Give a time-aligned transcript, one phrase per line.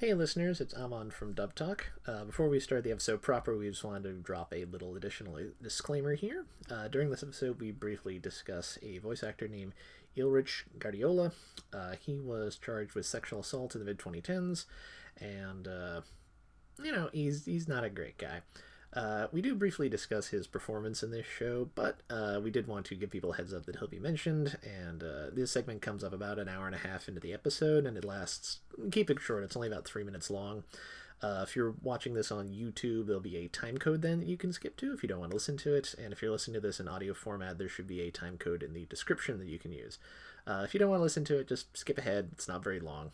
[0.00, 1.88] Hey listeners, it's Amon from Dub Talk.
[2.06, 5.38] Uh, before we start the episode proper, we just wanted to drop a little additional
[5.62, 6.46] disclaimer here.
[6.70, 9.74] Uh, during this episode, we briefly discuss a voice actor named
[10.16, 11.32] Illich Guardiola.
[11.70, 14.64] Uh, he was charged with sexual assault in the mid 2010s,
[15.20, 16.00] and uh,
[16.82, 18.40] you know he's he's not a great guy.
[18.92, 22.84] Uh, we do briefly discuss his performance in this show, but uh, we did want
[22.86, 24.58] to give people a heads up that he'll be mentioned.
[24.64, 27.86] And uh, this segment comes up about an hour and a half into the episode,
[27.86, 28.58] and it lasts.
[28.90, 30.64] Keep it short; it's only about three minutes long.
[31.22, 34.38] Uh, if you're watching this on YouTube, there'll be a time code then that you
[34.38, 35.94] can skip to if you don't want to listen to it.
[36.02, 38.62] And if you're listening to this in audio format, there should be a time code
[38.62, 39.98] in the description that you can use.
[40.46, 42.30] Uh, if you don't want to listen to it, just skip ahead.
[42.32, 43.12] It's not very long.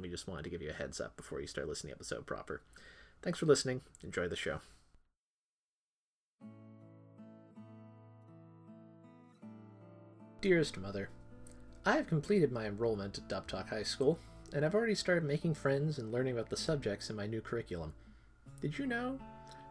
[0.00, 2.04] We just wanted to give you a heads up before you start listening to the
[2.04, 2.60] episode proper.
[3.22, 3.80] Thanks for listening.
[4.04, 4.60] Enjoy the show.
[10.40, 11.08] Dearest Mother,
[11.84, 14.20] I have completed my enrollment at Dubtalk High School,
[14.52, 17.92] and I've already started making friends and learning about the subjects in my new curriculum.
[18.62, 19.18] Did you know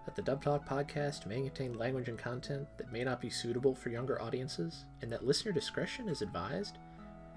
[0.04, 3.92] that the Dubtalk podcast may contain language and content that may not be suitable for
[3.92, 6.80] younger audiences, and that listener discretion is advised?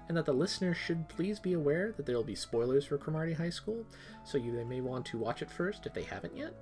[0.09, 3.31] And that the listener should please be aware that there will be spoilers for Cromartie
[3.31, 3.85] High School,
[4.25, 6.53] so you they may want to watch it first if they haven't yet?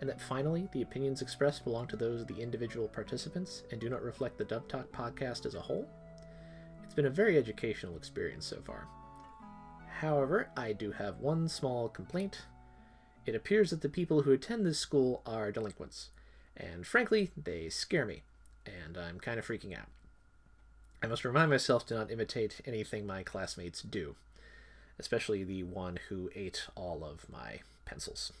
[0.00, 3.88] And that finally, the opinions expressed belong to those of the individual participants and do
[3.88, 5.88] not reflect the Dub Talk podcast as a whole.
[6.84, 8.86] It's been a very educational experience so far.
[10.00, 12.42] However, I do have one small complaint.
[13.24, 16.10] It appears that the people who attend this school are delinquents,
[16.56, 18.22] and frankly, they scare me,
[18.66, 19.88] and I'm kind of freaking out.
[21.02, 24.14] I must remind myself to not imitate anything my classmates do,
[24.98, 28.32] especially the one who ate all of my pencils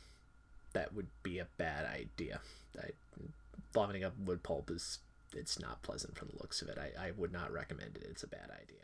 [0.76, 2.38] that would be a bad idea.
[2.78, 2.90] I,
[3.72, 4.98] vomiting up wood pulp is
[5.34, 6.76] it's not pleasant from the looks of it.
[6.76, 8.06] I, I would not recommend it.
[8.10, 8.82] It's a bad idea.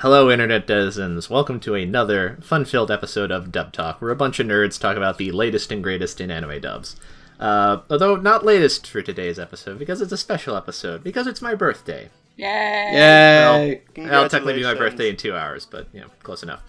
[0.00, 1.30] Hello, Internet Denizens.
[1.30, 4.96] Welcome to another fun filled episode of Dub Talk, where a bunch of nerds talk
[4.96, 6.96] about the latest and greatest in anime dubs.
[7.40, 11.54] Uh, although not latest for today's episode because it's a special episode because it's my
[11.54, 12.08] birthday.
[12.36, 12.46] Yay!
[12.46, 13.82] Yay!
[13.96, 16.62] Well, it'll technically be my birthday in two hours, but you know, close enough.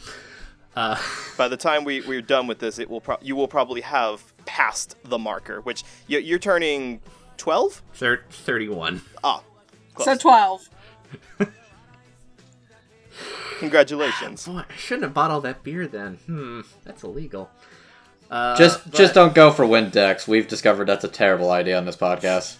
[0.76, 1.00] Uh,
[1.38, 4.34] By the time we, we're done with this, it will pro- you will probably have
[4.46, 7.02] passed the marker, which you, you're turning
[7.38, 7.82] 12?
[7.94, 9.02] Thir- 31.
[9.24, 9.42] Ah,
[9.94, 10.06] close.
[10.06, 10.70] So 12.
[13.59, 14.46] Congratulations.
[14.46, 16.16] Boy, I shouldn't have bought all that beer then.
[16.26, 17.50] Hmm, that's illegal.
[18.30, 20.28] Uh, just but- just don't go for Windex.
[20.28, 22.56] We've discovered that's a terrible idea on this podcast.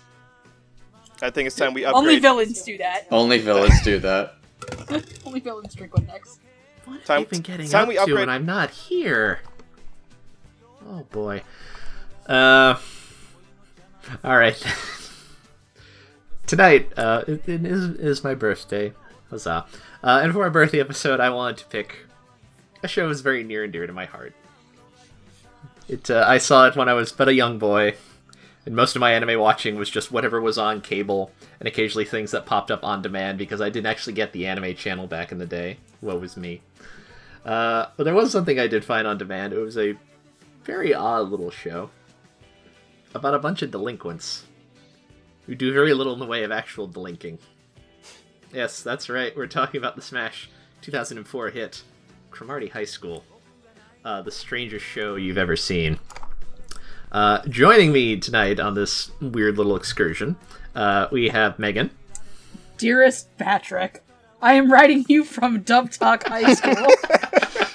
[1.22, 2.02] I think it's time we upgrade.
[2.04, 3.08] Only villains do that.
[3.10, 4.36] Only villains do that.
[5.26, 6.40] Only villains drink Windex.
[6.86, 9.40] What have you been getting time up we to upgrade- when I'm not here?
[10.88, 11.42] Oh boy.
[12.28, 12.76] Uh.
[14.24, 14.62] All right.
[16.48, 18.94] Tonight, uh, it, it is is my birthday.
[19.32, 19.66] Huzzah!
[20.04, 22.06] Uh, and for my birthday episode, I wanted to pick
[22.84, 24.34] a show that's very near and dear to my heart.
[25.88, 27.96] It uh, I saw it when I was but a young boy,
[28.66, 32.32] and most of my anime watching was just whatever was on cable, and occasionally things
[32.32, 35.38] that popped up on demand because I didn't actually get the anime channel back in
[35.38, 35.78] the day.
[36.02, 36.62] Woe was me.
[37.46, 39.54] Uh, but there was something I did find on demand.
[39.54, 39.96] It was a
[40.64, 41.92] very odd little show
[43.14, 44.46] about a bunch of delinquents
[45.46, 47.38] who do very little in the way of actual delinking.
[48.52, 49.36] Yes, that's right.
[49.38, 50.50] We're talking about the Smash
[50.82, 51.84] 2004 hit,
[52.32, 53.24] Cromartie High School.
[54.06, 55.98] Uh, the strangest show you've ever seen.
[57.12, 60.36] Uh, joining me tonight on this weird little excursion,
[60.76, 61.90] uh, we have Megan.
[62.78, 64.04] Dearest Patrick,
[64.44, 66.86] I am writing you from Dub Talk High School.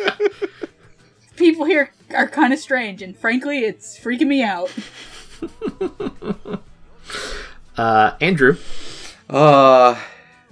[1.37, 4.73] People here are kind of strange, and frankly, it's freaking me out.
[7.77, 8.59] Uh, Andrew.
[9.31, 9.99] Uh,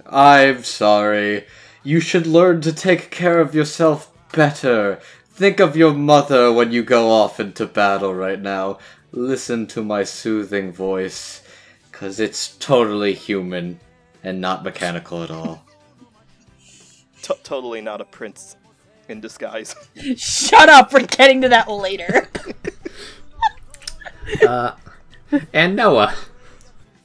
[0.07, 1.45] I'm sorry.
[1.83, 4.99] You should learn to take care of yourself better.
[5.39, 8.77] Think of your mother when you go off into battle right now.
[9.13, 11.41] Listen to my soothing voice,
[11.93, 13.79] cause it's totally human
[14.21, 15.63] and not mechanical at all.
[17.21, 18.57] T- totally not a prince
[19.07, 19.75] in disguise.
[20.17, 22.27] Shut up, we're getting to that later.
[24.45, 24.75] Uh,
[25.53, 26.13] and Noah.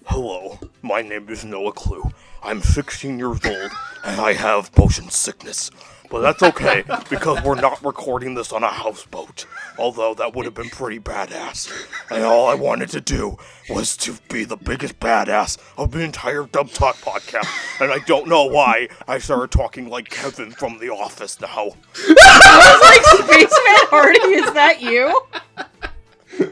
[0.07, 2.03] Hello, my name is Noah Clue.
[2.43, 3.71] I'm 16 years old
[4.05, 5.71] and I have motion sickness.
[6.11, 9.47] But that's okay because we're not recording this on a houseboat.
[9.79, 11.73] Although that would have been pretty badass.
[12.11, 13.37] And all I wanted to do
[13.71, 17.49] was to be the biggest badass of the entire Dub Talk podcast.
[17.81, 21.49] And I don't know why I started talking like Kevin from The Office now.
[21.97, 25.21] I was like, Spaceman Hardy, is that you?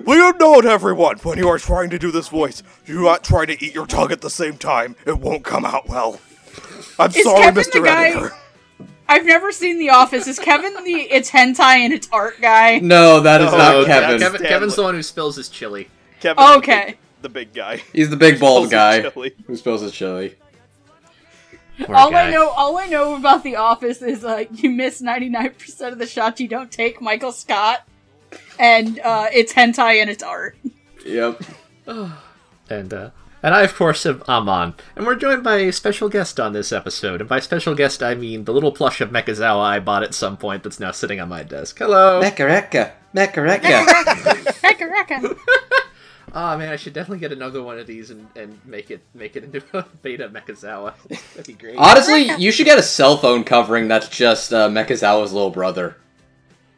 [0.04, 3.64] Please note, everyone, when you are trying to do this voice, do not try to
[3.64, 4.96] eat your tongue at the same time.
[5.06, 6.20] It won't come out well.
[6.98, 7.72] I'm Is sorry, Kevin Mr.
[7.72, 8.32] the guy- Editor.
[9.08, 10.26] I've never seen The Office.
[10.26, 12.78] Is Kevin the it's hentai and it's art guy?
[12.78, 14.08] No, that is No, not that's Kevin.
[14.18, 15.88] Kevin- Kevin, Kevin's the one who spills his chili.
[16.20, 16.84] Kevin, the Okay.
[16.86, 17.82] big- the big guy.
[17.92, 20.36] He's the big bald guy who spills his chili.
[21.84, 22.28] Poor all guy.
[22.28, 25.92] I know, all I know about The Office is uh, you miss ninety nine percent
[25.92, 27.00] of the shots you don't take.
[27.00, 27.86] Michael Scott,
[28.58, 30.56] and uh, it's hentai and it's art.
[31.04, 31.42] Yep.
[32.70, 33.10] And uh,
[33.42, 36.72] and I of course am Amon, and we're joined by a special guest on this
[36.72, 37.20] episode.
[37.20, 40.36] And by special guest, I mean the little plush of Mechazawa I bought at some
[40.36, 41.78] point that's now sitting on my desk.
[41.78, 42.20] Hello.
[42.22, 42.92] Mekareka.
[43.14, 43.84] Mekareka.
[44.62, 45.38] Rekka, rekka.
[46.34, 49.36] Ah man, I should definitely get another one of these and, and make it make
[49.36, 50.94] it into a beta Mechazawa.
[51.34, 51.76] That'd be great.
[51.76, 55.96] Honestly, you should get a cell phone covering that's just uh, Mechazawa's little brother.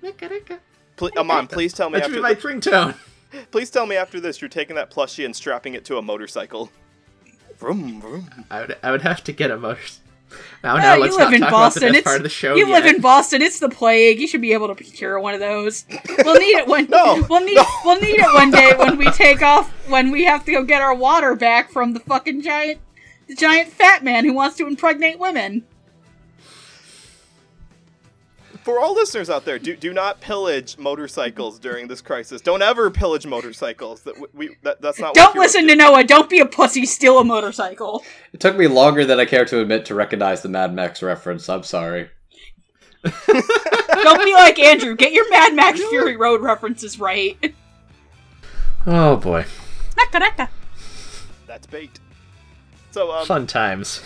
[0.02, 0.58] Mekareka.
[0.96, 2.96] Pl- Amon, please tell me That should be my thi- ringtone.
[3.50, 6.70] Please tell me after this, you're taking that plushie and strapping it to a motorcycle.
[7.58, 8.28] Vroom, vroom.
[8.50, 9.80] I would I would have to get a motor.
[10.64, 11.82] Now, now you let's live not in talk Boston.
[11.84, 13.42] about the best It's part of the show you live in Boston.
[13.42, 14.18] It's the plague.
[14.18, 15.84] You should be able to procure one of those.
[16.24, 16.86] We'll need it one.
[16.90, 17.64] No, we'll need no.
[17.84, 20.82] we'll need it one day when we take off when we have to go get
[20.82, 22.80] our water back from the fucking giant
[23.28, 25.64] the giant fat man who wants to impregnate women.
[28.64, 32.40] For all listeners out there, do do not pillage motorcycles during this crisis.
[32.40, 34.00] Don't ever pillage motorcycles.
[34.04, 35.12] That we, we that, that's not.
[35.12, 36.02] Don't what listen to Noah.
[36.02, 36.86] Don't be a pussy.
[36.86, 38.02] Steal a motorcycle.
[38.32, 41.46] It took me longer than I care to admit to recognize the Mad Max reference.
[41.50, 42.08] I'm sorry.
[43.04, 44.96] Don't be like Andrew.
[44.96, 47.54] Get your Mad Max Fury Road references right.
[48.86, 49.44] Oh boy,
[49.94, 50.48] Rekka, rekka.
[51.46, 52.00] That's bait.
[52.92, 54.00] So um, fun times.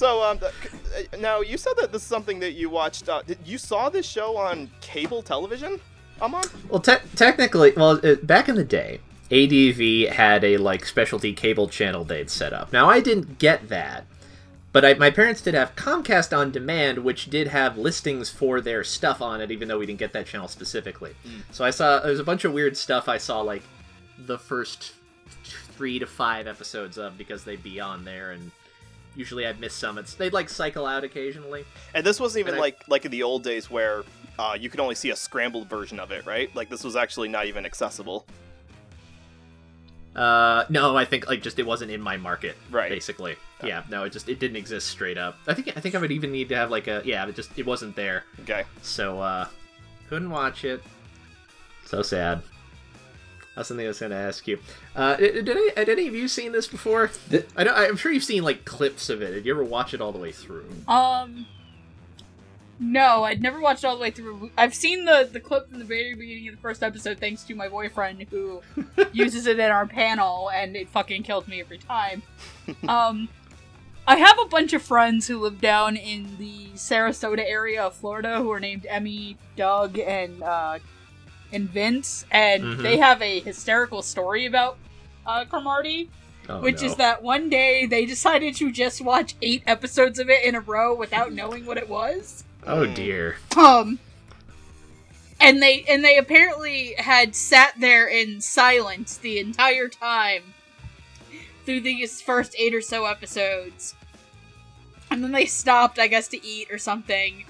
[0.00, 3.06] So um, uh, now you said that this is something that you watched.
[3.06, 5.78] Uh, did, you saw this show on cable television,
[6.22, 6.42] Amon?
[6.70, 9.00] Well, te- technically, well, uh, back in the day,
[9.30, 12.72] ADV had a like specialty cable channel they'd set up.
[12.72, 14.06] Now, I didn't get that,
[14.72, 18.82] but I, my parents did have Comcast on Demand, which did have listings for their
[18.82, 21.14] stuff on it, even though we didn't get that channel specifically.
[21.50, 23.64] So I saw there's a bunch of weird stuff I saw like
[24.16, 24.94] the first
[25.44, 28.50] three to five episodes of because they'd be on there and.
[29.16, 30.14] Usually I'd miss summits.
[30.14, 31.64] They'd like cycle out occasionally.
[31.94, 34.04] And this wasn't even And I- like like in the old days where
[34.38, 36.54] uh, you could only see a scrambled version of it, right?
[36.56, 38.24] Like this was actually not even accessible.
[40.14, 42.90] Uh, no, I think like just it wasn't in my market, Right.
[42.90, 43.84] Basically, yeah.
[43.88, 45.36] No, it just it didn't exist straight up.
[45.46, 47.56] I think I think I would even need to have like a yeah, it just
[47.56, 48.64] it wasn't there, Okay.
[48.82, 49.46] so uh,
[50.08, 50.82] couldn't watch it.
[51.84, 52.42] So sad.
[53.56, 54.58] That's something I was going to ask you.
[54.94, 57.10] Uh, did, did, any, had any of you seen this before?
[57.30, 59.32] Th- I know I'm sure you've seen like clips of it.
[59.32, 60.66] Did you ever watch it all the way through?
[60.86, 61.46] Um,
[62.78, 64.50] no, I'd never watched all the way through.
[64.56, 67.54] I've seen the the clip from the very beginning of the first episode, thanks to
[67.54, 68.62] my boyfriend who
[69.12, 72.22] uses it in our panel, and it fucking kills me every time.
[72.88, 73.28] Um,
[74.06, 78.38] I have a bunch of friends who live down in the Sarasota area of Florida
[78.38, 80.78] who are named Emmy, Doug, and uh,
[81.52, 82.82] and Vince, and Mhm.
[82.82, 84.76] they have a hysterical story about
[85.26, 86.08] uh, Cromartie
[86.48, 86.88] Oh, which no.
[86.88, 90.60] is that one day they decided to just watch eight episodes of it in a
[90.60, 92.42] row without knowing what it was.
[92.66, 93.36] Oh dear.
[93.56, 93.98] Um
[95.38, 100.54] and they and they apparently had sat there in silence the entire time
[101.64, 103.94] through these first eight or so episodes.
[105.10, 107.44] And then they stopped, I guess, to eat or something.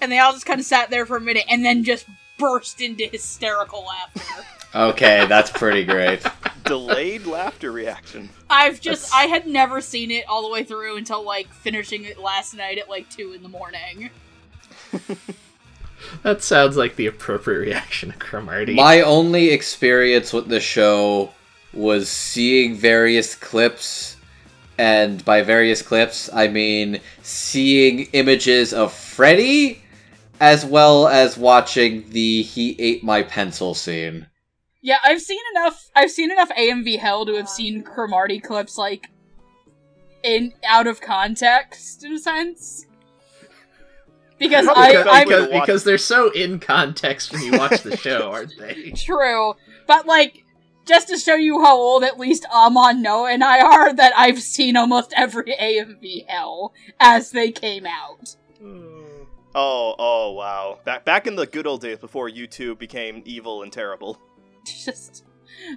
[0.00, 2.06] And they all just kind of sat there for a minute and then just
[2.38, 4.44] burst into hysterical laughter.
[4.74, 6.22] Okay, that's pretty great.
[6.64, 8.28] Delayed laughter reaction.
[8.50, 12.04] I've just That's- I had never seen it all the way through until like finishing
[12.04, 14.10] it last night at like two in the morning.
[16.22, 18.74] That sounds like the appropriate reaction to Cromartie.
[18.74, 21.32] My only experience with the show
[21.72, 24.16] was seeing various clips,
[24.78, 29.82] and by various clips, I mean seeing images of Freddie,
[30.40, 34.26] as well as watching the "He ate my pencil" scene.
[34.80, 35.90] Yeah, I've seen enough.
[35.94, 39.08] I've seen enough AMV Hell to have seen Cromartie clips like
[40.22, 42.86] in out of context in a sense.
[44.38, 47.96] Because Probably I, because- I'm because, because they're so in context when you watch the
[47.96, 48.92] show, aren't they?
[48.92, 49.54] true,
[49.88, 50.44] but like
[50.86, 54.40] just to show you how old at least Amon Noah and I are, that I've
[54.40, 58.36] seen almost every AMV Hell as they came out.
[59.60, 60.78] Oh, oh, wow.
[60.84, 64.16] Back back in the good old days before YouTube became evil and terrible.
[64.64, 65.24] just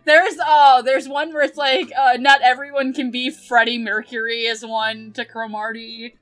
[0.05, 4.63] there's uh there's one where it's like uh not everyone can be Freddie Mercury is
[4.63, 6.15] one to Cromartie.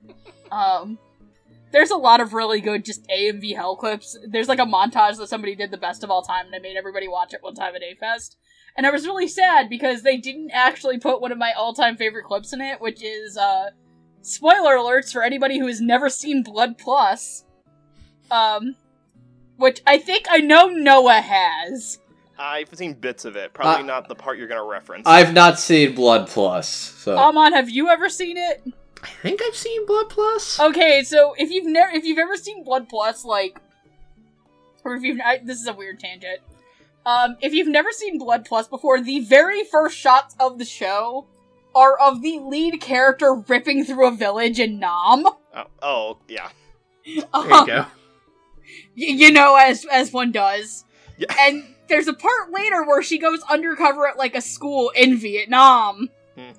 [0.50, 1.00] Um
[1.74, 4.18] there's a lot of really good just AMV Hell clips.
[4.26, 6.78] There's like a montage that somebody did the best of all time, and I made
[6.78, 8.38] everybody watch it one time at A-Fest.
[8.78, 12.24] And I was really sad because they didn't actually put one of my all-time favorite
[12.24, 13.70] clips in it, which is, uh,
[14.22, 17.44] spoiler alerts for anybody who has never seen Blood Plus.
[18.32, 18.76] Um,
[19.58, 22.00] which I think I know Noah has.
[22.38, 23.54] I've seen bits of it.
[23.54, 25.04] Probably Uh, not the part you're gonna reference.
[25.06, 28.64] I've not seen Blood Plus, so Amon, have you ever seen it?
[29.04, 30.60] I think I've seen Blood Plus.
[30.60, 33.60] Okay, so if you've never if you've ever seen Blood Plus, like,
[34.86, 36.40] or if you've I, this is a weird tangent.
[37.06, 41.28] Um, if you've never seen Blood Plus before, the very first shots of the show
[41.76, 45.26] are of the lead character ripping through a village in Nam.
[45.26, 46.50] oh, oh, yeah.
[47.06, 47.86] There you Um, go.
[48.98, 50.86] Y- you know, as as one does.
[51.18, 51.28] Yeah.
[51.40, 56.10] And there's a part later where she goes undercover at like a school in Vietnam.
[56.38, 56.52] hmm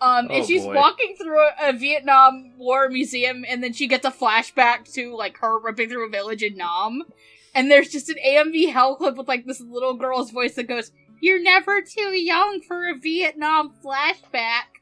[0.00, 0.74] Um, Oh, and she's boy.
[0.74, 5.38] walking through a, a Vietnam War museum, and then she gets a flashback to like
[5.38, 7.02] her ripping through a village in Nam.
[7.54, 10.92] And there's just an AMV hell clip with like this little girl's voice that goes,
[11.20, 14.77] "You're never too young for a Vietnam flashback."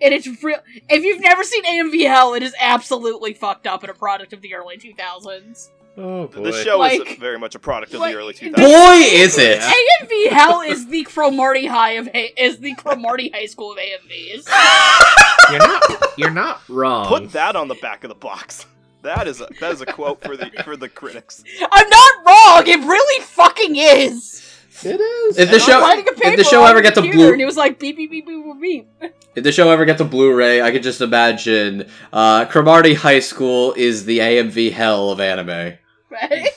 [0.00, 0.58] And it's real.
[0.90, 4.42] If you've never seen AMV Hell, it is absolutely fucked up and a product of
[4.42, 5.70] the early 2000s.
[5.98, 6.42] Oh boy.
[6.42, 8.54] The show is Like- very much a product of like, the early 2000s.
[8.56, 9.60] boy is it!
[9.62, 14.46] AMV Hell is the Cromartie High of ha- is the Cromartie High School of AMVs.
[15.50, 15.82] You're not.
[16.18, 17.06] You're not wrong.
[17.06, 18.66] Put that on the back of the box.
[19.02, 21.42] That is a that is a quote for the for the critics.
[21.72, 22.66] I'm not wrong.
[22.66, 24.42] It really fucking is.
[24.84, 25.38] It is.
[25.38, 27.42] If the I show writing a if the show ever gets a computer, blue and
[27.42, 28.60] it was like beep beep beep beep beep
[29.00, 29.12] beep.
[29.34, 33.72] if the show ever gets a Blu-ray, I could just imagine uh, Cromartie High School
[33.74, 35.74] is the AMV hell of anime.
[36.10, 36.48] Right?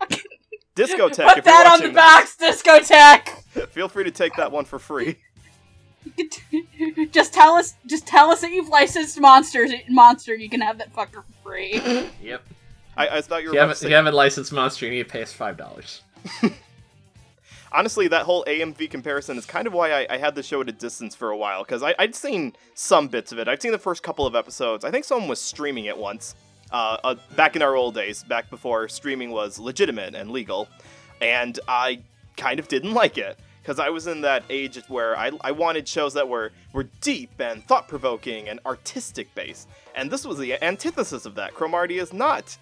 [0.76, 3.44] Discotech, Put if that you're on the watching box, discotheque.
[3.54, 5.18] this, feel free to take that one for free.
[7.12, 10.34] just tell us, just tell us that you've licensed monsters, monster.
[10.34, 11.80] You can have that fucker for free.
[12.20, 12.42] Yep.
[12.96, 14.92] I, I thought you If were you haven't, to if you haven't licensed Monster, you
[14.92, 16.02] need to pay us five dollars.
[17.74, 20.68] Honestly, that whole AMV comparison is kind of why I, I had the show at
[20.68, 23.48] a distance for a while because I'd seen some bits of it.
[23.48, 24.84] I'd seen the first couple of episodes.
[24.84, 26.36] I think someone was streaming it once.
[26.70, 30.68] Uh, uh, back in our old days, back before streaming was legitimate and legal,
[31.20, 32.00] and I
[32.36, 35.88] kind of didn't like it because I was in that age where I, I wanted
[35.88, 40.62] shows that were were deep and thought provoking and artistic based, and this was the
[40.62, 41.54] antithesis of that.
[41.54, 42.56] Cromartie is not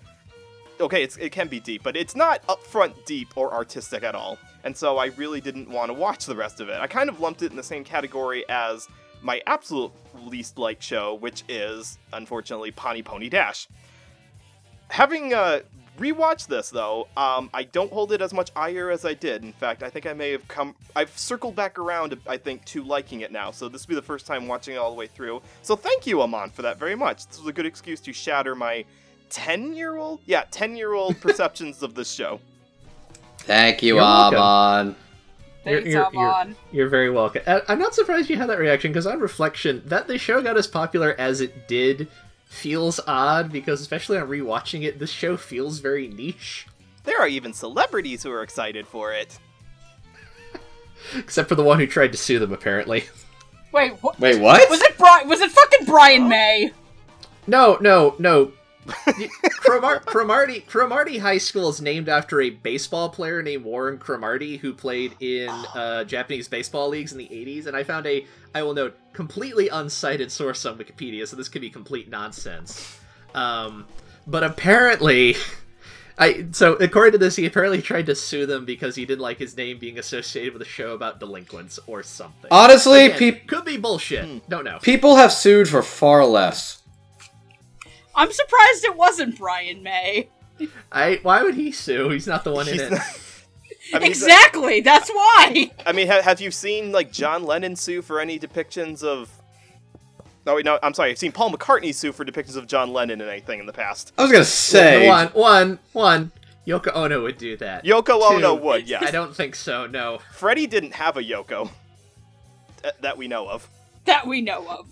[0.81, 4.39] okay, it can be deep, but it's not upfront deep or artistic at all.
[4.65, 6.81] And so I really didn't want to watch the rest of it.
[6.81, 8.89] I kind of lumped it in the same category as
[9.23, 9.93] my absolute
[10.27, 13.69] least liked show, which is, unfortunately, Pani Poni Dash.
[14.89, 15.61] Having uh,
[15.99, 19.43] rewatched this, though, um, I don't hold it as much ire as I did.
[19.43, 20.75] In fact, I think I may have come.
[20.95, 23.51] I've circled back around, I think, to liking it now.
[23.51, 25.41] So this will be the first time watching it all the way through.
[25.63, 27.27] So thank you, Amon, for that very much.
[27.27, 28.85] This was a good excuse to shatter my
[29.31, 30.21] 10 year old?
[30.27, 32.41] Yeah, 10 year old perceptions of this show.
[33.45, 34.39] Thank you, You're welcome.
[34.39, 34.97] Amon.
[35.65, 36.57] Thanks, You're- you're- Amon.
[36.73, 37.43] You're very welcome.
[37.47, 40.57] I- I'm not surprised you had that reaction because on reflection, that the show got
[40.57, 42.09] as popular as it did
[42.47, 46.67] feels odd because especially on rewatching it, this show feels very niche.
[47.05, 49.39] There are even celebrities who are excited for it.
[51.17, 53.05] Except for the one who tried to sue them, apparently.
[53.73, 54.19] Wait, what?
[54.21, 54.69] Wait, what?
[54.71, 55.29] Was it Brian?
[55.29, 56.73] Was it fucking Brian May?
[57.47, 58.53] No, no, no.
[58.87, 64.73] Cromar- Cromartie, Cromartie High School is named after a baseball player named Warren Cromartie who
[64.73, 67.67] played in uh, Japanese baseball leagues in the 80s.
[67.67, 71.61] And I found a, I will note, completely uncited source on Wikipedia, so this could
[71.63, 72.99] be complete nonsense.
[73.35, 73.87] Um,
[74.27, 75.37] but apparently,
[76.19, 79.39] I so according to this, he apparently tried to sue them because he didn't like
[79.39, 82.49] his name being associated with a show about delinquents or something.
[82.51, 84.49] Honestly, Again, peop could be bullshit.
[84.49, 84.79] Don't know.
[84.83, 86.82] people have sued for far less.
[88.15, 90.29] I'm surprised it wasn't Brian May.
[90.93, 92.11] I why would he sue?
[92.11, 92.91] He's not the one in He's it.
[92.93, 93.01] not-
[93.95, 94.81] I mean, exactly.
[94.81, 95.71] That's why.
[95.85, 99.29] I mean, ha- have you seen like John Lennon sue for any depictions of?
[100.47, 100.79] No, wait, no.
[100.83, 101.11] I'm sorry.
[101.11, 104.13] I've seen Paul McCartney sue for depictions of John Lennon in anything in the past.
[104.17, 105.09] I was gonna say.
[105.09, 106.33] one, one, one.
[106.67, 107.85] Yoko Ono would do that.
[107.85, 109.01] Yoko Ono would, Yeah.
[109.03, 109.87] I don't think so.
[109.89, 110.21] No.
[110.33, 111.69] Freddie didn't have a Yoko
[112.83, 113.69] th- that we know of.
[114.05, 114.87] That we know of.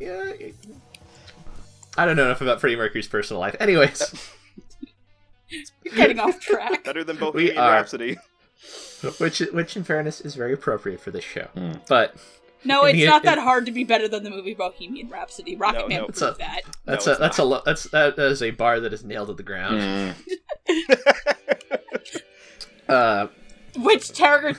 [0.00, 0.32] Yeah.
[1.96, 3.54] It- I don't know enough about Freddie Mercury's personal life.
[3.60, 4.28] Anyways,
[5.84, 6.84] You're getting off track.
[6.84, 7.70] Better than Bohemian are.
[7.72, 8.16] Rhapsody.
[9.18, 11.48] which, which in fairness is very appropriate for this show.
[11.54, 11.72] Hmm.
[11.88, 12.16] But
[12.64, 15.54] No, it's the- not in- that hard to be better than the movie Bohemian Rhapsody.
[15.56, 16.04] Rocket No, Man no.
[16.06, 16.62] proved So- that.
[16.86, 19.28] that's No, a it's that's a lo- that's that is a bar that is nailed
[19.28, 20.14] to the ground.
[20.68, 20.94] Mm.
[22.88, 23.28] Uh,
[23.76, 24.58] Which Target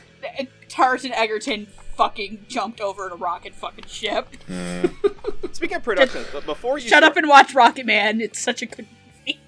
[0.68, 4.28] Taron Egerton fucking jumped over in a rocket fucking ship.
[5.52, 8.22] Speaking of production, but before you Shut up and watch Rocket Man.
[8.22, 8.88] It's such a good
[9.26, 9.40] movie.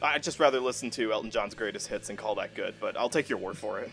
[0.00, 3.08] I'd just rather listen to Elton John's greatest hits and call that good, but I'll
[3.08, 3.90] take your word for it.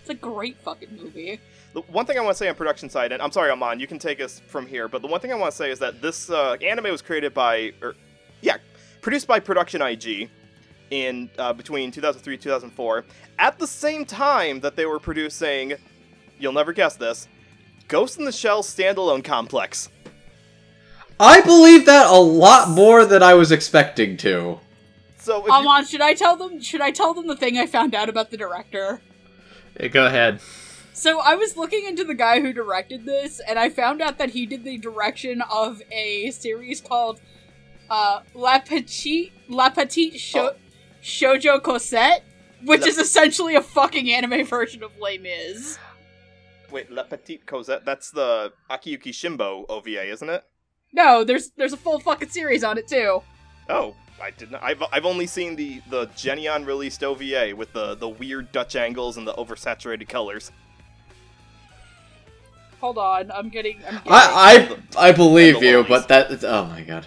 [0.00, 1.38] It's a great fucking movie.
[1.74, 3.86] The one thing I want to say on production side, and I'm sorry, Amon, you
[3.86, 6.02] can take us from here, but the one thing I want to say is that
[6.02, 7.94] this uh, anime was created by, or
[8.40, 8.56] yeah,
[9.00, 10.28] produced by Production IG
[10.90, 13.04] in uh, between 2003 and 2004,
[13.38, 15.74] at the same time that they were producing,
[16.38, 17.28] you'll never guess this,
[17.86, 19.88] Ghost in the Shell standalone complex.
[21.22, 24.58] I believe that a lot more than I was expecting to.
[25.18, 26.60] So if you- Amon, should I tell them?
[26.60, 29.00] Should I tell them the thing I found out about the director?
[29.78, 30.40] Hey, go ahead.
[30.92, 34.30] So I was looking into the guy who directed this, and I found out that
[34.30, 37.20] he did the direction of a series called
[37.88, 40.56] uh, La Petite La Petite Sho- Oh.
[41.02, 42.24] Shoujo Cosette,
[42.64, 45.78] which La- is essentially a fucking anime version of Les Mis.
[46.70, 50.42] wait, La Petite Cosette, that's the Akiyuki Shimbo OVA, isn't it?
[50.92, 53.22] No, there's there's a full fucking series on it too.
[53.68, 54.56] Oh, I didn't.
[54.56, 59.16] I've, I've only seen the the Geneon released OVA with the the weird Dutch angles
[59.16, 60.52] and the oversaturated colors.
[62.80, 63.78] Hold on, I'm getting.
[63.86, 65.88] I'm getting I I I believe you, lollies.
[65.88, 67.06] but that oh my god.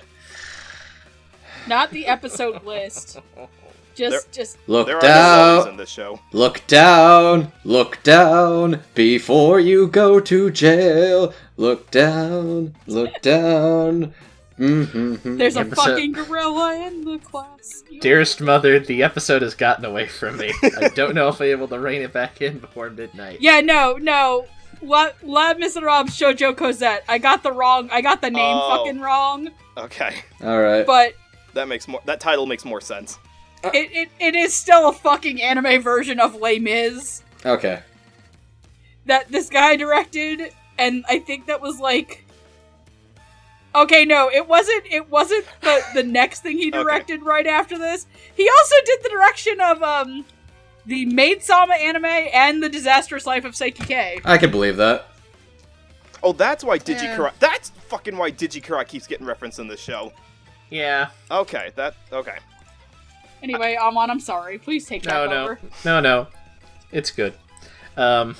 [1.67, 3.19] not the episode list.
[3.95, 6.19] Just just Look There are no in down, this show.
[6.33, 11.33] look down, look down before you go to jail.
[11.57, 14.13] Look down, look down.
[14.59, 15.37] Mm-hmm.
[15.37, 17.83] there's a Episode- fucking gorilla in the class.
[17.99, 20.51] Dearest mother, the episode has gotten away from me.
[20.81, 23.41] I don't know if I'm able to rein it back in before midnight.
[23.41, 24.45] Yeah, no, no.
[24.81, 27.03] La, La Miserable Shoujo Cosette.
[27.09, 27.89] I got the wrong.
[27.91, 28.77] I got the name Oh.
[28.77, 29.49] fucking wrong.
[29.77, 30.85] Okay, All right.
[30.85, 31.15] But
[31.53, 32.01] that makes more.
[32.05, 33.17] That title makes more sense.
[33.73, 37.81] It, it, it is still a fucking anime version of Les Mis Okay.
[39.05, 42.21] that this guy directed, and I think that was like.
[43.73, 44.85] Okay, no, it wasn't.
[44.85, 46.77] It wasn't the the next thing he Okay.
[46.81, 48.07] directed right after this.
[48.35, 50.25] He also did the direction of um,
[50.85, 54.21] the Maid Sama anime and the Disastrous Life of Saiki K.
[54.23, 55.07] I can believe that.
[56.23, 56.79] Oh, that's why Yeah.
[56.79, 57.33] Digi Charat.
[57.39, 60.13] That's fucking why Digi Charat keeps getting referenced in this show.
[60.69, 61.09] Yeah.
[61.29, 62.37] Okay, that okay.
[63.43, 64.57] Anyway, Amon, I'm sorry.
[64.57, 65.59] Please take No, that no, over.
[65.83, 66.27] no, no.
[66.91, 67.33] It's good.
[67.97, 68.35] Um,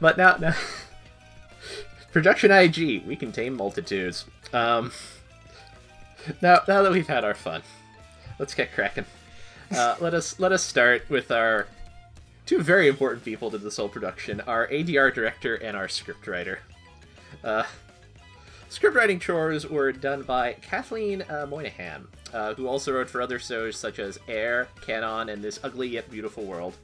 [0.00, 0.54] but now, now,
[2.12, 4.24] production IG, we contain multitudes.
[4.52, 4.92] Um,
[6.40, 7.62] now, now that we've had our fun,
[8.38, 9.04] let's get cracking.
[9.74, 11.66] Uh, let us let us start with our
[12.46, 16.58] two very important people to this whole production: our ADR director and our scriptwriter.
[17.42, 17.64] Uh,
[18.70, 23.76] Scriptwriting chores were done by Kathleen uh, Moynihan, uh, who also wrote for other shows
[23.76, 26.76] such as Air, Kanon, and This Ugly Yet Beautiful World.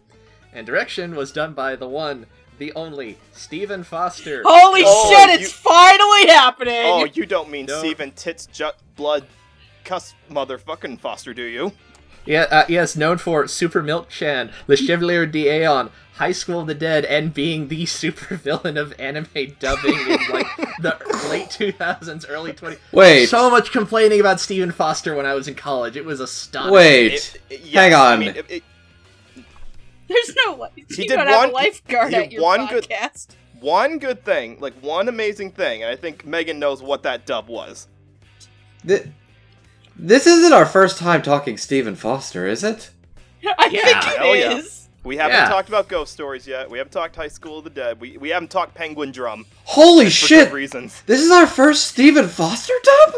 [0.53, 2.27] And direction was done by the one,
[2.59, 4.43] the only, Stephen Foster.
[4.47, 6.85] Holy Oh, shit, you- it's finally happening!
[6.87, 7.79] Oh, you don't mean No.
[7.79, 9.27] Steven Tits Jut Blood
[9.85, 11.73] Cuss Motherfucking Foster, do you?
[12.25, 16.75] Yeah, uh, yes, known for Super Milk Chan, Le Chevalier d'Eon, High School of the
[16.75, 19.27] Dead, and being the supervillain of anime
[19.59, 20.47] dubbing in like
[20.81, 20.97] the
[21.31, 22.79] late 2000s, early 20s.
[22.93, 23.27] Wait.
[23.27, 25.97] So much complaining about Stephen Foster when I was in college.
[25.97, 26.73] It was a astonishing.
[26.75, 27.13] Wait.
[27.15, 28.19] It- it- yes, Hang I on.
[28.21, 28.63] mean, it- it-
[30.09, 30.73] There's no life.
[30.77, 33.29] You did don't have one- a lifeguard he at your one good- podcast.
[33.61, 37.49] one good thing, like one amazing thing, and I think Megan knows what that dub
[37.49, 37.89] was.
[38.87, 39.07] Th-
[39.97, 42.91] this isn't our first time talking Stephen Foster, is it?
[43.59, 44.57] I Yeah, think hell it yeah.
[44.57, 44.89] is.
[45.05, 45.49] We haven't Yeah.
[45.49, 46.71] talked about ghost stories yet.
[46.71, 48.01] We haven't talked High School of the Dead.
[48.01, 50.49] We, we haven't talked Penguin Drum Holy for shit!
[50.49, 51.03] good reasons.
[51.07, 53.15] This is our first Stephen Foster dub?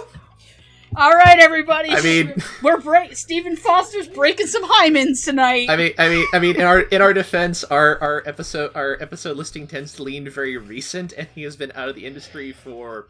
[0.97, 1.91] All right, everybody.
[1.91, 3.17] I mean- we're break.
[3.17, 5.69] Stephen Foster's breaking some hymens tonight.
[5.69, 8.97] I mean, I mean, I mean, in our in our defense, our our episode our
[9.01, 12.53] episode listing tends to lean very recent, and he has been out of the industry
[12.53, 13.07] for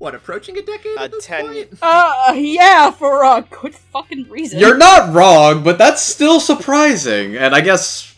[0.00, 1.68] what approaching a decade Uh, at this 10 point.
[1.82, 4.58] uh, yeah, for a good fucking reason.
[4.58, 8.16] You're not wrong, but that's still surprising, and I guess.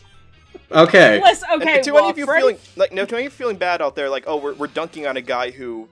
[0.71, 1.21] Okay.
[1.21, 3.33] Listen, And okay, to well, any of you Freddie- feeling like no, to any of
[3.33, 5.87] you feeling bad out there, like oh, we're, we're dunking on a guy who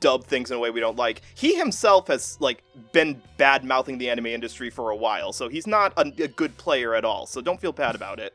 [0.00, 1.20] dubbed things in a way we don't like.
[1.34, 5.66] He himself has like been bad mouthing the anime industry for a while, so he's
[5.68, 7.26] not a, a good player at all.
[7.26, 8.34] So don't feel bad about it.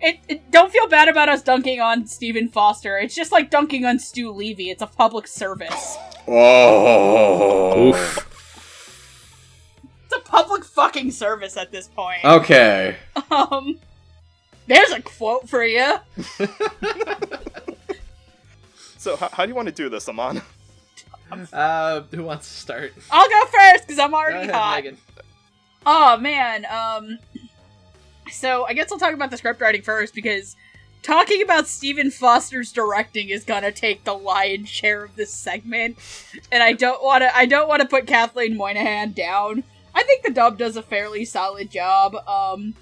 [0.00, 2.98] It, it- don't feel bad about us dunking on Stephen Foster.
[2.98, 4.70] It's just like dunking on Stu Levy.
[4.70, 5.96] It's a public service.
[6.26, 7.88] Oh.
[7.90, 8.26] Oof.
[10.04, 12.24] It's a public fucking service at this point.
[12.24, 12.96] Okay.
[13.30, 13.78] Um,
[14.66, 15.96] there's a quote for you.
[18.98, 20.42] So how, how do you want to do this, Amon?
[21.52, 22.92] Uh, who wants to start?
[23.08, 24.74] I'll go first because I'm Go already ahead, hot.
[24.82, 24.98] Megan.
[25.86, 27.20] Oh man, um
[28.30, 30.56] so I guess I'll talk about the script writing first because
[31.02, 35.96] talking about Stephen Foster's directing is gonna take the lion's share of this segment,
[36.50, 37.36] and I don't want to.
[37.36, 39.64] I don't want to put Kathleen Moynihan down.
[39.94, 42.14] I think the dub does a fairly solid job.
[42.28, 42.74] Um,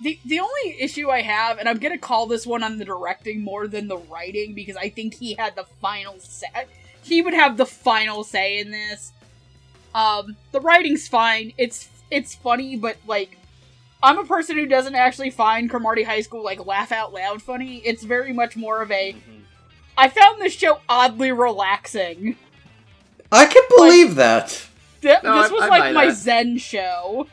[0.00, 3.42] the the only issue I have, and I'm gonna call this one on the directing
[3.42, 6.48] more than the writing because I think he had the final say.
[7.02, 9.12] He would have the final say in this.
[9.94, 11.52] Um, the writing's fine.
[11.58, 13.38] It's it's funny, but like,
[14.04, 17.78] I'm a person who doesn't actually find Cromartie High School like laugh out loud funny.
[17.78, 19.12] It's very much more of a.
[19.14, 19.40] Mm-hmm.
[19.96, 22.36] I found this show oddly relaxing.
[23.32, 24.66] I can believe that.
[25.00, 26.16] Th- No, this was I like my that.
[26.16, 27.26] Zen show.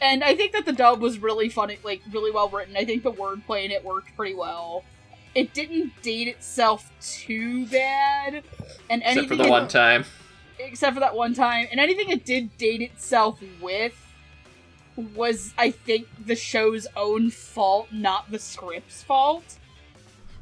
[0.00, 2.76] And I think that the dub was really funny, like really well written.
[2.76, 4.84] I think the wordplay in it worked pretty well.
[5.34, 8.42] It didn't date itself too bad,
[8.88, 10.04] and anything Except for the it- one time.
[10.58, 13.94] except for that one time, and anything it did date itself with
[14.96, 19.58] was, I think, the show's own fault, not the script's fault.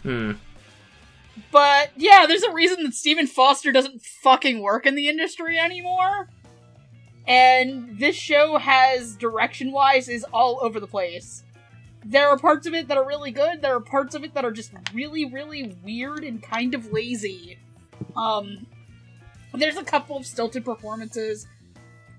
[0.02, 0.32] Hmm.
[1.50, 6.28] But yeah, there's a reason that Stephen Foster doesn't fucking work in the industry anymore.
[7.26, 11.42] And this show has direction wise is all over the place.
[12.04, 14.44] There are parts of it that are really good, there are parts of it that
[14.44, 17.58] are just really, really weird and kind of lazy.
[18.16, 18.66] Um
[19.54, 21.46] there's a couple of stilted performances.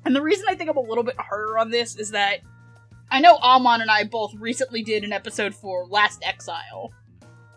[0.06, 2.42] And the reason I think I'm a little bit harder on this is that
[3.12, 6.92] I know Amon and I both recently did an episode for Last Exile.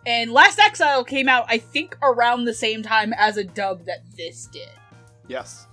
[0.07, 3.99] And Last Exile came out, I think, around the same time as a dub that
[4.17, 4.71] this did.
[5.27, 5.67] Yes.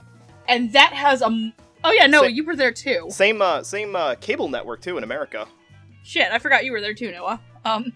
[0.48, 1.54] And that has a.
[1.84, 3.08] Oh, yeah, no, Sa- you were there too.
[3.10, 5.48] Same uh same uh cable network too in America.
[6.04, 7.40] Shit, I forgot you were there too, Noah.
[7.64, 7.94] Um,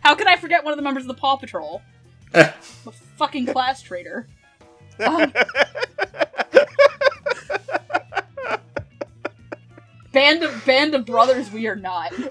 [0.00, 1.82] how could I forget one of the members of the Paw Patrol?
[2.34, 2.52] A
[3.16, 4.28] fucking class traitor.
[5.00, 5.32] Um,
[10.12, 12.12] band of band of brothers, we are not.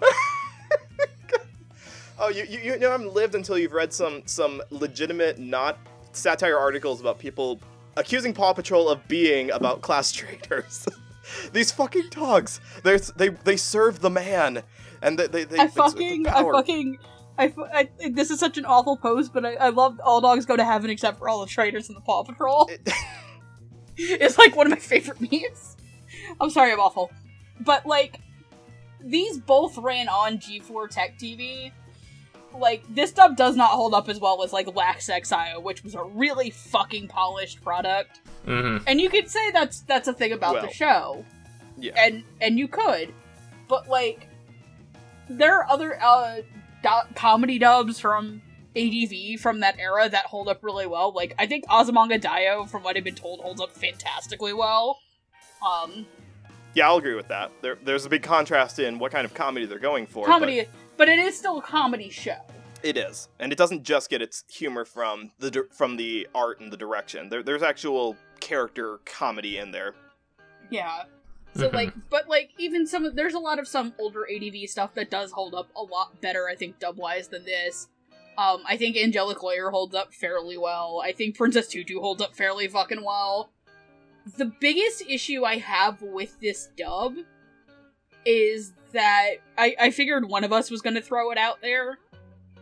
[2.19, 5.77] Oh, you, you you know haven't lived until you've read some some legitimate not
[6.13, 7.59] satire articles about people
[7.95, 10.87] accusing Paw Patrol of being about class traitors.
[11.53, 14.63] These fucking dogs, they they they serve the man,
[15.03, 16.97] and they they, they I it's the fucking, I fucking,
[17.37, 20.55] I, I, this is such an awful post, but I, I love all dogs go
[20.55, 22.67] to heaven except for all the traitors in the Paw Patrol.
[22.67, 22.89] It-
[23.99, 25.77] it's like one of my favorite memes.
[26.41, 27.11] I'm sorry, I'm awful,
[27.61, 28.19] but like
[29.01, 31.71] these both ran on G4 Tech TV.
[32.57, 35.93] Like this dub does not hold up as well as like Last Exile, which was
[35.95, 38.21] a really fucking polished product.
[38.45, 41.25] hmm And you could say that's that's a thing about Well, the show
[41.77, 41.91] yeah.
[41.95, 43.13] and and you could
[43.67, 44.27] but like
[45.29, 46.37] there are other uh
[46.81, 48.41] do- comedy dubs from
[48.75, 52.81] adv from that era that hold up really well like i think azumanga daioh from
[52.81, 54.97] what i've been told holds up fantastically well
[55.63, 56.05] um
[56.73, 57.51] Yeah, I'll agree with that.
[57.61, 60.25] There, there's a big contrast in what kind of comedy they're going for.
[60.27, 62.37] but comedy but it is still a comedy show
[62.83, 66.71] it is, and it doesn't just get its humor from the from the art and
[66.71, 67.27] the direction.
[67.29, 69.95] There, there's actual character comedy in there.
[70.69, 71.03] yeah
[71.55, 74.93] so like but like even some of there's a lot of some older adv stuff
[74.93, 77.87] that does hold up a lot better i think dub wise than this
[78.37, 82.35] um i think angelic layer holds up fairly well i think princess tutu holds up
[82.35, 83.49] fairly fucking well
[84.35, 87.15] the biggest issue i have with this dub
[88.25, 91.97] is that i i figured one of us was going to throw it out there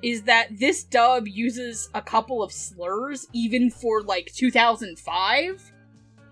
[0.01, 5.71] is that this dub uses a couple of slurs even for like 2005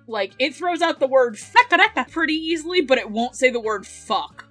[0.08, 1.38] like it throws out the word
[2.10, 4.46] pretty easily, but it won't say the word fuck.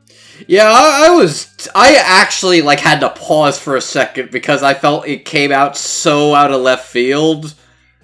[0.47, 1.69] Yeah, I, I was.
[1.75, 5.77] I actually like had to pause for a second because I felt it came out
[5.77, 7.55] so out of left field.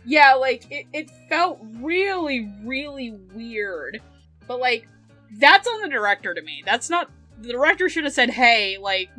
[0.08, 4.00] Yeah, like it, it felt really, really weird.
[4.46, 4.88] But like
[5.38, 6.62] that's on the director to me.
[6.64, 7.10] That's not
[7.42, 9.10] the director should have said, hey, like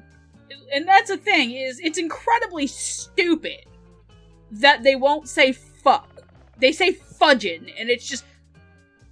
[0.74, 3.66] and that's the thing, is it's incredibly stupid
[4.50, 6.10] that they won't say fuck.
[6.58, 8.26] They say fudgin', and it's just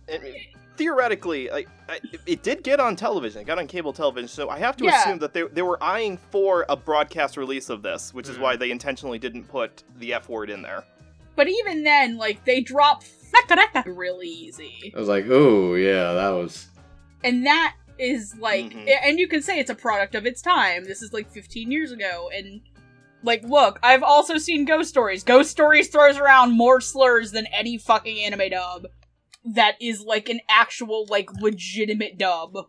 [0.09, 0.23] And
[0.77, 3.41] theoretically, like, I, it did get on television.
[3.41, 4.99] It got on cable television, so I have to Yeah.
[5.01, 8.55] assume that they, they were eyeing for a broadcast release of this, which is why
[8.55, 8.59] mm.
[8.59, 10.83] they intentionally didn't put the F word in there.
[11.37, 13.03] But even then, like they drop
[13.85, 14.91] really easy.
[14.95, 16.67] I was like, "Oh yeah, that was."
[17.23, 18.89] and that is like Mhm.
[19.03, 21.91] and you can say it's a product of its time this is like 15 years
[21.91, 22.61] ago and
[23.23, 27.75] like look i've also seen ghost stories ghost stories throws around more slurs than any
[27.79, 28.85] fucking anime dub
[29.43, 32.67] that is like an actual like legitimate dub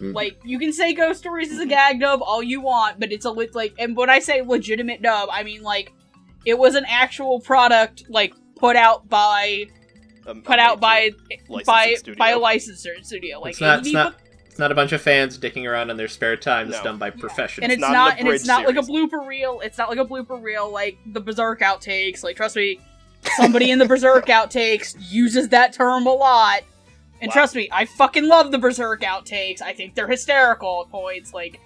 [0.00, 0.14] Mm.
[0.14, 3.24] like you can say ghost stories is a gag dub all you want but it's
[3.26, 5.92] a lit like and when i say legitimate dub i mean like
[6.46, 9.66] it was an actual product like put out by
[10.26, 11.10] Um, put out by
[11.66, 12.18] by studio.
[12.18, 14.14] by a licensor studio like it's not, it's not,
[14.46, 16.68] It's not a bunch of fans dicking around in their spare time.
[16.68, 16.84] It's No.
[16.84, 17.64] done by professionals.
[17.64, 19.60] and it's not not, and it's abridged not like a blooper reel.
[19.62, 22.24] It's not like a blooper reel like the Berserk outtakes.
[22.24, 22.80] Like trust me,
[23.36, 26.62] somebody in the Berserk outtakes uses that term a lot.
[27.20, 27.32] And Wow.
[27.34, 29.60] trust me, I fucking love the Berserk outtakes.
[29.62, 31.32] I think they're hysterical at points.
[31.34, 31.60] Like,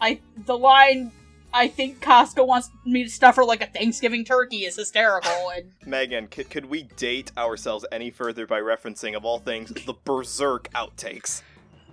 [0.00, 1.12] I the line.
[1.54, 5.72] I think Casca wants me to stuff her like a Thanksgiving turkey is hysterical, and
[5.86, 10.70] Megan, could, could we date ourselves any further by referencing, of all things, the Berserk
[10.72, 11.42] outtakes?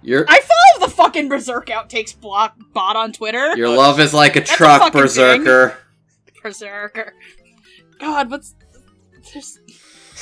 [0.02, 3.56] Your I follow the fucking Berserk outtakes block bot on Twitter.
[3.58, 5.44] your love is like a a truck, fucking thing.
[5.44, 5.78] berserker.
[6.42, 7.14] Berserker.
[8.00, 8.56] God, what's
[9.34, 9.60] there's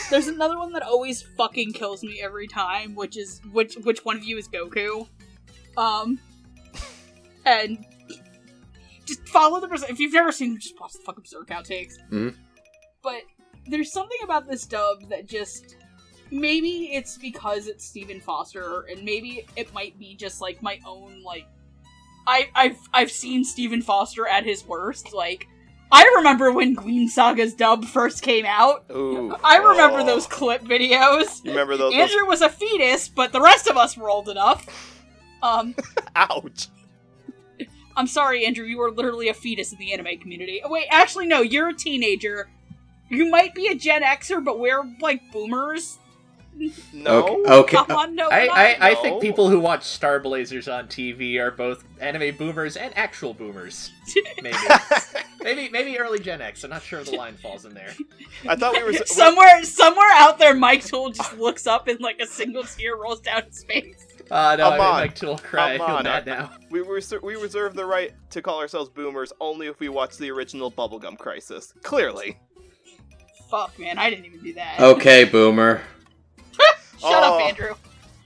[0.10, 4.18] there's another one that always fucking kills me every time, which is which which one
[4.18, 5.08] of you is Goku?
[5.78, 6.20] Um,
[7.46, 7.86] and
[9.08, 9.90] just follow the Berserk.
[9.90, 11.94] If you've never seen them, just watch the fucking Berserk outtakes.
[12.12, 12.36] Mhm.
[13.02, 13.22] But
[13.68, 15.76] there's something about this dub that just
[16.32, 21.24] maybe it's because it's Stephen Foster, and maybe it might be just like my own
[21.24, 21.46] like
[22.28, 25.14] I I've I've seen Stephen Foster at his worst.
[25.14, 25.48] Like
[25.90, 28.86] I remember when Guin Saga's dub first came out.
[28.92, 29.34] Ooh.
[29.42, 30.06] I remember Oh.
[30.06, 31.44] those clip videos.
[31.46, 31.94] You remember those?
[31.94, 34.66] those- Andrew was a fetus, but the rest of us were old enough.
[35.42, 35.76] Um,
[36.18, 36.68] Ouch.
[37.98, 40.62] I'm sorry, Andrew, you were literally a fetus in the anime community.
[40.64, 42.48] Oh, wait, actually, no, you're a teenager.
[43.10, 45.98] You might be a Gen Xer, but we're like boomers.
[46.94, 47.42] No.
[47.42, 47.52] Okay.
[47.52, 47.78] okay.
[47.78, 48.82] Come on, no, I, I, not.
[48.82, 53.34] I think people who watch Star Blazers on TV are both anime boomers and actual
[53.34, 53.92] boomers.
[54.42, 54.58] Maybe,
[55.42, 56.64] maybe, maybe early Gen X.
[56.64, 57.94] I'm not sure the line falls in there.
[58.48, 58.94] I thought we were.
[58.94, 63.20] somewhere, somewhere out there, Mike Toole just looks up and like a single tear rolls
[63.20, 64.07] down his face.
[64.32, 64.96] Uh, no, Come I on.
[64.96, 65.74] made Mike Toole cry.
[65.74, 66.04] I Come feel on.
[66.04, 66.52] bad now.
[66.70, 70.30] We, reser- we reserve the right to call ourselves boomers only if we watch the
[70.32, 71.74] original Bubblegum Crisis.
[71.82, 72.38] Clearly.
[73.50, 74.80] Fuck, man, I didn't even do that.
[74.82, 75.82] Okay, boomer.
[76.52, 76.68] Shut
[77.04, 77.38] Oh.
[77.40, 77.76] up, Andrew.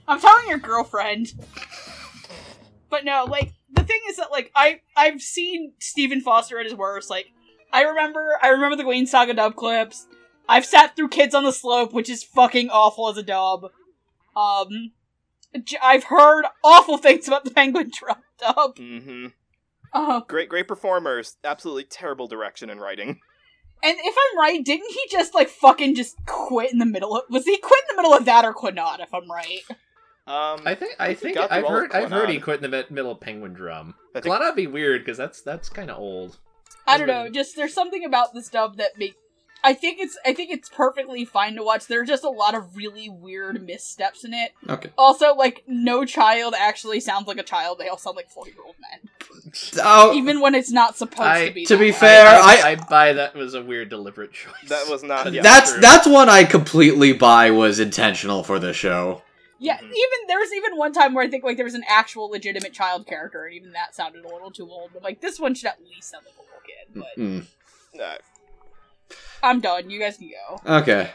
[0.08, 1.32] I'm telling your girlfriend.
[2.90, 6.74] But no, like the thing is that like I I've seen Stephen Foster at his
[6.74, 7.08] worst.
[7.10, 7.26] Like
[7.72, 10.06] I remember I remember the Guin Saga dub clips.
[10.48, 13.66] I've sat through Kids on the Slope, which is fucking awful as a dub.
[14.36, 14.90] Um, j-
[15.82, 18.76] I've heard awful things about the Penguin Drum dub.
[18.76, 19.26] Mm-hmm.
[19.92, 21.36] Uh, Great, great performers.
[21.44, 23.08] Absolutely terrible direction and writing.
[23.82, 27.24] and if I'm right, didn't he just like fucking just quit in the middle of?
[27.28, 29.00] Was he quit in the middle of that or quit not?
[29.00, 29.60] If I'm right.
[30.26, 33.20] Um, I think I think I've heard I've heard he quit in the middle of
[33.20, 33.94] Penguin Drum.
[34.14, 36.38] I think- Clannad be weird because that's that's kind of old.
[36.86, 37.28] I don't know.
[37.28, 39.14] Just there's something about this dub that make.
[39.64, 41.86] I think it's I think it's perfectly fine to watch.
[41.86, 44.52] There are just a lot of really weird missteps in it.
[44.68, 44.90] Okay.
[44.98, 47.78] Also, like no child actually sounds like a child.
[47.78, 49.08] They all sound like forty year old men,
[49.84, 51.64] Oh, even when it's not supposed I- to be.
[51.66, 51.92] to that be way.
[51.92, 54.52] fair, I, I- I, buy that was a weird deliberate choice.
[54.68, 55.32] that was not.
[55.32, 55.80] Yeah, that's true.
[55.80, 59.22] that's one I completely buy was intentional for the show.
[59.58, 59.76] yeah.
[59.78, 59.82] Mhm.
[59.84, 62.72] Even there was even one time where I think like there was an actual legitimate
[62.72, 64.90] child character, and even that sounded a little too old.
[64.92, 67.04] But like this one should at least sound like a little kid.
[67.16, 67.46] But Mm,
[68.00, 68.16] Uh,
[69.42, 69.90] I'm done.
[69.90, 70.76] You guys can go.
[70.78, 71.10] okay,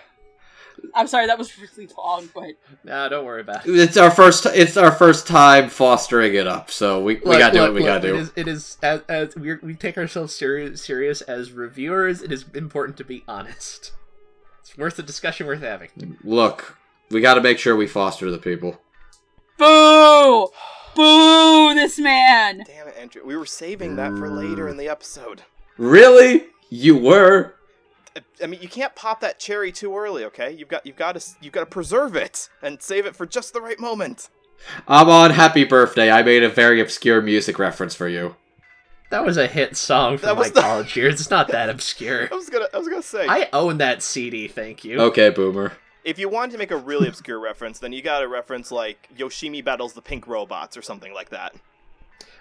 [0.94, 2.52] I'm sorry that was really long, but
[2.84, 3.76] No, don't worry about it.
[3.80, 4.46] it's our first.
[4.48, 7.74] It's our first time fostering it up, so we, we Look, gotta do look, what
[7.76, 8.16] we look, gotta do.
[8.16, 12.22] It is, it is as, as we we take ourselves serious, serious as reviewers.
[12.22, 13.92] It is important to be honest.
[14.62, 16.18] It's worth the discussion worth having.
[16.24, 16.78] Look,
[17.10, 18.80] we gotta make sure we foster the people.
[19.58, 20.50] boo,
[20.96, 22.64] boo, this man.
[22.68, 23.24] damn it, Andrew.
[23.26, 24.72] We were saving that for later mm.
[24.72, 25.44] in the episode.
[25.78, 26.48] Really?
[26.70, 27.56] You were?
[28.40, 30.52] I- I mean, you can't pop that cherry too early, okay?
[30.52, 33.54] You've got, you've got to, you've got to preserve it and save it for just
[33.54, 34.30] the right moment.
[34.88, 36.10] I'm on happy birthday.
[36.12, 38.36] I made a very obscure music reference for you.
[39.10, 41.22] That was a hit song from That my was the- college years.
[41.22, 42.28] It's not that obscure.
[42.32, 44.48] I was gonna, I was gonna say, I own that CD.
[44.48, 45.00] Thank you.
[45.00, 45.74] Okay, boomer.
[46.04, 49.08] if you wanted to make a really obscure reference, then you got to reference like
[49.16, 51.56] Yoshimi battles the pink robots or something like that.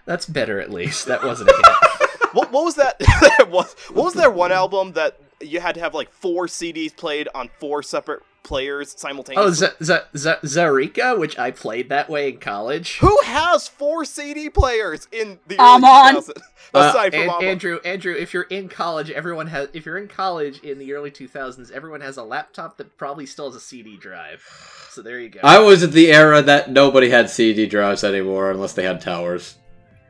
[0.06, 1.06] That's better at least.
[1.06, 2.10] That wasn't a hit.
[2.32, 2.96] What, what was that?
[3.48, 7.28] what, what was that one album that you had to have like four CDs played
[7.34, 9.66] on four separate players Oh, simultaneously?
[9.80, 12.98] Z- Z- Z- Zaireeka, which I played that way in college.
[12.98, 16.30] Who has four CD players in the I'm early 2000s?
[16.74, 17.44] Uh, Aside from And, Amon.
[17.44, 19.68] Andrew, Andrew, if you're in college, everyone has.
[19.72, 23.46] If you're in college in the early 2000s, everyone has a laptop that probably still
[23.46, 24.44] has a CD drive.
[24.90, 25.40] So there you go.
[25.42, 29.56] I was at the era that nobody had CD drives anymore unless they had towers.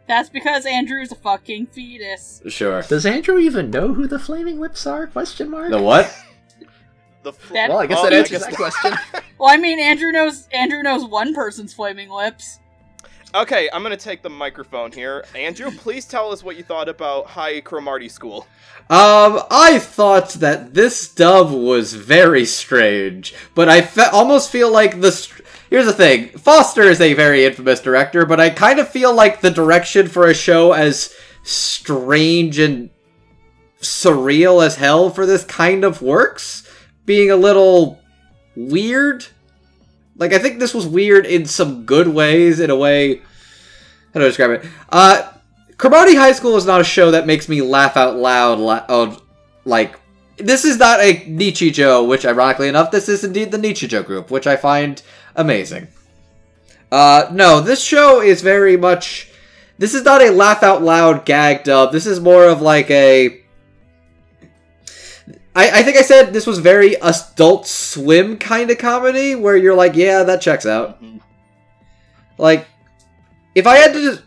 [0.08, 2.40] That's because Andrew's a fucking fetus.
[2.48, 2.82] Sure.
[2.82, 5.06] Does Andrew even know who the Flaming Lips are?
[5.08, 5.70] Question mark.
[5.70, 6.14] The what?
[7.22, 8.92] the fl- That- Well, I guess Oh, that I answers guess- that question.
[9.38, 12.58] Well, I mean, Andrew knows Andrew knows one person's flaming lips.
[13.34, 15.26] Okay, I'm gonna take the microphone here.
[15.34, 18.46] Andrew, please tell us what you thought about High Cromartie School.
[18.88, 25.02] Um, I thought that this dub was very strange, but I fe- almost feel like
[25.02, 26.28] the str- here's the thing.
[26.28, 30.26] Foster is a very infamous director, but I kind of feel like the direction for
[30.26, 32.90] a show as strange and
[33.80, 36.68] surreal as hell for this kind of works,
[37.04, 38.00] being a little
[38.56, 39.26] weird.
[40.16, 43.16] Like I think this was weird in some good ways, in a way.
[44.12, 44.66] How do I describe it?
[44.88, 45.32] Uh,
[45.76, 48.58] Cromartie High School is not a show that makes me laugh out loud.
[48.58, 49.22] La- oh,
[49.64, 49.98] like
[50.38, 54.46] this is not a Nichijou, which ironically enough, this is indeed the Nichijou group, which
[54.46, 55.02] I find
[55.36, 55.88] amazing.
[56.90, 59.30] Uh, no, this show is very much.
[59.78, 61.92] This is not a laugh out loud gag dub.
[61.92, 63.42] This is more of like a.
[65.54, 69.74] I, I think I said this was very adult swim kind of comedy where you're
[69.74, 71.02] like, yeah, that checks out.
[72.38, 72.66] Like,
[73.54, 74.22] if I had to just.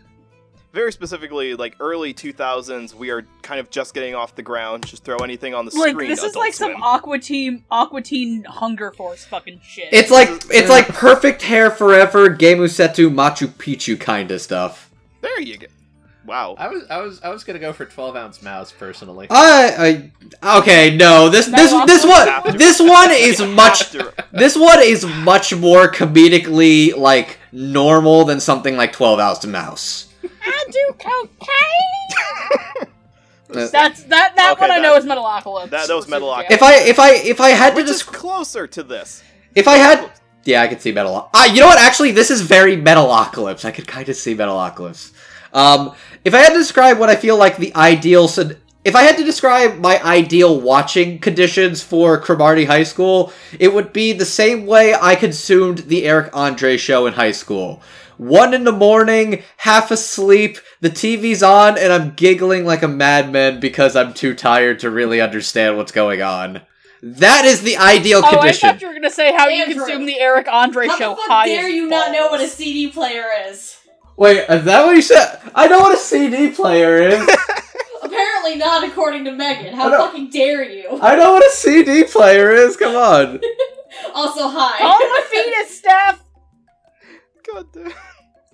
[0.72, 4.86] Very specifically, like early 2000s, we are kind of just getting off the ground.
[4.86, 6.08] Just throw anything on the Like screen.
[6.08, 6.82] this is Adult like some Swim.
[6.82, 9.88] Aqua Team Aqua Teen Hunger Force fucking shit.
[9.92, 14.92] It's like it's like perfect hair forever, Game Gemusetu Machu Picchu kind of stuff.
[15.22, 15.66] There you go.
[16.24, 16.54] Wow.
[16.56, 19.26] I was I was I was gonna go for twelve ounce mouse personally.
[19.28, 20.10] I,
[20.44, 21.86] I okay, no, this this Metalocalypse?
[21.86, 23.96] this one this one is much
[24.30, 30.06] this one is much more comedically like normal than something like Twelve ounce Mouse.
[30.50, 32.88] I do cocaine.
[33.52, 35.70] Uh, That's that that Okay, one I know is Metalocalypse.
[35.70, 36.50] that- that was Metalocalypse.
[36.52, 39.22] If I if I if I had to Which is describe closer to this.
[39.56, 40.10] if I had
[40.44, 41.28] yeah, I could see Metal.
[41.34, 41.78] Ah, you know what?
[41.78, 43.64] Actually, this is very Metalocalypse.
[43.64, 45.10] I could kind of see Metalocalypse.
[45.52, 49.02] Um, if I had to describe what I feel like the ideal, sed- if I
[49.02, 54.24] had to describe my ideal watching conditions for Cromartie High School, it would be the
[54.24, 57.82] same way I consumed the Eric Andre show in high school.
[58.20, 63.60] One in the morning, half asleep, the TV's on, and I'm giggling like a madman
[63.60, 66.60] because I'm too tired to really understand what's going on.
[67.02, 68.68] That is the ideal Oh, I condition.
[68.68, 71.46] thought you were gonna say how you consume the Eric Andre How show the fuck
[71.46, 72.46] dare as you not know what a.
[72.46, 73.78] CD player is?
[74.18, 75.40] Wait, is that what you said?
[75.54, 77.26] I know what a CD player is.
[78.02, 79.72] Apparently not, according to Megan.
[79.72, 80.98] How fucking dare you?
[81.00, 82.76] I know what a CD player is.
[82.76, 83.40] Come on.
[84.14, 84.78] Also, hi.
[84.78, 86.22] Call him a fetus, Steph.
[87.46, 87.92] God damn.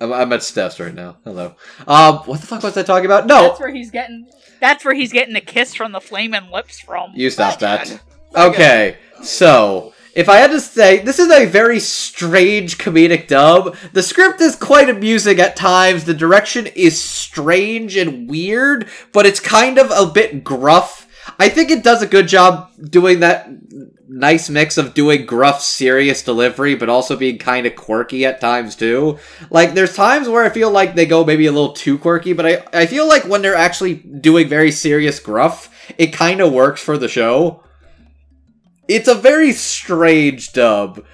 [0.00, 1.16] I'm, I'm at Steph's right now.
[1.24, 1.54] Hello.
[1.86, 3.26] Um, what the fuck was I talking about?
[3.26, 4.28] No, That's where he's getting.
[4.60, 7.12] That's where he's getting the kiss from the flaming lips from.
[7.14, 8.00] you stop that.
[8.34, 13.76] Okay, so if I had to say, this is a very strange comedic dub.
[13.92, 16.04] The script is quite amusing at times.
[16.04, 21.06] The direction is strange and weird, but it's kind of a bit gruff.
[21.38, 23.48] I think it does a good job doing that
[24.08, 28.76] nice mix of doing gruff, serious delivery, but also being kind of quirky at times
[28.76, 29.18] too.
[29.50, 32.46] Like, there's times where I feel like they go maybe a little too quirky, but
[32.46, 36.80] I, I feel like when they're actually doing very serious gruff, it kind of works
[36.80, 37.62] for the show.
[38.88, 41.04] It's a very strange dub.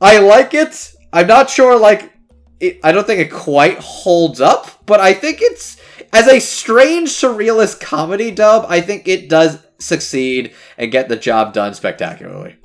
[0.00, 0.94] I like it.
[1.12, 2.12] I'm not sure, like,
[2.60, 5.80] it, I don't think it quite holds up, but I think it's
[6.12, 8.66] as a strange surrealist comedy dub.
[8.68, 12.56] I think it does succeed and get the job done spectacularly.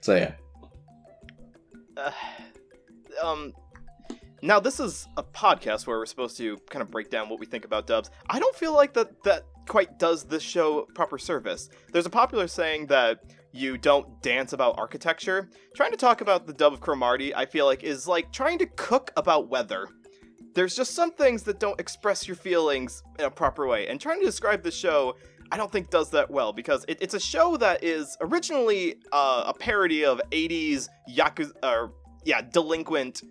[0.00, 0.32] So yeah,
[3.22, 3.52] um
[4.42, 7.46] now this is a podcast where we're supposed to kind of break down what we
[7.46, 8.10] think about dubs.
[8.28, 11.68] I don't feel like that that quite does this show proper service.
[11.92, 13.20] There's a popular saying that
[13.52, 15.50] you don't dance about architecture.
[15.74, 18.66] Trying to talk about the dub of cromartie i feel like is like trying to
[18.66, 19.88] cook about weather.
[20.54, 24.20] There's just some things that don't express your feelings in a proper way and trying
[24.20, 25.14] to describe the show
[25.52, 29.44] I don't think does that well because it, it's a show that is originally uh,
[29.46, 31.92] a parody of 80s yakuza or
[32.24, 33.22] yeah delinquent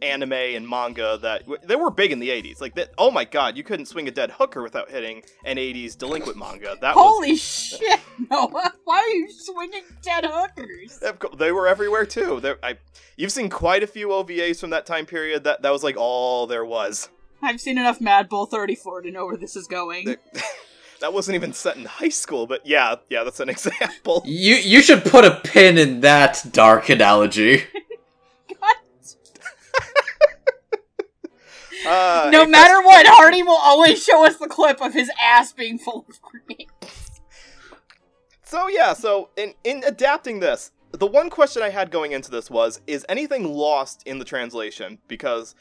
[0.00, 3.24] anime and manga that w- they were big in the 80s like that oh my
[3.24, 7.04] god you couldn't swing a dead hooker without hitting an 80s delinquent manga that was
[7.04, 8.00] Holy shit!
[8.30, 8.48] No,
[8.84, 11.00] why are you swinging dead hookers?
[11.38, 12.76] They were everywhere too I,
[13.16, 16.46] you've seen quite a few ovas from that time period that that was like all
[16.46, 17.08] there was
[17.42, 20.16] I've seen enough Mad Bull 34 to know where this is going.
[21.00, 24.56] There- that wasn't even set in high school but yeah yeah that's an example you
[24.56, 27.64] you should put a pin in that dark analogy.
[31.86, 35.78] Uh, no matter what, Hardy will always show us the clip of his ass being
[35.78, 36.66] full of cream.
[38.42, 42.50] So yeah, so in in adapting this, the one question I had going into this
[42.50, 44.98] was: Is anything lost in the translation?
[45.06, 45.54] Because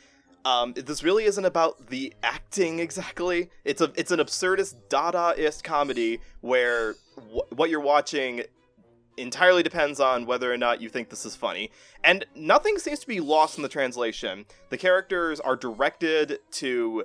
[0.46, 3.50] um, this really isn't about the acting exactly.
[3.66, 8.44] It's a it's an absurdist Dadaist comedy where wh- what you're watching
[9.18, 11.72] entirely depends on whether or not you think this is funny.
[12.04, 14.46] And nothing seems to be lost in the translation.
[14.70, 17.04] The characters are directed to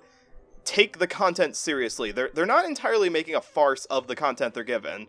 [0.64, 2.12] take the content seriously.
[2.12, 5.06] They're they're not entirely making a farce of the content they're given.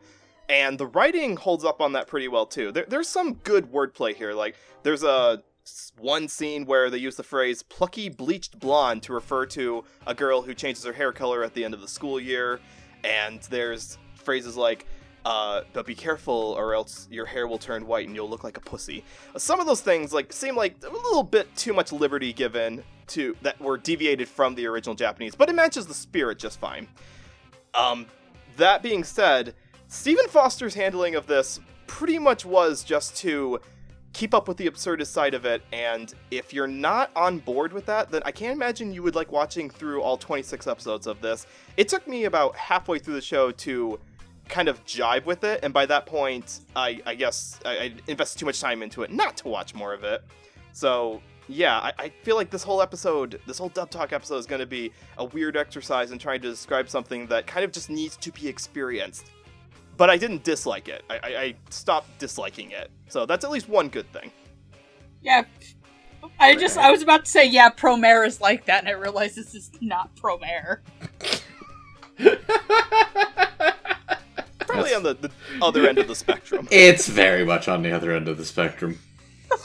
[0.49, 2.71] and the writing holds up on that pretty well too.
[2.71, 4.33] There, there's some good wordplay here.
[4.33, 5.43] Like there's a
[5.97, 10.41] one scene where they use the phrase "plucky bleached blonde" to refer to a girl
[10.41, 12.59] who changes her hair color at the end of the school year,
[13.03, 14.85] and there's phrases like.
[15.25, 18.57] Uh, but be careful, or else your hair will turn white and you'll look like
[18.57, 19.05] a pussy.
[19.37, 23.33] Some of those things like seem like a little bit too much liberty given to
[23.41, 26.89] that were deviated from the original Japanese, but it matches the spirit just fine.
[27.73, 28.05] Um,
[28.57, 29.55] that being said,
[29.87, 33.61] Stephen Foster's handling of this pretty much was just to
[34.13, 37.85] keep up with the absurdist side of it, and if you're not on board with
[37.87, 41.47] that, then I can't imagine you would like watching through all 26 episodes of this.
[41.77, 43.99] It took me about halfway through the show to
[44.49, 48.39] kind of jive with it, and by that point, I, I guess I, I invested
[48.39, 50.23] too much time into it not to watch more of it.
[50.73, 54.45] So yeah, I, I feel like this whole episode, this whole Dub Talk episode, is
[54.45, 57.89] going to be a weird exercise in trying to describe something that kind of just
[57.89, 59.31] needs to be experienced.
[59.97, 61.03] But I didn't dislike it.
[61.09, 62.89] I, I, I stopped disliking it.
[63.09, 64.31] So that's at least one good thing.
[65.21, 65.43] Yeah.
[66.39, 69.35] I just I was about to say yeah, Promare is like that, and I realized
[69.35, 70.79] this is not Promare.
[74.59, 75.31] Probably on the, the
[75.61, 76.67] other end of the spectrum.
[76.71, 78.99] It's very much on the other end of the spectrum.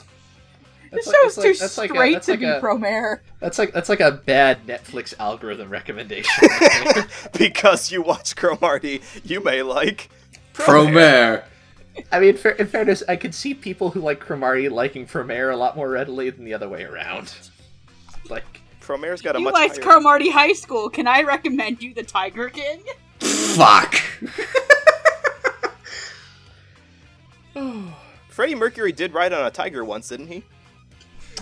[0.91, 3.21] This That's like- show's too like- that's like a- straight to like be a- Promare.
[3.41, 6.49] That's like that's like a bad Netflix algorithm recommendation.
[7.39, 10.09] because you watch Cromartie, you may like
[10.59, 11.45] Promare.
[12.13, 15.57] I mean, fair, in fairness, I could see people who like Cromartie liking Promare a
[15.57, 17.35] lot more readily than the other way around.
[18.29, 19.83] Like, Promare's got a You much liked higher...
[19.83, 20.89] Cromartie High School.
[20.91, 22.83] Can I recommend you the Tiger King?
[23.21, 23.95] Fuck.
[28.29, 30.45] Freddie Mercury did ride on a tiger once, didn't he?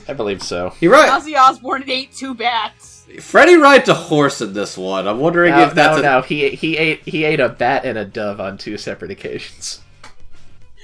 [0.09, 0.73] I believe so.
[0.81, 1.11] You're right.
[1.11, 2.96] Ozzy Osbourne ate two bats.
[3.21, 5.07] Freddie rides a horse in this one.
[5.07, 6.03] I'm wondering No, if that's no, a...
[6.03, 9.81] no, he he ate he ate a bat and a dove on two separate occasions.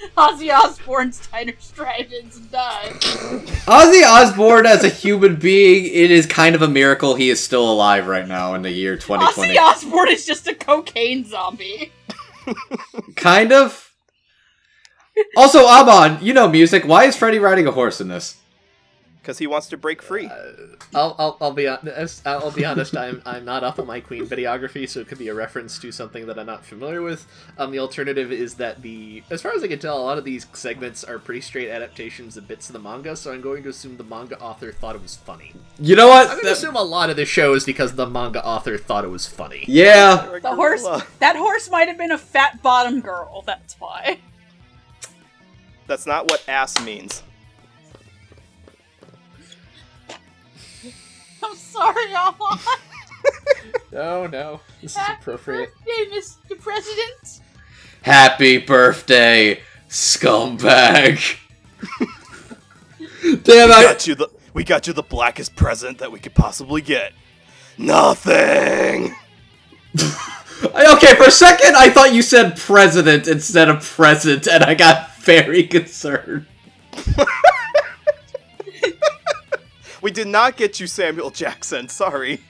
[0.16, 2.92] Ozzy Osbourne's Tiger Stridens died.
[3.66, 5.86] Ozzy Osbourne as a human being.
[5.86, 8.96] It is kind of a miracle he is still alive right now in the year
[8.96, 9.54] 2020.
[9.54, 11.92] Ozzy Osbourne is just a cocaine zombie.
[13.16, 13.94] Kind of.
[15.36, 16.84] Also, Amon, you know music.
[16.84, 18.38] Why is Freddie riding a horse in this?
[19.22, 20.28] Because he wants to break free.
[20.92, 22.26] I'll, I'll, I'll be honest.
[22.26, 22.96] I'll be honest.
[22.96, 25.92] I'm, I'm not up on my Queen videography, so it could be a reference to
[25.92, 27.24] something that I'm not familiar with.
[27.56, 30.24] Um, the alternative is that the, as far as I can tell, a lot of
[30.24, 33.14] these segments are pretty straight adaptations of bits of the manga.
[33.14, 35.54] So I'm going to assume the manga author thought it was funny.
[35.78, 36.26] You know what?
[36.26, 39.04] I'm going to assume a lot of the show is because the manga author thought
[39.04, 39.64] it was funny.
[39.68, 40.40] yeah.
[40.42, 40.84] The horse,
[41.20, 43.44] that horse might have been a fat bottom girl.
[43.46, 44.18] That's why.
[45.86, 47.22] That's not what ass means.
[51.45, 52.59] I'm sorry, Alon.
[53.93, 55.70] No, no, this is appropriate.
[55.84, 56.59] Birthday, Mr.
[56.59, 57.40] President.
[58.03, 61.36] Happy birthday, scumbag.
[63.45, 63.82] Damn, We I.
[63.82, 67.12] got you the we got you the blackest present that we could possibly get.
[67.78, 69.14] Nothing.
[70.64, 75.14] Okay, for a second, I thought you said president instead of present, and I got
[75.18, 76.47] very concerned.
[80.03, 81.88] We did not get you Samuel Jackson.
[81.88, 82.40] Sorry.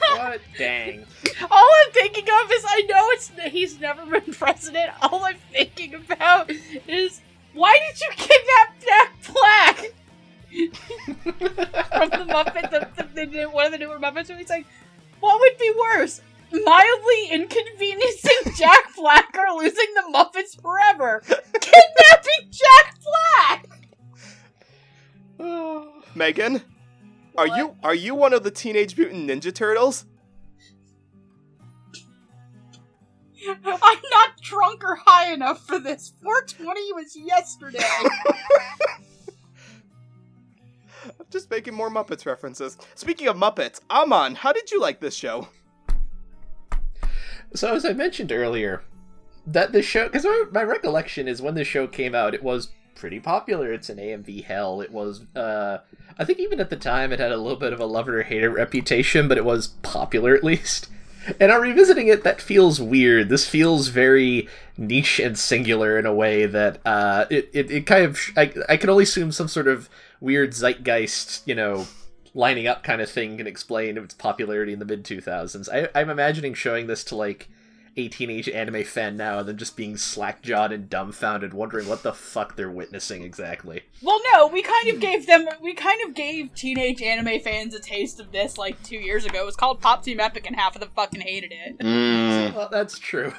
[0.00, 0.40] What?
[0.56, 1.04] Dang.
[1.50, 4.90] All I'm thinking of is I know it's he's never been president.
[5.02, 6.50] All I'm thinking about
[6.86, 7.20] is
[7.52, 9.76] why did you kidnap Jack Black?
[12.08, 14.66] From the Muppet, the, the, the, one of the newer Muppets, where he's like,
[15.20, 16.22] what would be worse?
[16.52, 21.20] Mildly inconveniencing Jack Black or losing the Muppets forever?
[21.20, 22.98] Kidnapping Jack
[25.38, 25.84] Black!
[26.14, 26.62] Megan,
[27.38, 27.56] are What?
[27.56, 30.06] you are you one of the Teenage Mutant Ninja Turtles?
[33.48, 36.12] I'm not drunk or high enough for this.
[36.22, 37.78] 420 was yesterday.
[41.04, 42.76] I'm just making more Muppets references.
[42.96, 45.48] Speaking of Muppets, Amon, how did you like this show?
[47.54, 48.82] So as I mentioned earlier,
[49.46, 52.70] that the show because my, my recollection is when the show came out, it was
[52.98, 53.72] pretty popular.
[53.72, 54.80] It's an AMV hell.
[54.80, 55.78] It was, uh,
[56.18, 58.22] I think even at the time, it had a little bit of a lover or
[58.24, 60.88] hater reputation, but it was popular at least.
[61.38, 63.28] And on revisiting it, that feels weird.
[63.28, 68.06] This feels very niche and singular in a way that uh, it, it, it kind
[68.06, 69.90] of I, I can only assume some sort of
[70.22, 71.86] weird zeitgeist, you know,
[72.34, 75.68] lining up kind of thing can explain its popularity in the mid 2000s.
[75.70, 77.50] I, I'm imagining showing this to like
[77.98, 82.02] a teenage anime fan now and then just being slack jawed and dumbfounded, wondering what
[82.02, 83.82] the fuck they're witnessing exactly.
[84.02, 87.80] Well, no, we kind of gave them, we kind of gave teenage anime fans a
[87.80, 89.42] taste of this like two years ago.
[89.42, 91.78] It was called Pop Team Epic, and half of them fucking hated it.
[91.78, 92.54] Mm.
[92.54, 93.32] Well, that's true.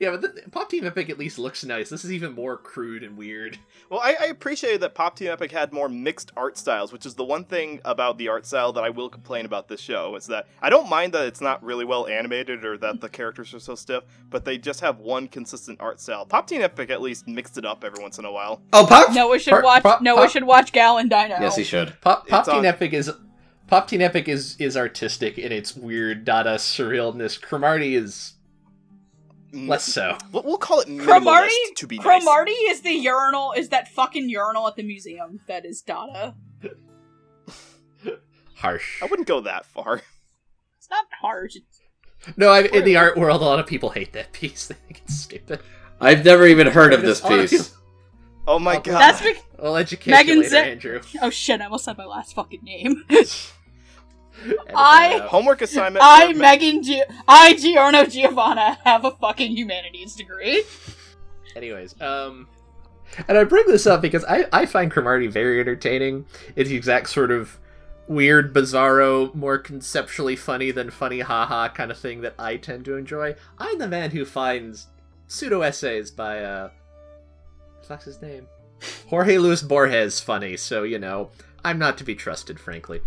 [0.00, 1.88] Yeah, but the, Pop Team Epic at least looks nice.
[1.90, 3.58] This is even more crude and weird.
[3.88, 7.14] Well, I, I appreciated that Pop Team Epic had more mixed art styles, which is
[7.14, 10.16] the one thing about the art style that I will complain about this show.
[10.16, 13.54] Is that I don't mind that it's not really well animated or that the characters
[13.54, 16.26] are so stiff, but they just have one consistent art style.
[16.26, 18.60] Pop Team Epic at least mixed it up every once in a while.
[18.72, 19.12] Oh, Pop.
[19.14, 19.82] Noah should Part- watch.
[19.84, 21.36] pop- Noah pop- should watch Gal and Dino.
[21.40, 21.94] Yes, he should.
[22.00, 23.08] Pop, Pop It's Teen on- Epic is
[23.68, 27.40] Pop Team Epic is is artistic in its weird Dada surrealness.
[27.40, 28.32] Cromartie is
[29.56, 29.68] Mm.
[29.68, 30.16] less so.
[30.32, 31.48] We'll, we'll call it Cromartie.
[31.48, 32.04] minimalist to be nice.
[32.04, 33.52] Cromartie is the urinal.
[33.52, 35.40] Is that fucking urinal at the museum?
[35.48, 36.34] That is Dada.
[38.56, 39.02] Harsh.
[39.02, 40.02] I wouldn't go that far.
[40.78, 41.56] It's not harsh.
[41.56, 41.80] It's
[42.36, 44.68] No, I, in the art world, a lot of people hate that piece.
[44.68, 45.60] They think it's stupid.
[46.00, 47.74] I've never even heard of this a lot of piece.
[48.46, 49.00] Oh my god.
[49.00, 51.00] That's bec- Well, education Megan later, said- Andrew.
[51.20, 51.60] oh shit!
[51.60, 53.02] I almost said my last fucking name.
[54.44, 56.04] Edit I- Homework assignment.
[56.04, 60.64] I, Megan, Gi- I, Giorno Giovanna, have a fucking humanities degree.
[61.54, 62.48] Anyways, um,
[63.28, 66.26] and I bring this up because I I find Cromartie very entertaining.
[66.54, 67.58] It's the exact sort of
[68.08, 72.96] weird, bizarro, more conceptually funny than funny haha kind of thing that I tend to
[72.96, 73.34] enjoy.
[73.58, 74.88] I'm the man who finds
[75.28, 76.70] pseudo essays by uh,
[77.86, 78.46] what's his name?
[79.08, 80.56] Jorge Luis Borges funny.
[80.56, 81.30] So you know,
[81.64, 83.00] I'm not to be trusted, frankly.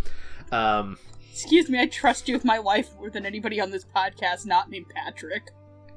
[0.50, 0.98] Um,
[1.32, 4.70] Excuse me, I trust you with my life more than anybody on this podcast not
[4.70, 5.50] named Patrick.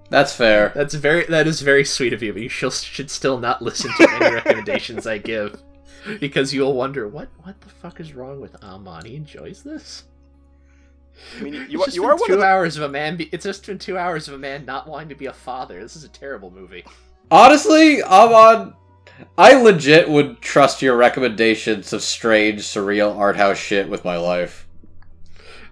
[0.09, 0.71] That's fair.
[0.75, 3.91] That's very that is very sweet of you, but you shall, should still not listen
[3.97, 5.61] to any recommendations I give
[6.19, 9.05] because you'll wonder what what the fuck is wrong with Amon.
[9.05, 10.03] He enjoys this.
[11.37, 12.89] I mean, It's you, are just you been are two of the hours of a
[12.89, 13.17] man.
[13.17, 15.81] Be- it's just been two hours of a man not wanting to be a father.
[15.81, 16.83] This is a terrible movie.
[17.29, 18.73] Honestly, Amon,
[19.37, 24.67] I legit would trust your recommendations of strange, surreal art house shit with my life.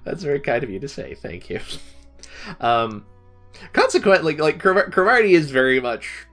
[0.04, 1.16] That's very kind of you to say.
[1.16, 1.60] Thank you.
[2.60, 3.06] Um,
[3.72, 6.26] consequently, like Cro- Cromartie is very much,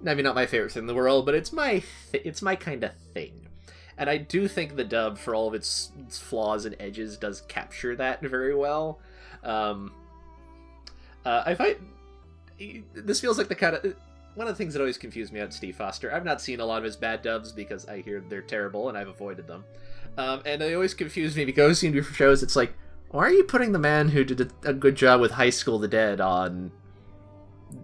[0.00, 1.82] maybe not my favorite thing in the world, but it's my
[2.12, 3.48] th- it's my kind of thing.
[3.98, 7.40] And I do think the dub, for all of its, its flaws and edges, does
[7.48, 9.00] capture that very well.
[9.42, 9.92] Um,
[11.24, 11.76] uh, I find
[12.94, 13.96] this feels like the kind of
[14.34, 16.12] one of the things that always confused me about Steve Foster.
[16.12, 18.96] I've not seen a lot of his bad dubs because I hear they're terrible and
[18.96, 19.64] I've avoided them.
[20.16, 22.42] Um, and they always confuse me because seen different shows.
[22.42, 22.74] It's like,
[23.12, 25.86] why are you putting the man who did a, good job with High School the
[25.86, 26.72] Dead on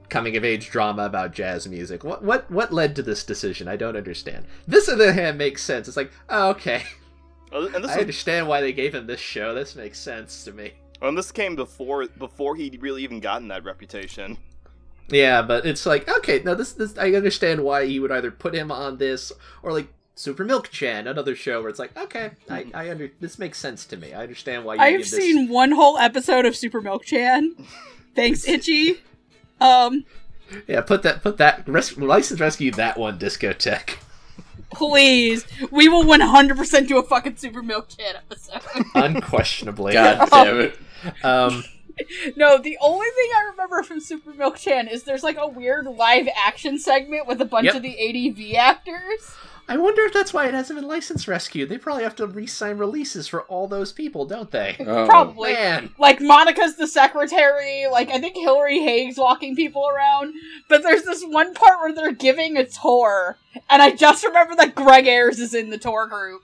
[0.08, 2.02] coming of age drama about jazz music?
[2.02, 3.68] What what what led to this decision?
[3.68, 4.46] I don't understand.
[4.66, 5.86] This on the other hand makes sense.
[5.86, 6.82] It's like, oh, okay,
[7.52, 9.54] and this I was, understand why they gave him this show.
[9.54, 10.72] This makes sense to me.
[11.02, 14.38] and this came before before he'd really even gotten that reputation.
[15.10, 18.54] Yeah, but it's like, okay, no, this this I understand why you would either put
[18.54, 19.88] him on this or like
[20.18, 23.84] Super Milk Chan, another show where it's like, okay, I, I under this makes sense
[23.86, 24.12] to me.
[24.12, 27.54] I understand why you I've give this- seen one whole episode of Super Milk Chan.
[28.16, 29.00] Thanks, Itchy.
[29.60, 30.04] Um,
[30.66, 33.98] Yeah, put that put that res- license rescue that one Discotek.
[34.72, 38.60] please, we will 100% do a fucking Super Milk Chan episode.
[38.94, 39.92] Unquestionably.
[39.92, 40.78] God damn it.
[41.24, 41.64] Um
[42.36, 45.86] No, the only thing I remember from Super Milk Chan is there's like a weird
[45.86, 47.74] live action segment with a bunch Yep.
[47.76, 49.32] of the ADV actors.
[49.68, 51.68] I wonder if that's why it hasn't been license rescued.
[51.68, 54.76] They probably have to re-sign releases for all those people, don't they?
[54.80, 55.06] Oh.
[55.06, 55.52] Probably.
[55.52, 60.32] Man, Like Monica's the secretary, like I think Hilary Haag's walking people around,
[60.68, 63.36] but there's this one part where they're giving a tour,
[63.68, 66.42] and I just remember that Greg Ayres is in the tour group.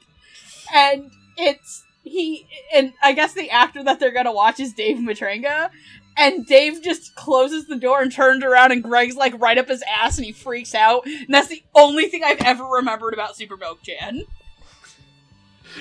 [0.75, 5.71] And it's he and I guess the actor that they're gonna watch is Dave Matranga.
[6.17, 9.83] And Dave just closes the door and turns around, and Greg's like right up his
[9.83, 11.05] ass, and he freaks out.
[11.07, 14.23] And that's the only thing I've ever remembered about Super Milk Chan.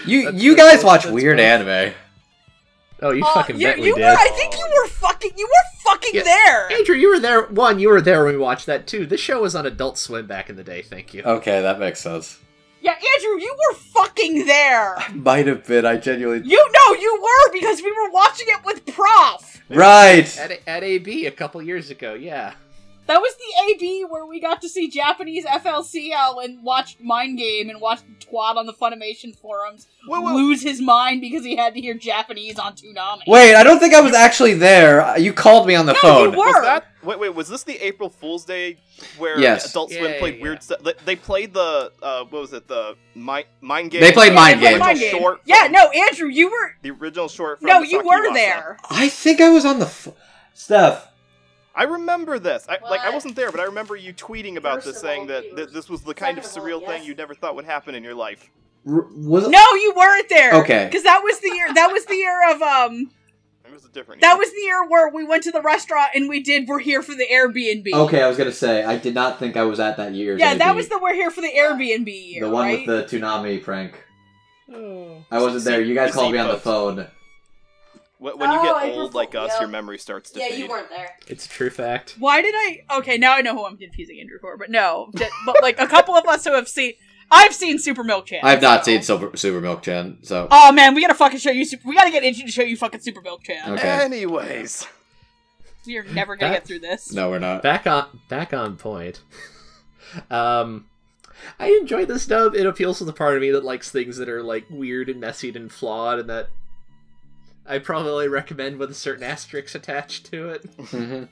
[0.06, 1.46] You That's- you that's- guys watch that's weird both.
[1.46, 1.94] anime.
[3.04, 4.02] oh, you Uh, fucking you, bet we you did.
[4.02, 6.24] were, I think you were fucking, you were fucking Yeah.
[6.24, 6.72] there.
[6.72, 7.44] Andrew, you were there.
[7.44, 9.06] One, you were there when we watched that too.
[9.06, 10.82] This show was on Adult Swim back in the day.
[10.82, 11.22] Thank you.
[11.24, 12.38] Okay, that makes sense.
[12.84, 15.00] Yeah, Andrew, you were fucking there.
[15.00, 15.86] I Might have been.
[15.86, 16.46] I genuinely.
[16.46, 19.64] You know you were because we were watching it with Prof.
[19.70, 20.38] Right.
[20.38, 22.56] At, at AB a couple years ago, yeah.
[23.06, 27.70] That was the AB where we got to see Japanese FLCL and watched Mind Game
[27.70, 31.74] and watched Twat on the Funimation forums Wait, wait, lose his mind because he had
[31.74, 33.22] to hear Japanese on Toonami.
[33.28, 35.18] Wait, I don't think I was actually there.
[35.18, 36.24] You called me on the No, phone.
[36.24, 36.38] you were.
[36.38, 36.86] was that?
[37.04, 37.36] Wait, wait.
[37.36, 38.78] Was this the April Fool's Day
[39.18, 39.70] where Yes.
[39.70, 40.80] Adult Swim Yeah, played yeah, weird stuff?
[40.84, 42.70] They, they played the uh, what was it?
[42.70, 44.00] The mind mind game.
[44.00, 44.80] They played Yeah, Mind they Game.
[44.80, 45.12] Mind The Game.
[45.12, 46.76] short Yeah, no, Andrew, you were.
[46.82, 47.60] The original short.
[47.60, 48.34] From No, you were Sakiwasa.
[48.34, 48.78] there.
[48.90, 49.86] I think I was on the.
[49.88, 50.08] F-
[50.54, 51.10] Steph.
[51.76, 52.66] I remember this.
[52.70, 55.28] I, like I wasn't there, but I remember you tweeting about First this, saying all,
[55.28, 57.96] that th- this was the kind of surreal all, thing you never thought would happen
[57.96, 58.50] in your life.
[58.88, 60.54] R- was No, you weren't there.
[60.62, 60.86] Okay.
[60.86, 61.74] Because that was the year.
[61.74, 63.12] That was the year of um.
[63.66, 64.22] It was a different.
[64.22, 67.02] That was the year where we went to the restaurant and we did We're Here
[67.02, 67.92] for the Airbnb.
[67.92, 70.38] Okay, I was gonna say I did not think I was at that year.
[70.38, 70.76] Yeah, that JP.
[70.76, 72.88] was the We're Here for the Airbnb year, the one right?
[72.88, 74.04] with the Toonami prank.
[74.72, 75.26] Oh.
[75.32, 75.82] I wasn't there.
[75.82, 77.08] You guys called me on the phone.
[78.24, 79.60] When, when you Oh, get April old like us, yep.
[79.62, 80.60] your memory starts to Yeah, fade.
[80.60, 81.10] you weren't there.
[81.28, 82.16] It's a true fact.
[82.20, 82.80] Why did I?
[83.00, 85.88] Okay, now I know who I'm confusing Andrew for, but no, J- but like a
[85.88, 86.94] couple of us who have seen,
[87.30, 88.40] I've seen Super Milk Chan.
[88.44, 91.52] I've not so- seen Super, Super Milk Chan, so Oh man, we gotta fucking show
[91.52, 91.66] you.
[91.84, 93.74] We gotta get Itchy to show you fucking Super Milk Chan.
[93.74, 93.90] Okay.
[93.90, 94.88] Anyways,
[95.86, 97.12] We are never gonna That- get through this.
[97.12, 97.62] no, we're not.
[97.62, 99.22] Back on back on point.
[100.32, 100.86] um
[101.60, 102.56] I enjoy this dub.
[102.56, 105.20] It appeals to the part of me that likes things that are like weird and
[105.20, 106.48] messy and flawed and that
[107.66, 110.78] I probably recommend with a certain asterisk attached to it.
[110.78, 111.30] Mhm.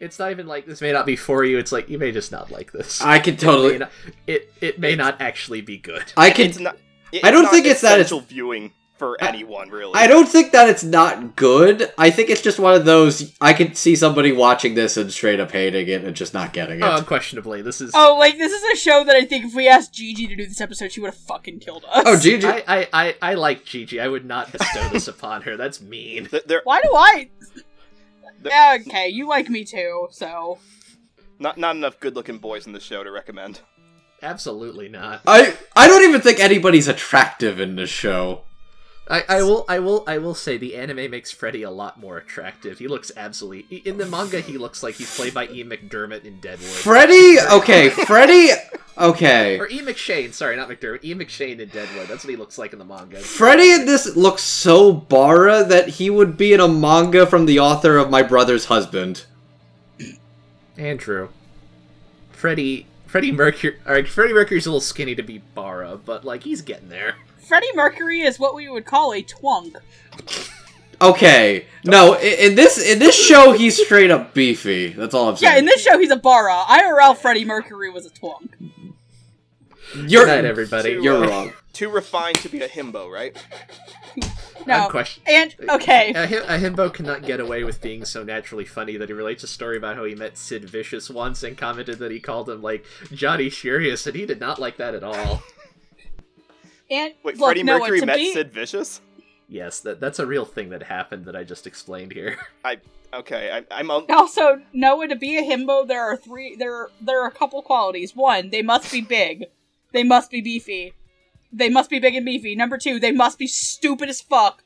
[0.00, 2.32] It's not even like this may not be for you, it's like you may just
[2.32, 3.00] not like this.
[3.00, 3.72] I can It totally.
[3.72, 3.90] may not,
[4.26, 6.04] it, it may not actually be good.
[6.16, 6.64] I it's can.
[6.64, 6.76] not.
[7.12, 8.72] it- I don't not think it's that it's- essential viewing
[9.04, 9.92] for I- anyone really.
[9.94, 11.92] I don't think that it's not good.
[11.98, 13.32] I think it's just one of those.
[13.40, 16.78] I could see somebody watching this and straight up hating it and just not getting
[16.78, 16.82] it.
[16.84, 19.68] Oh, unquestionably, this is Oh, like this is a show that I think if we
[19.68, 22.02] asked Gigi to do this episode, she would have fucking killed us.
[22.06, 22.46] oh, Gigi.
[22.46, 24.00] I, I, I, I like Gigi.
[24.00, 25.56] I would not bestow this upon her.
[25.56, 26.26] That's mean.
[26.26, 27.28] Th- There, Why do I?
[28.42, 30.58] there- Yeah, okay, you like me too, so
[31.38, 33.60] not not enough good-looking boys in the show to recommend.
[34.22, 35.20] Absolutely not.
[35.26, 38.42] I I don't even think anybody's attractive in this show.
[39.06, 42.16] I, I will I will I will say the anime makes Freddie a lot more
[42.16, 42.78] attractive.
[42.78, 46.40] He looks absolutely in the manga he looks like he's played by Ian McDermott in
[46.40, 46.70] Deadwood.
[46.70, 48.52] Freddie, okay, Freddie,
[48.96, 49.58] okay.
[49.58, 51.04] or Ian McShane, sorry, not McDermott.
[51.04, 52.08] Ian McShane in Deadwood.
[52.08, 53.18] That's what he looks like in the manga.
[53.18, 57.58] Freddie in this looks so bara that he would be in a manga from the
[57.60, 59.26] author of My Brother's Husband.
[60.78, 61.28] Andrew.
[62.32, 66.62] Freddy Freddie Mercury alright, Freddie Mercury's a little skinny to be Bara, but like he's
[66.62, 67.16] getting there.
[67.44, 69.76] Freddie Mercury is what we would call a twunk.
[71.00, 74.88] Okay, no, i- in this in this show he's straight up beefy.
[74.88, 75.52] That's all I'm saying.
[75.52, 76.54] Yeah, in this show he's a bara.
[76.68, 78.50] IRL Freddie Mercury was a twunk.
[80.06, 80.90] You're Good night, everybody.
[81.02, 81.52] You're Uh, wrong.
[81.72, 83.36] Too refined to be a himbo, right?
[84.66, 88.64] No, Unquestion- and okay, A, him- a himbo cannot get away with being so naturally
[88.64, 91.98] funny that he relates a story about how he met Sid Vicious once and commented
[91.98, 92.82] that he called him like
[93.12, 95.42] Johnny Furious, and he did not like that at all.
[96.94, 99.00] And Wait, look, Freddie Noah, Mercury to met be, Sid Vicious.
[99.48, 102.38] Yes, that that's a real thing that happened that I just explained here.
[102.64, 102.78] I
[103.12, 103.50] okay.
[103.70, 106.56] I, I'm a, Also, Noah, to be a himbo, there are three.
[106.56, 108.16] There, there are a couple qualities.
[108.16, 109.46] One, they must be big.
[109.92, 110.94] They must be beefy.
[111.52, 112.56] They must be big and beefy.
[112.56, 114.62] Number two, they must be stupid as fuck.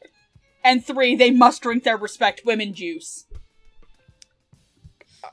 [0.64, 3.26] And three, they must drink their respect women juice.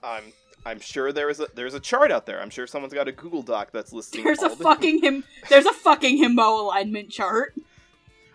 [0.03, 0.33] I'm
[0.66, 2.41] I'm sure there is a there's a chart out there.
[2.41, 4.24] I'm sure someone's got a Google Doc that's listing.
[4.24, 5.24] There's a the- fucking him.
[5.49, 7.53] There's a fucking himbo alignment chart.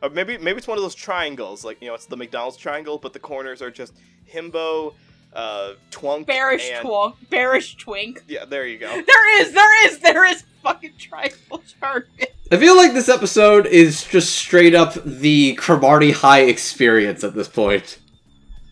[0.03, 2.99] Or maybe maybe it's one of those triangles, like you know, it's the McDonald's triangle,
[2.99, 3.93] but the corners are just
[4.33, 4.95] himbo,
[5.35, 7.15] uh, twunk, Bearish and twink.
[7.31, 8.23] Bearish twink.
[8.29, 8.45] yeah.
[8.45, 8.89] There you go.
[9.07, 9.53] There is.
[9.53, 9.99] There is.
[9.99, 12.09] There is fucking triangle chart.
[12.53, 17.49] I feel like this episode is just straight up the Cromartie High experience at this
[17.49, 17.99] point.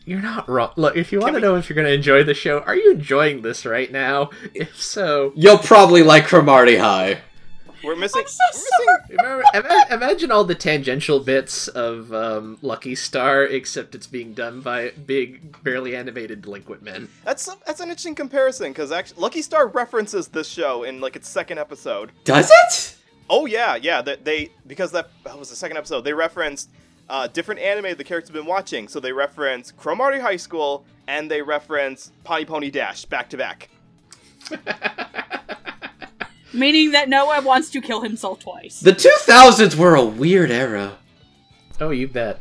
[0.09, 0.73] You're not wrong.
[0.77, 2.75] Look, if you want to we- know if you're going to enjoy the show, are
[2.75, 4.31] you enjoying this right now?
[4.55, 7.21] If so, You'll probably like Cromartie High.
[7.85, 8.25] We're missing.
[8.27, 9.17] so we're missing
[9.55, 14.91] remember, imagine all the tangential bits of um, Lucky Star, except it's being done by
[15.07, 17.09] big, barely animated delinquent men.
[17.25, 21.29] that's that's an interesting comparison because actually, Lucky Star references this show in like its
[21.29, 22.11] second episode.
[22.25, 22.97] Does it?
[23.31, 24.03] Oh yeah, yeah.
[24.03, 26.01] That they because that, that was the second episode.
[26.01, 26.71] They referenced
[27.09, 28.89] uh, different anime the characters have been watching.
[28.89, 33.71] So they reference Cromartie High School and they reference Pani Poni Dash back to back.
[36.53, 38.81] Meaning that Noah wants to kill himself twice.
[38.81, 40.99] The 2000s were a weird era.
[41.81, 42.41] Oh, you bet.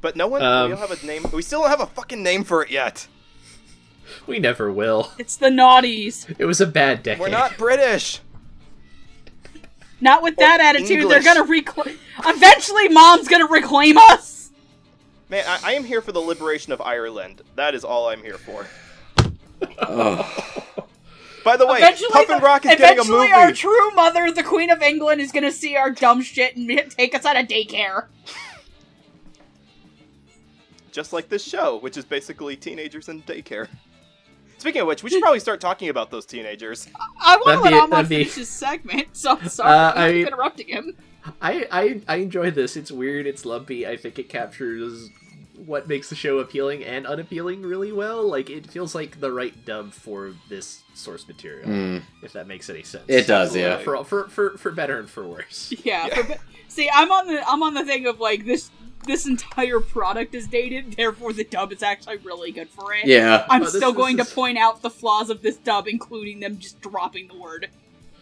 [0.00, 0.42] But no one.
[0.42, 0.70] Um.
[0.70, 1.24] we don't have a name.
[1.32, 3.08] We still don't have a fucking name for it yet.
[4.26, 5.12] We never will.
[5.18, 6.34] It's the naughties.
[6.38, 7.20] It was a bad decade.
[7.20, 8.20] We're not British.
[10.00, 10.90] Not with that attitude.
[11.02, 11.24] English.
[11.24, 11.98] They're gonna reclaim.
[12.24, 14.50] Eventually, Mom's gonna reclaim us.
[15.28, 17.42] Man, I, I am here for the liberation of Ireland.
[17.56, 18.66] That is all I'm here for.
[19.80, 20.26] Ugh.
[21.44, 23.26] By the way, eventually, Puff and the- Rock is getting a movie.
[23.26, 26.68] eventually our true mother, the Queen of England, is gonna see our dumb shit and
[26.90, 28.06] take us out of daycare.
[30.92, 33.68] Just like this show, which is basically teenagers in daycare.
[34.58, 36.88] Speaking of which, we should probably start talking about those teenagers.
[37.20, 39.92] I want to That'd let be- Amon that'd finish his segment, so I'm sorry Uh,
[39.92, 40.96] for I mean- interrupting him.
[41.42, 42.74] I, I I enjoy this.
[42.76, 43.26] It's weird.
[43.26, 43.86] It's lumpy.
[43.86, 45.10] I think it captures
[45.66, 48.22] what makes the show appealing and unappealing really well.
[48.26, 51.68] Like it feels like the right dub for this source material.
[51.68, 52.02] Mm.
[52.22, 53.04] If that makes any sense.
[53.08, 53.76] It does, yeah.
[53.78, 55.72] For for for for better and for worse.
[55.84, 56.06] Yeah.
[56.08, 56.14] Yeah.
[56.14, 56.34] For, be-
[56.68, 58.70] see, I'm on the I'm on the thing of like this.
[59.08, 63.06] This entire product is dated, therefore the dub is actually really good for it.
[63.06, 63.44] Yeah.
[63.50, 65.88] I'm Oh, this- still this going is- to point out the flaws of this dub,
[65.88, 67.68] including them just dropping the word.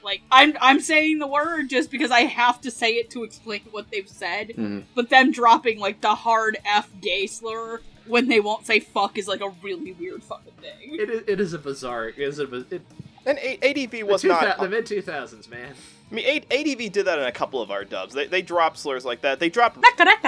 [0.03, 3.62] Like I'm I'm saying the word just because I have to say it to explain
[3.72, 4.84] what they've said, Mhm.
[4.95, 9.26] but them dropping like the hard F gay slur when they won't say fuck is
[9.26, 10.95] like a really weird fucking thing.
[11.01, 12.09] It is, it is a bizarre.
[12.11, 12.82] It is a, it,
[13.26, 14.43] And A- ADV was the, two not.
[14.59, 15.74] thou- the mid two thousands, man.
[16.11, 18.14] I mean, ADV did that in a couple of our dubs.
[18.14, 19.40] They, they drop slurs like that.
[19.40, 19.76] They drop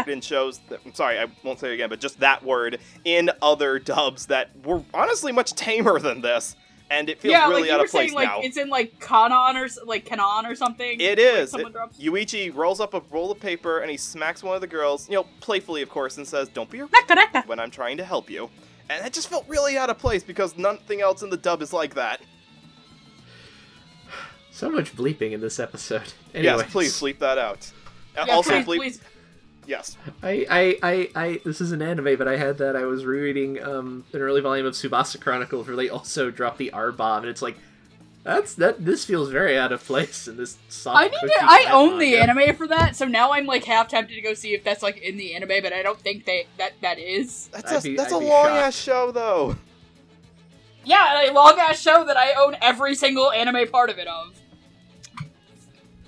[0.09, 0.59] in shows.
[0.69, 4.27] That, I'm sorry, I won't say it again, but just that word in other dubs
[4.27, 6.57] that were honestly much tamer than this,
[6.91, 8.41] and it feels yeah, really like out were of place saying, like now.
[8.41, 11.01] it's in like Kanon or like Kanon or something.
[11.01, 11.53] It is.
[11.53, 11.99] like, someone It- drops.
[11.99, 15.15] Yuichi rolls up a roll of paper and he smacks one of the girls, you
[15.15, 16.89] know, playfully of course, and says, "Don't be a
[17.47, 18.51] when I'm trying to help you."
[18.91, 21.73] And that just felt really out of place because nothing else in the dub is
[21.73, 22.21] like that.
[24.59, 26.03] So much bleeping in this episode.
[26.35, 27.71] Anyways, Yes, please sleep that out.
[28.17, 28.77] Uh, Yeah, also, please, bleep.
[28.79, 29.01] please.
[29.69, 29.97] Yes.
[30.21, 32.75] I, I, I, I, this is an anime, but I had that.
[32.75, 36.73] I was rereading um, an early volume of Tsubasa Chronicles where they also dropped the
[36.73, 37.57] R bomb, and it's like,
[38.25, 38.85] that's that.
[38.85, 40.99] This feels very out of place in this soft.
[40.99, 41.39] I need to.
[41.41, 44.35] I cat own the anime for that, so now I'm like half tempted to go
[44.35, 47.47] see if that's like in the anime, but I don't think they that that is.
[47.53, 48.51] That's a, be- that's I'd a long shocked.
[48.67, 49.57] ass show though.
[50.85, 54.35] Yeah, a long ass show that I own every single anime part of it of.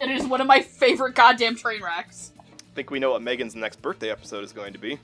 [0.00, 2.32] It is one of my favorite goddamn train wrecks.
[2.38, 4.98] I think we know what Megan's next birthday episode is going to be.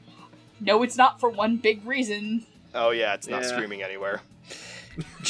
[0.60, 2.46] No, it's not for one big reason.
[2.74, 3.48] Oh yeah, it's not Yeah.
[3.48, 4.22] streaming anywhere.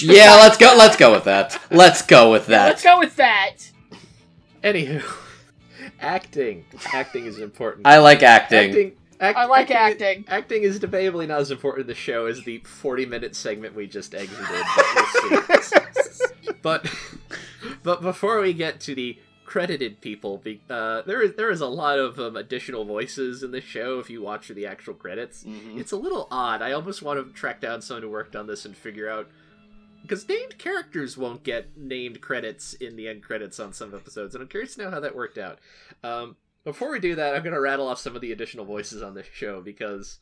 [0.00, 0.76] Yeah, let's go.
[0.78, 1.60] Let's go with that.
[1.72, 2.66] Let's go with that.
[2.68, 3.56] Let's go with that.
[4.62, 5.02] Anywho,
[6.00, 6.64] acting.
[6.92, 7.84] Acting is important.
[7.84, 8.68] I like acting.
[8.70, 8.92] Acting.
[9.18, 10.06] act- I like acting.
[10.06, 10.24] acting.
[10.28, 13.88] Acting is debatably not as important in the show as the 40 minute segment we
[13.88, 14.46] just exited.
[14.46, 16.50] But, we'll see.
[16.62, 16.86] but,
[17.82, 21.66] but before we get to the credited people, be- uh, there is there is a
[21.66, 23.98] lot of um, additional voices in the show.
[24.00, 25.78] If you watch the actual credits, Mhm.
[25.78, 26.60] it's a little odd.
[26.62, 29.28] I almost want to track down someone who worked on this and figure out
[30.02, 34.42] because named characters won't get named credits in the end credits on some episodes, and
[34.42, 35.58] I'm curious to know how that worked out.
[36.04, 39.00] Um, before we do that, I'm going to rattle off some of the additional voices
[39.02, 40.18] on this show because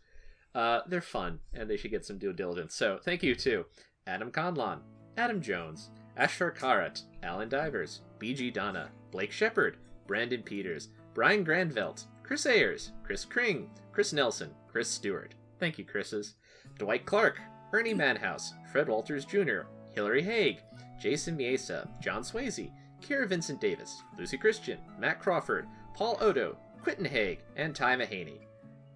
[0.55, 2.75] uh, they're fun and they should get some due diligence.
[2.75, 3.65] So, thank you to
[4.07, 4.81] Adam Conlon,
[5.17, 9.77] Adam Jones, Ashfar Karat, Alan Divers, BG Donna, Blake Shepard,
[10.09, 15.37] Brandon Peters, Brian Granveldt, Chris Ayres, Chris Kring, Chris Nelson, Chris Stewart.
[15.61, 16.35] Thank you, Chris's.
[16.79, 17.39] Dwight Clark,
[17.73, 19.61] Ernie Manouse, Fred Walters Jr.,
[19.93, 20.59] Hilary Haag,
[21.01, 27.39] Jason Miesa, John Swasey, Kira Vincent Davis, Lucy Christian, Matt Crawford, Paul Odo, Quentin Haag,
[27.55, 28.41] and Ty Mahany.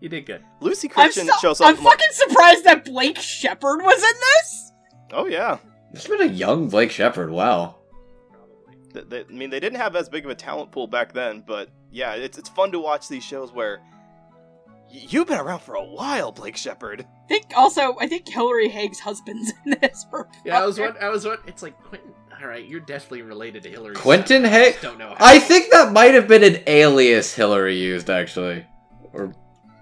[0.01, 0.43] You did good.
[0.59, 1.69] Lucy Christian so- shows up.
[1.69, 4.73] I'm fucking surprised that Blake Shepard was in this.
[5.13, 5.59] oh yeah.
[5.93, 7.31] There's been a young Blake Shepard.
[7.31, 7.77] Wow.
[8.93, 11.43] Th- they- I mean, they didn't have as big of a talent pool back then,
[11.47, 13.81] but yeah, it's it's fun to watch these shows where
[14.91, 17.03] y- you've been around for a while, Blake Shepard.
[17.25, 20.05] I think also I think Hilary Haag's husband's in this.
[20.11, 20.95] For Yeah, I was one.
[21.01, 21.39] I was one.
[21.47, 22.13] It's like Quentin.
[22.41, 23.97] All right, you're definitely related to Hilary.
[23.97, 24.61] Quentin Sutton.
[24.63, 24.81] I Haag.
[24.81, 25.15] Don't know.
[25.19, 25.27] How.
[25.27, 28.65] I think that might have been an alias Hilary used actually,
[29.13, 29.35] or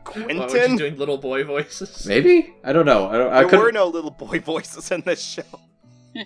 [0.05, 0.39] Quentin.
[0.39, 2.07] What, was she doing little boy voices?
[2.07, 3.09] maybe I don't know.
[3.09, 3.33] I don't.
[3.33, 5.43] I there couldn't- were no little boy voices in this show.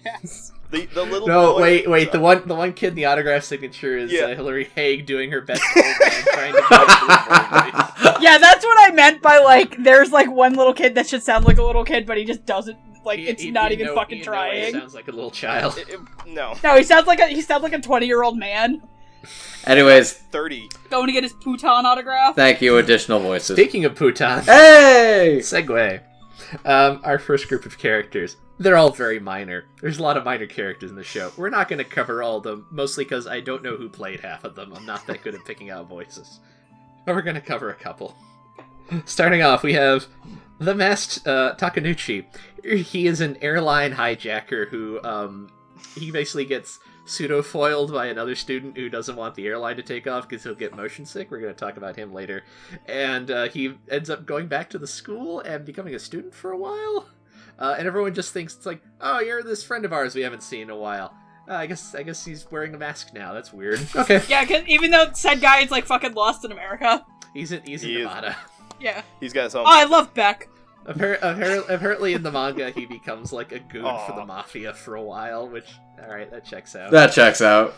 [0.05, 0.53] Yes.
[0.71, 2.13] The the little No, boy- wait, wait.
[2.13, 4.23] The one, the one kid in the autograph signature is Yeah.
[4.27, 8.17] uh, Hilary Haag doing her best trying to do a little boy voice.
[8.23, 11.45] Yeah, that's what I meant by like there's like one little kid that should sound
[11.45, 13.87] like a little kid, but he just doesn't like He- it's he- not he even
[13.89, 14.73] know- fucking he in no way trying.
[14.75, 15.77] Sounds like a little child.
[15.77, 18.39] It- it- no, No, he sounds like a he sounds like a twenty year old
[18.39, 18.81] man
[19.67, 20.69] Anyways, thirty.
[20.89, 22.35] going to get his Puton autograph.
[22.37, 22.79] thank you.
[22.79, 23.57] Additional voices.
[23.57, 25.39] Speaking of Putan, Hey.
[25.41, 26.01] segue.
[26.65, 28.37] Um, our first group of characters.
[28.61, 29.65] They're all very minor.
[29.81, 31.33] There's a lot of minor characters in the show.
[31.39, 34.21] We're not going to cover all of them, mostly because I don't know who played
[34.21, 34.75] half of them.
[34.75, 36.41] I'm not that good at picking out voices.
[37.07, 38.15] But we're going to cover a couple.
[39.07, 40.07] Starting off, we have
[40.59, 42.27] the masked uh, Takenouchi.
[42.63, 45.51] He is an airline hijacker who um,
[45.95, 50.07] he basically gets pseudo foiled by another student who doesn't want the airline to take
[50.07, 51.31] off because he'll get motion sick.
[51.31, 52.45] We're going to talk about him later.
[52.87, 56.53] And uh, he ends up going back to the school and becoming a student for
[56.53, 57.07] a while.
[57.61, 60.43] Uh, and everyone just thinks it's like, oh, you're this friend of ours we haven't
[60.43, 61.15] seen in a while.
[61.49, 63.33] Uh, I guess I guess he's wearing a mask now.
[63.33, 63.81] That's weird.
[63.97, 67.05] Okay, Yeah, cause even though said guy is like fucking lost in America.
[67.35, 68.09] he's in he's in He is.
[68.81, 69.03] Yeah.
[69.21, 69.65] He's got his own.
[69.67, 70.49] Oh, I love Beck.
[70.87, 74.95] Appar- appar- apparently, in the manga, he becomes like a goon for the mafia for
[74.95, 75.47] a while.
[75.47, 75.67] Which,
[76.03, 76.91] all right, that checks out.
[76.91, 77.75] That checks out.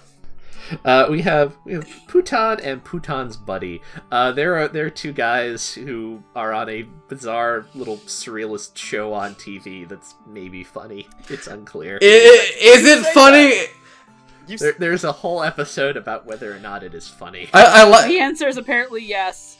[0.84, 3.82] Uh, we have we have Putan and Putan's buddy.
[4.10, 9.12] Uh, there are there are two guys who are on a bizarre little surrealist show
[9.12, 11.08] on TV that's maybe funny.
[11.28, 11.98] It's unclear.
[12.00, 13.54] I- i- Is it funny?
[14.58, 17.48] There, there's a whole episode about whether or not it is funny.
[17.54, 19.58] I, I The answer is apparently yes.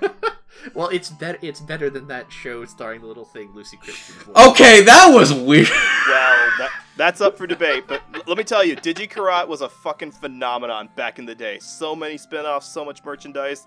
[0.74, 1.38] Well, it's better.
[1.42, 4.16] It's better than that show starring the little thing Lucy Christian.
[4.34, 5.68] Okay, that was weird.
[5.68, 9.60] Well, that, that's up for debate, but l- let me tell you, Digi Charat was
[9.60, 11.58] a fucking phenomenon back in the day.
[11.60, 13.66] So many spin-offs, so much merchandise,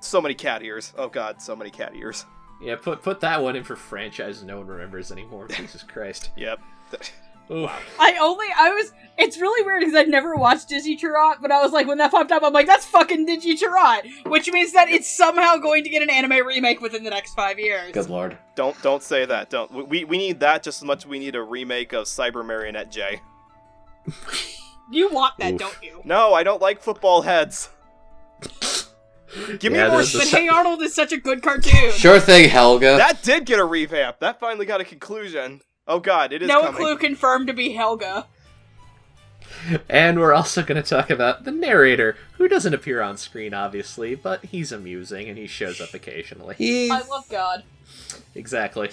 [0.00, 0.92] so many cat ears.
[0.96, 2.24] Oh god, so many cat ears.
[2.60, 5.48] Yeah, put put that one in for franchise no one remembers anymore.
[5.48, 6.30] Jesus Christ.
[6.36, 6.60] Yep.
[7.50, 7.70] Oof.
[7.98, 11.62] I only I was it's really weird because I'd never watched Digi Charat, but I
[11.62, 14.88] was like when that popped up, I'm like, that's fucking Digi Charat, which means that
[14.88, 17.92] it's somehow going to get an anime remake within the next five years.
[17.92, 18.36] Good lord.
[18.56, 19.48] Don't don't say that.
[19.50, 19.88] Don't.
[19.88, 22.90] We we need that just as much as we need a remake of Saber Marionette
[22.90, 23.20] J.
[24.90, 25.58] You want that, Oof.
[25.58, 26.00] don't you?
[26.04, 27.70] No, I don't like football heads.
[29.58, 30.28] Give me more a But shit.
[30.28, 31.90] Hey Arnold is such a good cartoon.
[31.92, 32.96] Sure thing, Helga.
[32.96, 34.20] That did get a revamp.
[34.20, 35.60] That finally got a conclusion.
[35.88, 36.80] Oh god, it is Noah coming.
[36.80, 38.26] Clue confirmed to be Helga.
[39.88, 44.14] And we're also going to talk about the narrator, who doesn't appear on screen, obviously,
[44.14, 46.56] but he's amusing and he shows up occasionally.
[46.58, 47.62] He's I love God.
[48.34, 48.90] Exactly.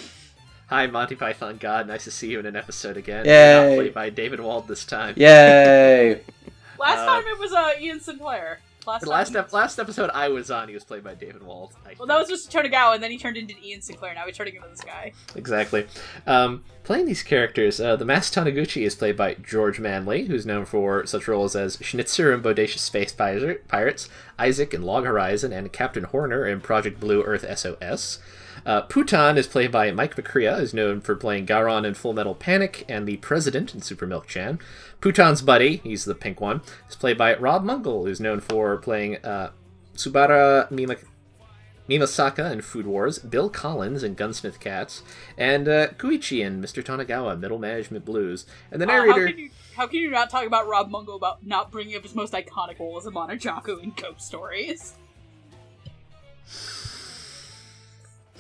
[0.68, 1.88] Hi, Monty Python God.
[1.88, 3.26] Nice to see you in an episode again.
[3.26, 3.70] Yay.
[3.70, 5.16] Not played by David Wald this time.
[5.18, 6.22] Yay!
[6.80, 8.60] Last Uh, time it was uh, Ian Sinclair.
[8.86, 11.74] Last last ep- last episode I was on, he was played by David Wald.
[11.86, 14.14] I well, that was just Tonegawa, and then he turned into Ian Sinclair.
[14.14, 15.14] Now he's turning into this guy.
[15.36, 15.88] Exactly.
[16.28, 20.66] Um, playing these characters, uh, the Masked Taniguchi is played by George Manley, who's known
[20.66, 25.72] for such roles as Schnitzer in Bodacious Space Pir- Pirates, Isaac in Log Horizon, and
[25.72, 28.20] Captain Horner in Project Blue Earth SOS.
[28.66, 32.34] Uh, Putan is played by Mike MacRae, who's known for playing Gauron in Full Metal
[32.36, 34.60] Panic and the President in Super Milk Chan.
[35.02, 39.18] Putan's buddy, he's the pink one, is played by Rob Mungle, who's known for playing
[39.18, 39.52] uh,
[39.96, 40.96] Subaru Mima
[41.90, 45.04] Mimasaka in Food Wars, Bill Collins in Gunsmith Cats,
[45.38, 46.82] and uh, Kuichi in Mr.
[46.82, 48.46] Tonegawa, Middle Management Blues.
[48.72, 49.28] And the Uh, how narrator.
[49.28, 52.16] can you how can you not talk about Rob Mungle about not bringing up his
[52.16, 54.94] most iconic role as Amanojaku in Ghost Stories?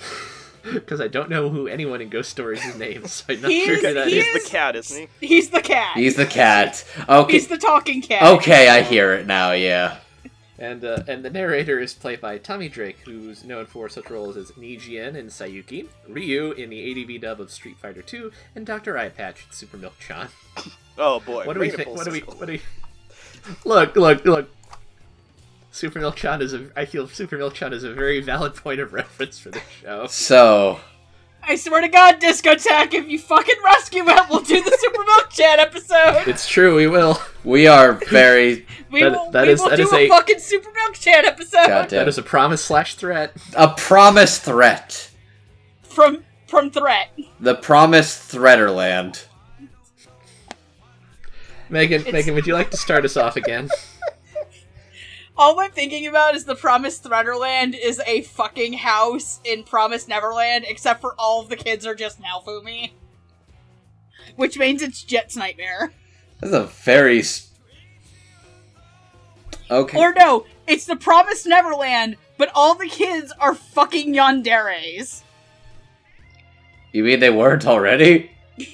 [0.73, 3.65] Because I don't know who anyone in Ghost Stories is named, so I'm not He
[3.65, 4.25] sure is- who that he is.
[4.33, 5.27] He's the cat, isn't he?
[5.27, 5.97] He's the cat.
[5.97, 6.85] He's the cat.
[7.09, 7.33] Okay.
[7.33, 8.23] He's the talking cat.
[8.37, 9.51] Okay, I hear it now.
[9.51, 9.97] Yeah.
[10.57, 14.37] And uh, and the narrator is played by Tommy Drake, who's known for such roles
[14.37, 18.97] as Nijien in Saiyuki, Ryu in the ADV dub of Street Fighter II, and Dr.
[18.97, 20.29] Eye Patch in Super Milk Chan.
[20.97, 21.45] Oh boy.
[21.45, 21.97] What do we bringing it think?
[21.97, 22.19] What do we?
[22.21, 22.61] What do we?
[23.65, 23.95] Look!
[23.97, 24.23] Look!
[24.23, 24.49] Look!
[25.73, 26.67] Super Milk Chan is a.
[26.75, 30.05] I feel Super Milk Chan is a very valid point of reference for this show.
[30.05, 30.79] So,
[31.41, 35.03] I swear to God, Disco Discotek, if you fucking rescue it, we'll do the Super
[35.03, 36.27] Milk Chat episode.
[36.29, 36.75] It's true.
[36.75, 37.19] We will.
[37.43, 40.09] we are very We That- will, that we is- will that do is a, a-
[40.09, 43.33] fucking Super Milk Chat episode goddamn That is a promise slash threat.
[43.57, 45.09] a promise threat.
[45.81, 47.09] from from Threat.
[47.39, 49.25] The promised Threaderland.
[51.69, 53.69] Megan, It's- Megan, would you like to start us off again?
[55.35, 60.65] All I'm thinking about is the Promised Threaderland is a fucking house in Promised Neverland,
[60.67, 62.91] except for all of the kids are just Naofumi.
[64.35, 65.91] Which means it's Jet's nightmare.
[66.39, 67.23] That's a very.
[69.71, 69.97] Okay.
[69.97, 75.23] Or no, it's the Promised Neverland, but all the kids are fucking yanderes.
[76.91, 78.29] You mean they weren't already?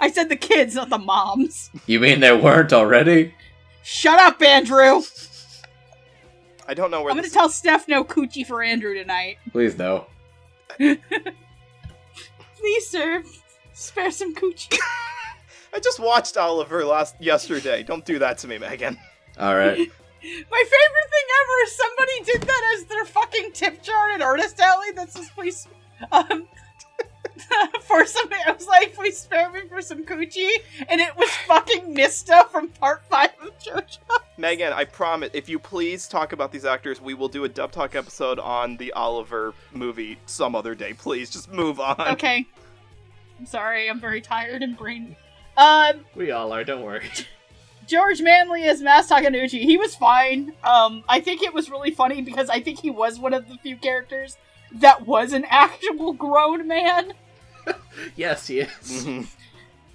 [0.00, 1.70] I said the kids, not the moms.
[1.86, 3.34] You mean they weren't already?
[3.82, 5.02] Shut up, Andrew!
[6.68, 7.32] I don't know where I'm gonna this.
[7.32, 9.38] tell Steph no coochie for Andrew tonight.
[9.50, 10.06] Please no.
[10.78, 10.96] Please,
[12.88, 13.24] sir,
[13.72, 14.78] spare some coochie.
[15.74, 17.82] I just watched Oliver last yesterday.
[17.82, 18.98] Don't do that to me, Megan.
[19.38, 19.78] All right.
[20.22, 24.60] My favorite thing ever is somebody did that as their fucking tip jar at Artist
[24.60, 25.66] Alley that says please
[26.12, 26.46] um
[27.82, 30.50] for something I was like, please spare me for some coochie
[30.88, 33.98] and it was fucking Mista from part five of JoJo.
[34.36, 37.72] Megan, I promise, if you please talk about these actors, we will do a dub
[37.72, 40.94] talk episode on the Oliver movie some other day.
[40.94, 42.00] Please, just move on.
[42.12, 42.46] Okay.
[43.38, 45.16] I'm sorry, I'm very tired and brain
[45.56, 46.64] um We all are.
[46.64, 47.04] Don't worry.
[47.86, 50.52] George Manley as Mas Takenouchi, he was fine.
[50.62, 53.56] Um, I think it was really funny because I think he was one of the
[53.56, 54.36] few characters
[54.72, 57.14] that was an actual grown man.
[58.16, 58.70] yes, he is.
[58.70, 59.26] Mhm.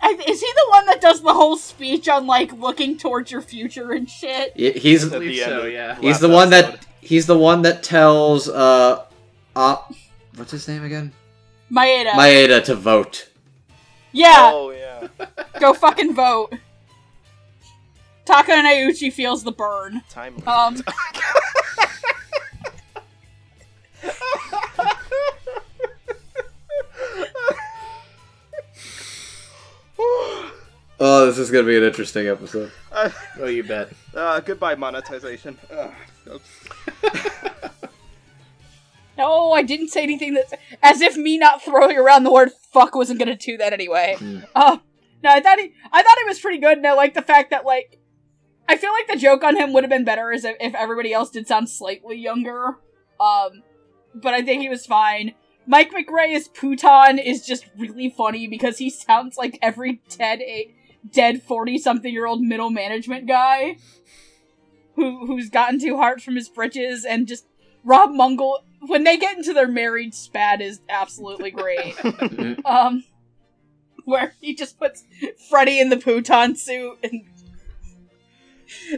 [0.02, 3.42] I, is he the one that does the whole speech on like looking towards your
[3.42, 4.54] future and shit?
[4.58, 5.66] Y- He's I At believe the end so.
[5.68, 5.96] of Yeah.
[6.00, 9.04] he's the one that he's the one that tells uh
[9.56, 9.78] uh
[10.36, 11.12] what's his name again?
[11.72, 12.12] Maeda.
[12.12, 13.30] Maeda to vote.
[14.12, 15.08] yeah, Oh yeah.
[15.60, 16.54] go fucking vote.
[18.26, 20.02] Taka and Ayuchi feels the burn.
[20.10, 20.36] Time.
[20.48, 20.84] Um,
[31.08, 32.72] Oh, this is gonna be an interesting episode.
[32.92, 33.90] Uh, Oh, you bet.
[34.16, 35.56] uh, goodbye monetization.
[35.72, 35.94] Ugh.
[36.34, 36.64] Oops.
[39.18, 40.54] No, I didn't say anything that's
[40.84, 44.16] as if me not throwing around the word fuck wasn't gonna do that anyway.
[44.20, 44.40] Hmm.
[44.54, 44.78] Uh,
[45.24, 47.52] no, I thought he, I thought it was pretty good, and I like the fact
[47.52, 47.98] that like,
[48.68, 51.14] I feel like the joke on him would have been better as if, if everybody
[51.14, 52.78] else did sound slightly younger.
[53.18, 53.64] Um,
[54.14, 55.34] but I think he was fine.
[55.66, 60.75] Mike MacRae as Puton is just really funny because he sounds like every dead a
[61.12, 63.78] dead forty something year old middle management guy
[64.96, 67.46] who who's gotten two hearts from his britches and just
[67.84, 71.96] Rob Mungle when they get into their married spat is absolutely great.
[72.66, 73.04] um
[74.06, 75.04] where he just puts
[75.50, 77.24] Freddie in the Puton suit and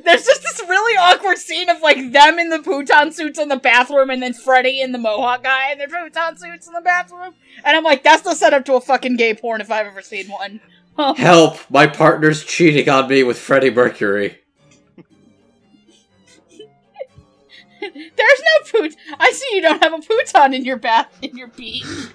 [0.03, 3.57] there's just this really awkward scene of like them in the Puton suits in the
[3.57, 7.33] bathroom and then Freddie and the Mohawk guy in their Puton suits in the bathroom.
[7.63, 10.27] And I'm like, that's the setup to a fucking gay porn if I've ever seen
[10.27, 10.59] one.
[11.17, 11.57] Help!
[11.69, 14.39] My partner's cheating on me with Freddie Mercury.
[17.79, 17.91] There's
[18.41, 18.95] no poot.
[19.19, 21.85] I see you don't have a Puton in your bath in your beat.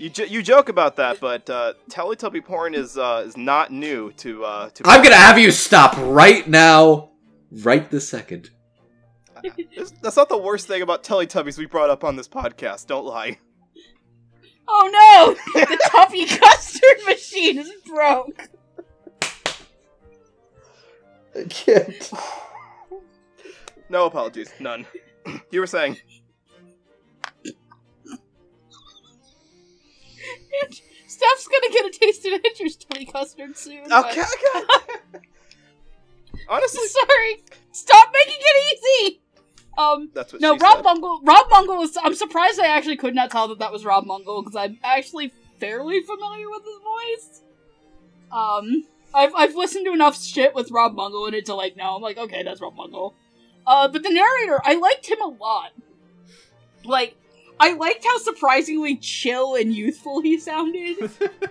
[0.00, 4.12] You, j- you joke about that, but uh, Teletubby porn is uh, is not new
[4.18, 4.84] to uh, to.
[4.86, 7.10] I'm gonna have you stop right now,
[7.50, 8.50] right this second.
[9.42, 12.86] That's- That's not the worst thing about Teletubbies we brought up on this podcast.
[12.86, 13.38] Don't lie.
[14.70, 15.60] Oh no!
[15.66, 18.48] The toffee custard machine is broke.
[21.36, 22.12] I can't.
[23.88, 24.86] No apologies, none.
[25.50, 25.96] you were saying.
[31.06, 33.84] Steph's gonna get a taste of Andrew's toffee custard soon.
[33.88, 35.20] but- Okay, okay.
[36.48, 37.42] Honestly, Sorry.
[37.72, 39.20] Stop making it easy.
[39.78, 40.10] Um.
[40.12, 40.84] that's what No, she Rob said.
[40.84, 41.20] Mungle.
[41.22, 41.96] Rob Mungle is.
[42.02, 45.32] I'm surprised I actually could not tell that that was Rob Mungle because I'm actually
[45.60, 47.42] fairly familiar with his voice.
[48.32, 51.94] Um, I've I've listened to enough shit with Rob Mungle in it to like know.
[51.96, 53.14] I'm like, okay, that's Rob Mungle.
[53.66, 55.72] Uh, but the narrator, I liked him a lot.
[56.84, 57.16] Like,
[57.60, 60.96] I liked how surprisingly chill and youthful he sounded.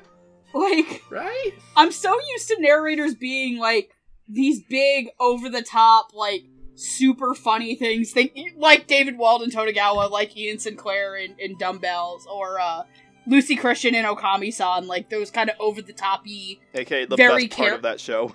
[0.53, 1.51] like, Right?
[1.75, 3.91] I'm so used to narrators being like
[4.27, 6.43] these big, over the top, like
[6.77, 8.11] super funny things.
[8.11, 12.83] Think like David Walden Tonegawa, like Ian Sinclair in, in Dumbbells, or uh,
[13.25, 16.61] Lucy Christian and Okami-san, like those kind of over the toppy.
[16.73, 18.33] aka the very best part care- of that show.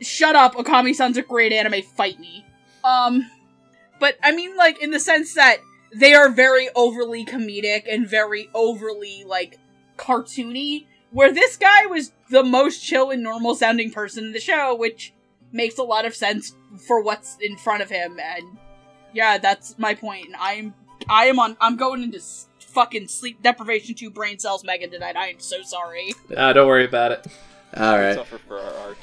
[0.00, 1.82] Shut up, Okami-san's a great anime.
[1.82, 2.44] Fight me.
[2.84, 3.30] Um,
[3.98, 5.58] but I mean, like in the sense that
[5.94, 9.58] they are very overly comedic and very overly like
[9.96, 10.86] cartoony.
[11.12, 15.12] Where this guy was the most chill and normal sounding person in the show, which
[15.52, 16.54] makes a lot of sense
[16.86, 18.18] for what's in front of him.
[18.20, 18.58] And
[19.12, 20.26] yeah, that's my point.
[20.26, 20.74] And I'm
[21.08, 21.56] I am on.
[21.60, 25.16] I'm going into s- fucking sleep deprivation two brain cells, Megan tonight.
[25.16, 26.12] I am so sorry.
[26.36, 27.26] Ah, don't worry about it.
[27.76, 28.14] All right.
[28.14, 28.98] Suffer for our art.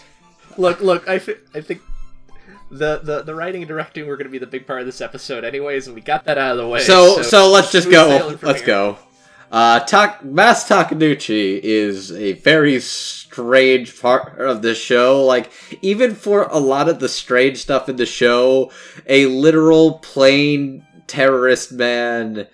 [0.58, 1.82] Look, look, I, thi- I think
[2.72, 5.02] the, the, the writing and directing were going to be the big part of this
[5.02, 6.80] episode, anyways, and we got that out of the way.
[6.82, 8.36] So so let's just go.
[8.42, 8.68] Let's here.
[8.68, 8.98] go.
[9.52, 15.24] Uh, Tak Mass Takenouchi is a very strange part of the show.
[15.24, 18.72] Like even for a lot of the strange stuff in the show,
[19.08, 22.48] a literal plain terrorist man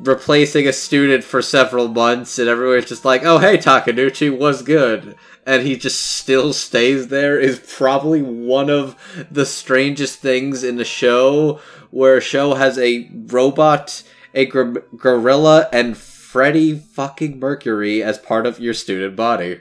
[0.00, 5.14] replacing a student for several months, and everyone's just like, "Oh hey, Takenouchi was good."
[5.46, 8.96] And he just still stays there is probably one of
[9.30, 11.60] the strangest things in the show,
[11.90, 14.02] where a show has a robot
[14.34, 15.96] a gor- gorilla and
[16.34, 19.60] Freddie fucking Mercury as part of your student body.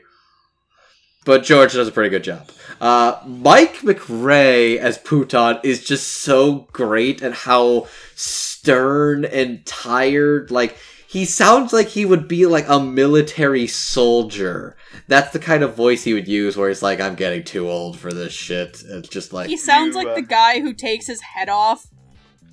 [1.24, 2.50] But George does a pretty good job.
[2.82, 10.50] Uh, Mike MacRae as Puton is just so great at how stern and tired.
[10.50, 10.76] Like,
[11.08, 14.76] he sounds like he would be like a military soldier.
[15.08, 18.00] That's the kind of voice he would use where he's like, I'm getting too old
[18.00, 18.82] for this shit.
[18.84, 21.86] It's just like, He sounds You, like uh, the guy who takes his head off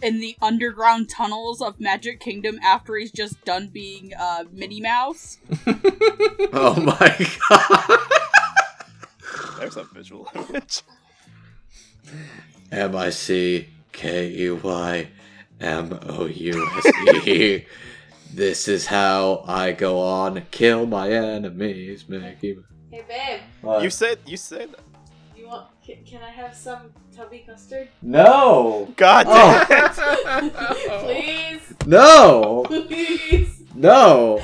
[0.02, 5.38] in the underground tunnels of Magic Kingdom after he's just done being uh, Minnie Mouse.
[6.52, 7.98] oh my god.
[9.58, 10.82] There's a visual image.
[12.72, 15.08] M I C K E Y
[15.60, 17.64] M O U S E.
[18.32, 22.64] This is how I go on, kill my enemies, make you.
[22.90, 23.82] Hey babe, What?
[23.82, 24.78] You said you said that.
[24.78, 24.89] you want?
[25.90, 27.88] Can, can I have some tubby custard?
[28.02, 28.92] No!
[28.96, 29.64] God Oh.
[29.68, 30.52] damn it!
[31.04, 32.64] Please, No!
[32.66, 33.62] please.
[33.74, 34.40] No!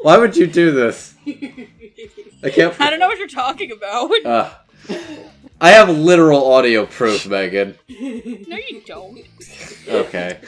[0.00, 1.14] Why would you do this?
[1.26, 2.80] I can't.
[2.80, 4.10] I don't know what you're talking about.
[4.24, 4.50] Uh,
[5.60, 7.76] I have literal audio proof, Megan.
[7.88, 9.18] no, you don't.
[9.88, 10.38] Okay.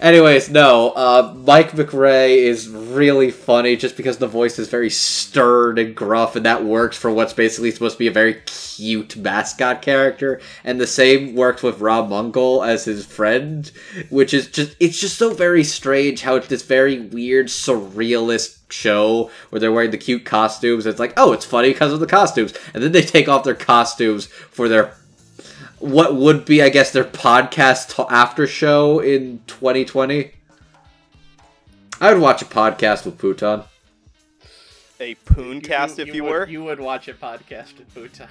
[0.00, 0.90] Anyways, no.
[0.90, 6.36] Uh, Mike MacRae is really funny just because the voice is very stern and gruff,
[6.36, 10.40] and that works for what's basically supposed to be a very cute mascot character.
[10.64, 13.70] And the same works with Rob Mungle as his friend,
[14.10, 19.30] which is just it's just so very strange how it's this very weird surrealist show
[19.48, 20.84] where they're wearing the cute costumes.
[20.84, 23.54] It's like, oh, it's funny because of the costumes, and then they take off their
[23.54, 24.94] costumes for their
[25.86, 30.32] what would be, I guess, their podcast after show in 2020.
[32.00, 33.64] I would watch a podcast with Puton.
[35.00, 36.48] A pooncast, if you, would, were.
[36.48, 38.28] You would watch a podcast with Bhutan.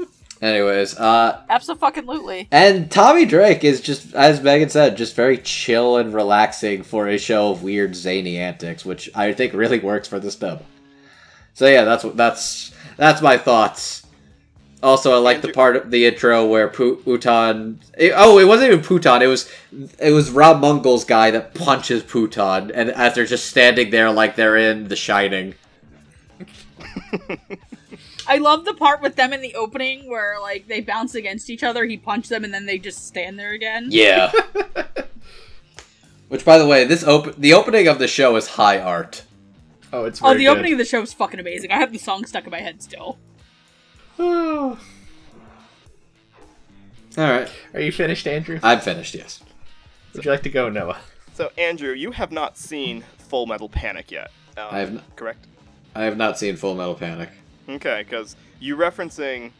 [0.42, 2.48] Anyways, uh, Absolutely.
[2.50, 7.16] and Tommy Drake is just, as Megan said, just very chill and relaxing for a
[7.16, 10.64] show of weird zany antics, which I think really works for this dub.
[11.54, 14.01] So yeah, that's what that's that's my thoughts.
[14.82, 17.78] Also, I like the part of the intro where Pu- Puton.
[17.96, 19.22] it- oh, it wasn't even Puton.
[19.22, 19.48] It was
[20.00, 24.34] it was Rob Mungle's guy that punches Puton, and as they're just standing there like
[24.36, 25.54] they're in The Shining.
[28.26, 31.62] I love the part with them in the opening where like they bounce against each
[31.62, 33.86] other, he punched them, and then they just stand there again.
[33.90, 34.32] Yeah.
[36.28, 39.24] Which, by the way, this op- the opening of the show is high art.
[39.92, 40.48] Oh, it's Oh, the good.
[40.48, 41.70] opening of the show is fucking amazing.
[41.70, 43.18] I have the song stuck in my head still.
[44.18, 44.76] All
[47.18, 48.58] right, Are you finished, Andrew?
[48.62, 49.14] I'm finished.
[49.14, 49.42] Yes.
[50.14, 50.98] Would you like to go, Noah?
[51.34, 54.30] So, Andrew, you have not seen Full Metal Panic yet.
[54.56, 55.46] Um, I have n- Correct?
[55.94, 57.30] I have not seen Full Metal Panic.
[57.68, 59.52] Okay, because you referencing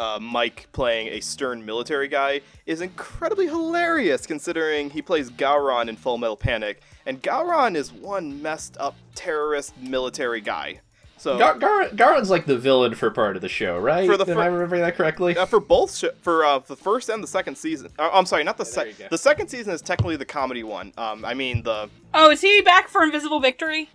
[0.00, 5.96] uh, Mike playing a stern military guy is incredibly hilarious considering he plays Gauron in
[5.96, 10.80] Full Metal Panic, and Gauron is one messed up terrorist military guy.
[11.18, 14.06] So, Gar- Gar- Gauron's like the villain for part of the show, right?
[14.08, 15.36] For the Am fir- I remembering that correctly?
[15.36, 18.44] uh, for both sh- for uh, the first and the second season, uh, I'm sorry,
[18.44, 19.08] not the there second.
[19.10, 20.92] The second season is technically the comedy one.
[20.96, 23.90] Um, I mean the Oh, is he back for Invisible Victory?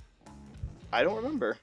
[0.92, 1.58] I don't remember.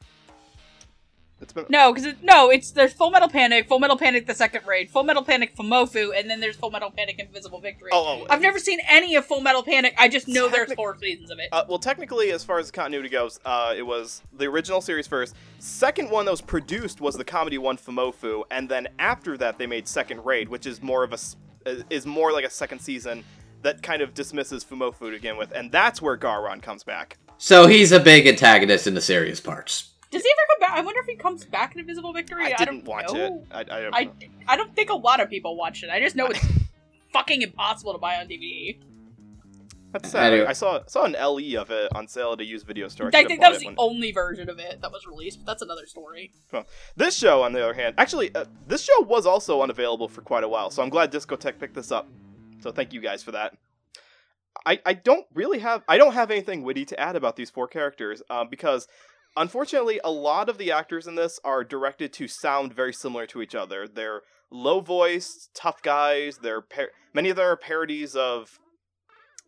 [1.41, 4.35] It's been No, because it, no, it's there's Full Metal Panic, Full Metal Panic the
[4.35, 7.91] second raid, Full Metal Panic Fumoffu, and then there's Full Metal Panic Invisible Victory.
[7.93, 9.95] Oh, oh, I've never seen any of Full Metal Panic.
[9.99, 11.49] I just know there's four seasons of it.
[11.53, 15.35] Uh, well, technically, as far as continuity goes, uh, it was the original series first.
[15.59, 19.67] Second one that was produced was the comedy one Fumoffu, and then after that they
[19.67, 21.37] made Second Raid, which is more of a s-
[21.67, 23.25] uh, is more like a second season
[23.63, 27.19] that kind of dismisses Fumoffu to begin with, and that's where Gauron comes back.
[27.39, 29.90] So he's a big antagonist in the serious parts.
[30.11, 30.79] Does he ever come back?
[30.79, 32.45] I wonder if he comes back in Invisible Victory.
[32.45, 33.25] I didn't don't watch know.
[33.25, 33.33] it.
[33.53, 34.13] I, I don't I, know.
[34.49, 35.91] I don't think a lot of people watched it.
[35.91, 36.45] I just know it's
[37.13, 38.79] fucking impossible to buy on DVD.
[39.93, 40.33] That's sad.
[40.33, 40.47] Anyway.
[40.47, 43.09] I saw saw an LE of it on sale at a used video store.
[43.09, 45.47] I should've think that was the when- only version of it that was released, but
[45.47, 46.33] that's another story.
[46.53, 50.23] Well, This show, on the other hand, actually, uh, this show was also unavailable for
[50.23, 52.09] quite a while, so I'm glad Discotek picked this up.
[52.61, 53.57] So thank you guys for that.
[54.67, 57.67] I, I don't really have I don't have anything witty to add about these four
[57.67, 58.87] characters um, because
[59.37, 63.43] unfortunately a lot of the actors in this are directed to sound very similar to
[63.43, 63.87] each other.
[63.87, 66.39] They're low voiced, tough guys.
[66.43, 68.59] They're par- many of them are parodies of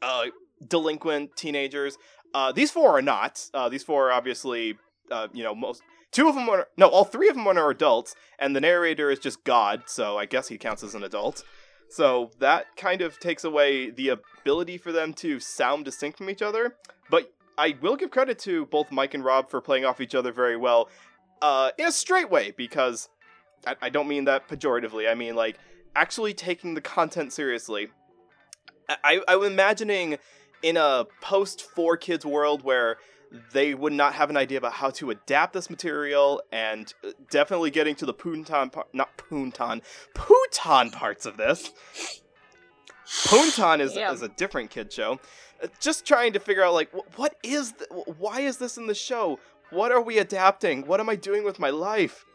[0.00, 0.26] uh,
[0.66, 1.96] delinquent teenagers.
[2.34, 3.46] Uh, these four are not.
[3.52, 4.76] Uh, these four are obviously
[5.10, 8.14] uh, you know most two of them are no all three of them are adults
[8.38, 11.44] and the narrator is just god so i guess he counts as an adult
[11.88, 16.42] so that kind of takes away the ability for them to sound distinct from each
[16.42, 16.76] other
[17.10, 20.32] but i will give credit to both mike and rob for playing off each other
[20.32, 20.88] very well
[21.40, 23.08] uh, in a straight way because
[23.66, 25.58] I, I don't mean that pejoratively i mean like
[25.96, 27.88] actually taking the content seriously
[28.88, 30.18] I, I, i'm imagining
[30.62, 32.98] in a post four kids world where
[33.52, 37.70] they would not have an idea about how to adapt this material and uh, definitely
[37.70, 39.82] getting to the Puntan par- not Puntan
[40.14, 41.72] Putan parts of this.
[43.26, 45.18] Puntan is, is a different kid show.
[45.80, 49.38] Just trying to figure out like what is th- why is this in the show?
[49.70, 50.86] What are we adapting?
[50.86, 52.26] What am I doing with my life?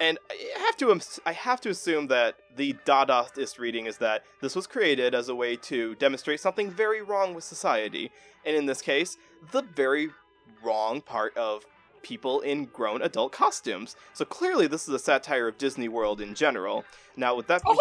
[0.00, 4.56] And I have to I have to assume that the Dadaist reading is that this
[4.56, 8.10] was created as a way to demonstrate something very wrong with society,
[8.44, 9.18] and in this case,
[9.52, 10.08] the very
[10.62, 11.64] wrong part of
[12.02, 13.94] people in grown adult costumes.
[14.14, 16.84] So clearly, this is a satire of Disney World in general.
[17.16, 17.76] Now, with that, Oh!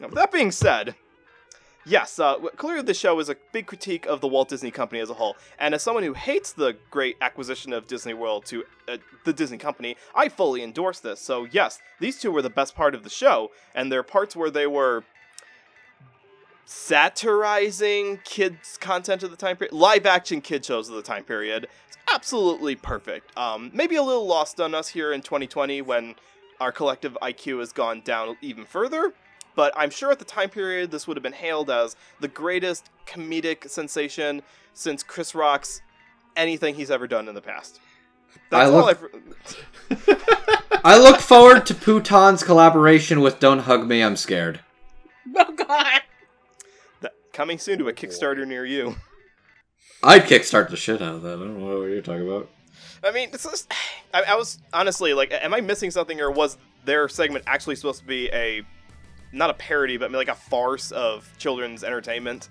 [0.00, 0.94] now, with that being said,
[1.86, 5.08] yes, uh, clearly the show is a big critique of the Walt Disney Company as
[5.08, 5.36] a whole.
[5.58, 9.58] And as someone who hates the great acquisition of Disney World to uh, the Disney
[9.58, 11.20] Company, I fully endorse this.
[11.20, 14.36] So yes, these two were the best part of the show, and there are parts
[14.36, 15.04] where they were
[16.66, 21.68] satirizing kids content of the time period live action kid shows of the time period
[21.86, 26.16] it's absolutely perfect um, maybe a little lost on us here in 2020 when
[26.58, 29.14] our collective iq has gone down even further
[29.56, 32.90] but I'm sure at the time period this would have been hailed as the greatest
[33.06, 34.42] comedic sensation
[34.74, 35.82] since Chris Rock's
[36.36, 37.80] anything he's ever done in the past.
[38.50, 39.12] That's I all look-
[39.90, 40.80] I've.
[40.84, 44.60] I look forward to Putan's collaboration with Don't Hug Me, I'm Scared.
[45.38, 46.02] Oh god.
[47.00, 48.94] That, coming soon to a Kickstarter near you.
[50.02, 51.34] I'd kickstart the shit out of that.
[51.34, 52.48] I don't know what you're talking about.
[53.02, 53.72] I mean, it's just,
[54.14, 58.00] I, I was honestly like, am I missing something, or was their segment actually supposed
[58.00, 58.62] to be a,
[59.36, 62.48] not a parody, but like a farce of children's entertainment,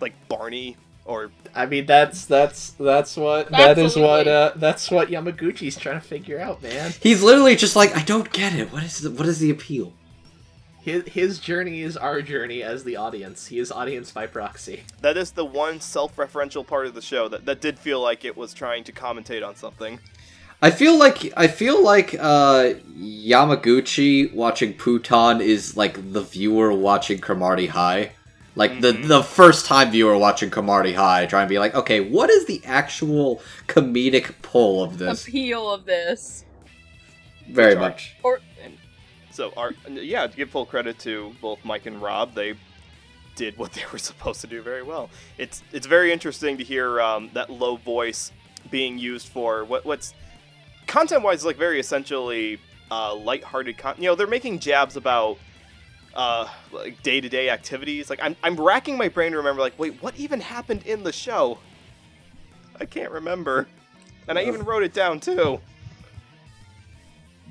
[0.00, 5.08] like Barney or I mean, that's that's that's what that is what uh, that's what
[5.08, 6.92] Yamaguchi's trying to figure out, man.
[7.00, 8.72] He's literally just like, I don't get it.
[8.72, 9.92] What is the, what is the appeal?
[10.80, 13.46] His his journey is our journey as the audience.
[13.46, 14.84] He is audience by proxy.
[15.00, 18.36] that is the one self-referential part of the show that that did feel like it
[18.36, 20.00] was trying to commentate on something.
[20.64, 27.18] I feel like I feel like uh, Yamaguchi watching Putan is like the viewer watching
[27.18, 28.12] Cromartie High.
[28.56, 32.30] Like the the first time viewer watching Cromartie High, trying to be like, okay, what
[32.30, 35.28] is the actual comedic pull of this?
[35.28, 36.46] Appeal of this.
[37.46, 38.16] Very much.
[38.22, 38.40] Or
[39.32, 42.54] So, our, yeah, to give full credit to both Mike and Rob, they
[43.36, 45.10] did what they were supposed to do very well.
[45.36, 48.32] It's it's very interesting to hear um, that low voice
[48.70, 50.14] being used for what what's
[50.86, 52.58] content-wise like very essentially
[52.90, 54.02] uh, light-hearted content.
[54.02, 55.38] You know, they're making jabs about
[56.14, 58.08] uh, like day-to-day activities.
[58.10, 61.12] Like I'm I'm racking my brain to remember like, wait, what even happened in the
[61.12, 61.58] show?
[62.80, 63.66] I can't remember,
[64.28, 65.60] and I even wrote it down too.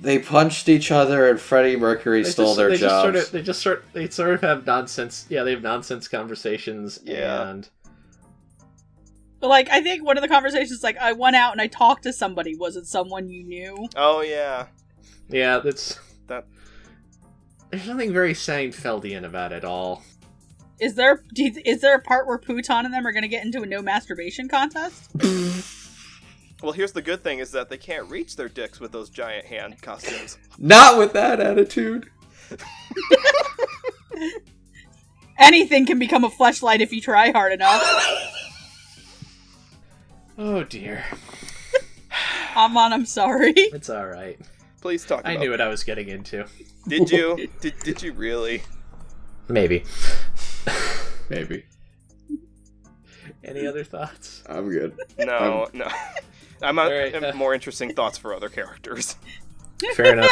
[0.02, 2.92] They punched each other, and Freddie Mercury They stole just- their they jobs.
[2.92, 5.26] Just sort of, they just sort they sort of have nonsense.
[5.30, 7.00] Yeah, they have nonsense conversations.
[7.04, 7.50] Yeah.
[7.50, 7.70] and
[9.44, 12.04] but like I think one of the conversations like I went out and I talked
[12.04, 12.56] to somebody.
[12.56, 13.90] Was it someone you knew?
[13.94, 14.68] Oh yeah,
[15.28, 16.46] yeah, that's that
[17.70, 20.02] there's nothing very Seinfeldian about it all.
[20.80, 23.44] Is there do you, is there a part where Puton and them are gonna get
[23.44, 25.12] into a no masturbation contest?
[26.64, 29.46] Well, here's the good thing is that they can't reach their dicks with those giant
[29.46, 30.38] hand costumes.
[30.58, 32.10] Not with that attitude.
[35.38, 37.84] Anything can become a fleshlight if you try hard enough.
[40.38, 41.04] Oh dear,
[42.56, 43.54] Amon, I'm sorry.
[43.56, 44.40] it's all right.
[44.82, 45.22] Please talk.
[45.24, 46.46] I knew what I was getting into.
[46.88, 47.48] Did you?
[47.62, 48.64] did, did you really?
[49.48, 49.84] Maybe.
[51.30, 51.66] Maybe.
[53.44, 54.44] Any other thoughts?
[54.48, 54.98] I'm good.
[55.18, 55.88] No, no.
[56.62, 59.16] I'm, a, Alright, I'm uh, more interesting thoughts for other characters.
[59.96, 60.30] Fair enough.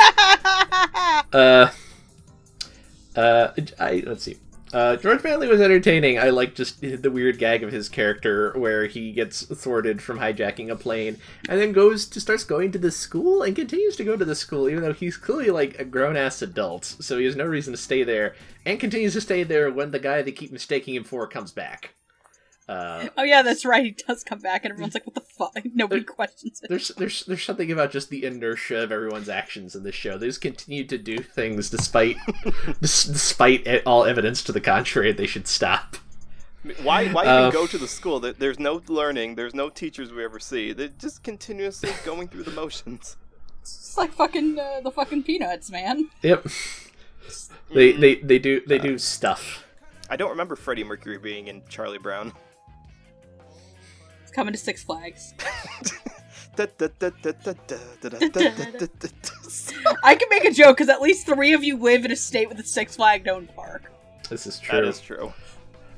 [1.33, 1.69] Uh,
[3.15, 4.37] uh, I let's see.
[4.73, 6.17] Uh, George Manley was entertaining.
[6.17, 10.69] I like just the weird gag of his character where he gets thwarted from hijacking
[10.69, 11.17] a plane
[11.49, 14.35] and then goes to starts going to the school and continues to go to the
[14.35, 16.85] school even though he's clearly like a grown ass adult.
[16.85, 18.35] So he has no reason to stay there
[18.65, 21.95] and continues to stay there when the guy they keep mistaking him for comes back.
[22.71, 23.83] Uh, oh yeah, that's right.
[23.83, 26.69] He does come back, and everyone's like, "What the fuck?" Nobody questions it.
[26.69, 30.17] there's there's there's something about just the inertia of everyone's actions in this show.
[30.17, 32.15] They just continue to do things despite
[32.81, 35.11] despite all evidence to the contrary.
[35.11, 35.97] They should stop.
[36.83, 37.07] Why?
[37.09, 38.19] Why Uh, even go to the school?
[38.19, 39.35] There- There's no learning.
[39.35, 40.73] There's no teachers we ever see.
[40.73, 43.17] They're just continuously going through the motions.
[43.61, 46.09] It's like fucking uh, the fucking peanuts, man.
[46.21, 46.47] Yep.
[47.73, 49.65] They they they do they do stuff.
[50.09, 52.33] I don't remember Freddie Mercury being in Charlie Brown.
[54.31, 55.33] It's coming to Six Flags.
[60.03, 62.47] I can make a joke because at least three of you live in a state
[62.47, 63.91] with a Six Flag known park.
[64.29, 64.87] This is That true.
[64.87, 65.33] is true.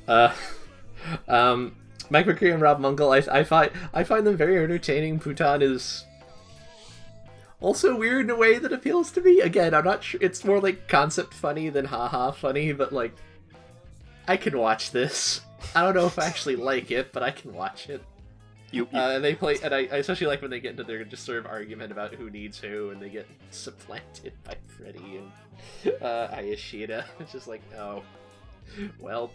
[0.08, 0.34] Uh,
[1.28, 1.76] um,
[2.10, 5.20] Mike MacRae and Rob Mungle, I, I find I find them very entertaining.
[5.20, 6.04] Putan is
[7.60, 9.38] also weird in a way that appeals to me.
[9.42, 10.18] Again, I'm not sure.
[10.20, 13.14] It's more like concept funny than haha funny, but like
[14.26, 15.40] I can watch this.
[15.72, 18.02] I don't know if I actually like it, but I can watch it.
[18.74, 20.84] You, you Uh, and they play, and I, I especially like when they get into
[20.84, 25.20] their just sort of argument about who needs who, and they get supplanted by Freddie
[25.84, 27.04] and uh, Hayashida.
[27.20, 28.02] It's just like, oh,
[28.98, 29.30] well,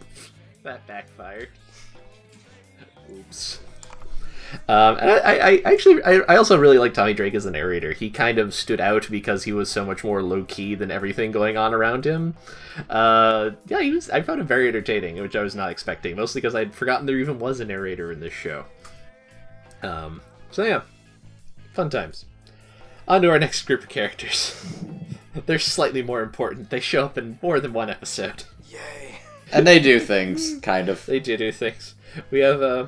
[0.62, 1.48] that backfired.
[3.10, 3.60] Oops.
[4.68, 7.92] Um, and I, I, actually, I, I also really like Tommy Drake as the narrator.
[7.92, 11.30] He kind of stood out because he was so much more low key than everything
[11.30, 12.34] going on around him.
[12.88, 14.10] Uh, yeah, he was.
[14.10, 17.18] I found him very entertaining, which I was not expecting, mostly because I'd forgotten there
[17.18, 18.64] even was a narrator in this show.
[19.82, 20.20] Um,
[20.50, 20.82] so yeah,
[21.74, 22.24] fun times.
[23.08, 24.64] On to our next group of characters.
[25.46, 26.70] They're slightly more important.
[26.70, 28.44] They show up in more than one episode.
[28.68, 29.20] yay.
[29.52, 31.06] And they do things, kind of.
[31.06, 31.94] They do do things.
[32.30, 32.86] We have uh,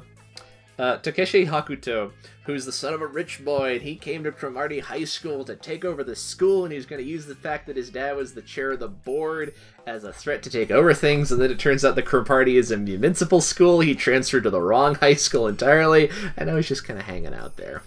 [0.82, 2.10] Uh, Takeshi Hokuto,
[2.44, 5.54] who's the son of a rich boy, and he came to Cromartie High School to
[5.54, 8.34] take over the school, and he's going to use the fact that his dad was
[8.34, 9.54] the chair of the board
[9.86, 12.72] as a threat to take over things, and then it turns out the Cromartie is
[12.72, 13.78] a municipal school.
[13.78, 17.32] He transferred to the wrong high school entirely, and now he's just kind of hanging
[17.32, 17.84] out there.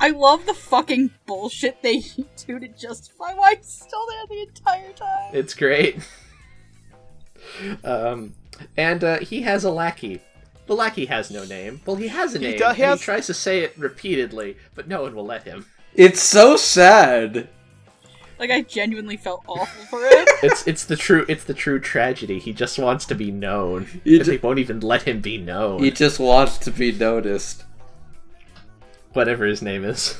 [0.00, 2.00] I love the fucking bullshit they
[2.48, 5.30] do to justify why he's still there the entire time.
[5.32, 6.00] It's great.
[7.84, 8.34] um,
[8.76, 10.20] and uh, he has a lackey.
[10.66, 11.80] The lackey has no name.
[11.86, 12.58] Well, he has a He name.
[12.58, 15.42] do- he and has- he tries to say it repeatedly, but no one will let
[15.44, 15.66] him.
[15.94, 17.48] It's so sad.
[18.38, 20.28] Like I genuinely felt awful for it.
[20.42, 22.38] It's it's the true it's the true tragedy.
[22.38, 23.86] He just wants to be known.
[24.04, 25.82] He and they won't even let him be known.
[25.82, 27.64] He just wants to be noticed.
[29.14, 30.16] whatever his name is.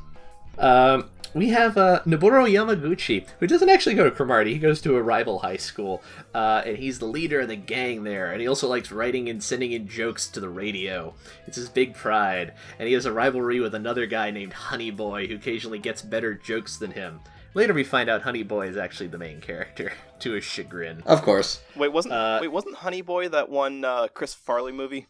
[0.58, 4.54] um, we have uh, Noboru Yamaguchi, who doesn't actually go to Cromartie.
[4.54, 6.02] He goes to a rival high school,
[6.34, 8.32] uh, and he's the leader of the gang there.
[8.32, 11.14] And he also likes writing and sending in jokes to the radio.
[11.46, 12.54] It's his big pride.
[12.78, 16.34] And he has a rivalry with another guy named Honey Boy, who occasionally gets better
[16.34, 17.20] jokes than him.
[17.54, 21.02] Later, we find out Honey Boy is actually the main character, to his chagrin.
[21.06, 21.60] Of course.
[21.76, 25.08] Wait, wasn't Uh, wait wasn't Honey Boy that one uh, Chris Farley movie?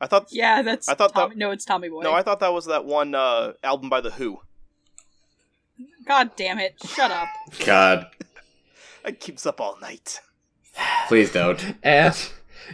[0.00, 0.88] I thought yeah, that's.
[0.88, 2.02] I thought that- no, it's Tommy Boy.
[2.02, 4.40] no, I thought that was that one uh, album by the Who.
[6.06, 6.74] God damn it!
[6.84, 7.28] Shut up.
[7.64, 8.06] God,
[9.04, 10.20] It keeps up all night.
[11.08, 11.74] please don't.
[11.82, 12.14] And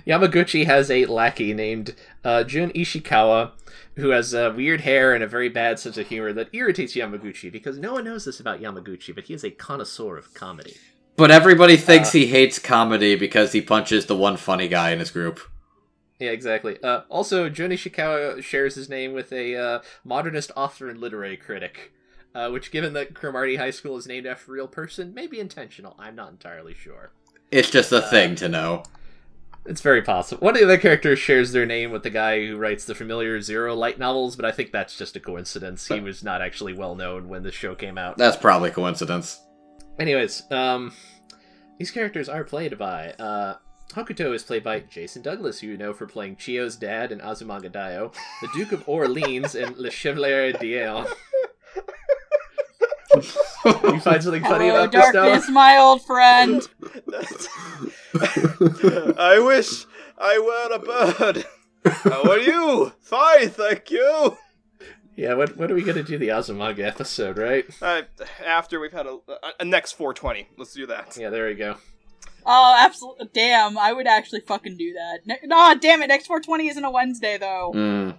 [0.07, 1.95] Yamaguchi has a lackey named
[2.25, 3.53] uh, Jun Ishikawa,
[3.97, 7.51] who has uh, weird hair and a very bad sense of humor that irritates Yamaguchi
[7.51, 10.77] because no one knows this about Yamaguchi, but he is a connoisseur of comedy.
[11.17, 15.11] But everybody thinks he hates comedy because he punches the one funny guy in his
[15.11, 15.41] group.
[16.19, 16.83] Yeah, exactly.
[16.83, 21.93] Uh, also, Jun Ishikawa shares his name with a uh, modernist author and literary critic,
[22.37, 25.41] uh, which, given that Cromartie High School is named after a real person, may be
[25.41, 25.97] intentional.
[25.99, 27.11] I'm not entirely sure.
[27.51, 28.83] It's just a thing to know.
[29.65, 30.45] It's very possible.
[30.45, 33.41] One of the other characters shares their name with the guy who writes the familiar
[33.41, 35.89] Zero Light novels, but I think that's just a coincidence.
[35.89, 38.19] He was not actually well known when the show came out.
[38.19, 39.41] That's probably coincidence.
[39.99, 40.93] Anyways, um,
[41.79, 43.57] these characters are played by uh,
[43.95, 47.71] Hokuto is played by Jason Douglas, who you know for playing Chiyo's dad in Azumanga
[47.71, 51.07] Daioh, the Duke of Orleans in Le Chevalier d'Eon.
[53.15, 55.13] you find something funny Hello, about this, Noah?
[55.13, 56.69] darkness, my old friend.
[59.19, 59.87] I wish
[60.19, 61.47] I were a bird.
[61.85, 62.93] How are you?
[63.01, 64.37] Fine, thank you.
[65.17, 67.65] Yeah, when, when are we going to do the Azumanga episode, right?
[67.81, 68.03] Uh,
[68.45, 71.17] after we've had a, a, a next 420, let's do that.
[71.19, 71.77] Yeah, there we go.
[72.45, 73.29] Oh, absolutely.
[73.33, 75.21] Damn, I would actually fucking do that.
[75.27, 76.09] Ne- nah, damn it.
[76.09, 77.73] Next 420 isn't a Wednesday, though.
[77.75, 78.19] Mm.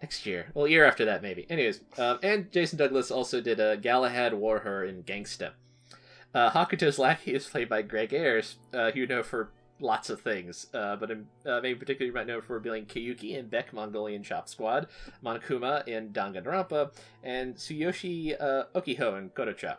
[0.00, 0.50] Next year.
[0.54, 1.46] Well, year after that, maybe.
[1.50, 5.52] Anyways, um, and Jason Douglas also did uh, Galahad Warher in Gangsta.
[6.34, 9.50] Uh, Hokuto's lackey is played by Greg Ayres, uh, who you know for
[9.80, 13.36] lots of things, uh, but in, uh, maybe particularly you might know for being Koyuki
[13.36, 14.88] in Beck Mongolian Chop Squad,
[15.24, 16.92] Monokuma in Danganronpa,
[17.22, 19.78] and Tsuyoshi uh, Okiho in Kodocha.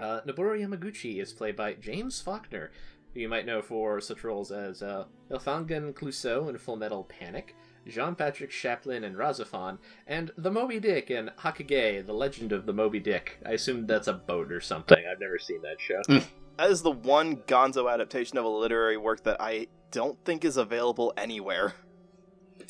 [0.00, 2.70] Uh, Noboru Yamaguchi is played by James Faulkner,
[3.12, 7.54] who you might know for such roles as uh, Ilfangan Clouseau in Full Metal Panic,
[7.86, 12.72] Jean Patrick Chaplin in RahXephon, and the Moby Dick in Hakugei, The Legend of the
[12.72, 13.38] Moby Dick.
[13.44, 14.98] I assume that's a boat or something.
[15.10, 16.00] I've never seen that show.
[16.08, 16.24] Mm.
[16.58, 20.56] That is the one gonzo adaptation of a literary work that I don't think is
[20.56, 21.74] available anywhere.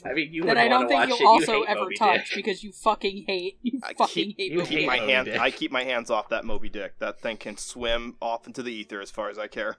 [0.05, 1.25] I mean, you That I don't think you'll it.
[1.25, 2.37] Also hate ever Moby touch Dick.
[2.37, 3.59] because you fucking hate.
[3.63, 5.25] You I fucking keep- hate you Moby keep hate my Moby hand.
[5.27, 5.41] Dick.
[5.41, 6.99] I keep my hands off that Moby Dick.
[6.99, 9.77] That thing can swim off into the ether as far as I care.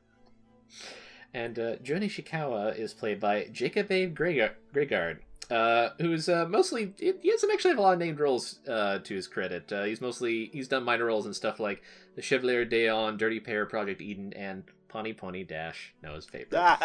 [1.33, 4.07] And uh, Jun Ishikawa is played by Jacob A.
[4.07, 5.19] Grega- Gregard,
[5.49, 9.15] uh, who's uh, mostly he doesn't actually have a lot of named roles uh, to
[9.15, 9.71] his credit.
[9.73, 11.81] Uh, he's mostly he's done minor roles and stuff like
[12.15, 15.93] The Chevalier d'Eon, Dirty Pair, Project Eden, and Pani Poni Dash.
[16.03, 16.53] Noah's favorite.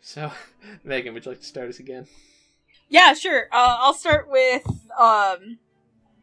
[0.00, 0.32] So,
[0.84, 2.08] Megan, would you like to start us again?
[2.88, 3.44] Yeah, sure.
[3.52, 4.66] Uh, I'll start with
[4.98, 5.58] um,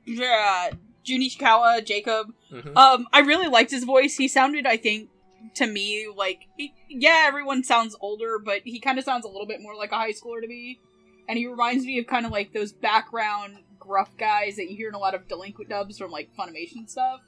[0.06, 0.72] yeah,
[1.04, 2.34] Jun Ishikawa, Jacob.
[2.52, 2.76] Mhm.
[2.76, 4.18] Um, I really liked his voice.
[4.18, 5.10] He sounded, I think,
[5.56, 9.48] to me like he- yeah, everyone sounds older, but he kind of sounds a little
[9.48, 10.80] bit more like a high schooler to me.
[11.28, 14.90] And he reminds me of kind of like those background gruff guys that you hear
[14.90, 17.22] in a lot of delinquent dubs from like Funimation stuff.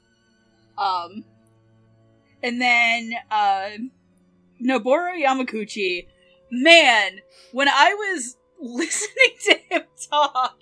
[0.76, 1.24] Um,
[2.42, 3.70] and then uh,
[4.60, 6.06] Noboru Yamaguchi,
[6.50, 7.20] man,
[7.52, 10.58] when I was listening to him talk,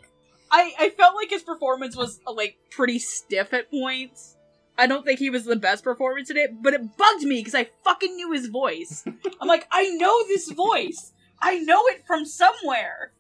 [0.51, 4.37] I I felt like his performance was uh, like pretty stiff at points.
[4.81, 7.55] I don't think he was the best performance in it, but it bugged me because
[7.55, 9.05] I fucking knew his voice.
[9.39, 11.13] I'm like, I know this voice.
[11.39, 13.13] I know it from somewhere.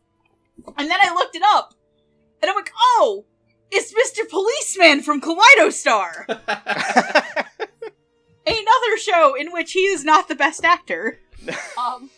[0.78, 1.74] And then I looked it up,
[2.41, 3.27] and I'm like, oh,
[3.70, 4.27] it's Mr.
[4.28, 6.24] Policeman from Kaleido Star,
[8.47, 11.20] another show in which he is not the best actor.
[11.78, 12.11] Um,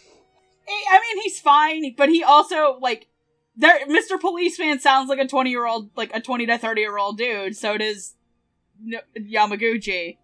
[0.69, 3.07] I mean, he's fine, but he also like
[3.55, 3.87] there.
[3.87, 4.21] Mr.
[4.21, 7.57] Policeman sounds like a twenty year old, like a twenty to thirty year old dude.
[7.57, 8.17] So does
[9.19, 10.19] Yamaguchi.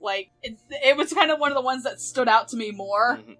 [0.00, 2.70] Like it, it was kind of one of the ones that stood out to me
[2.70, 3.18] more.
[3.18, 3.36] Mhm.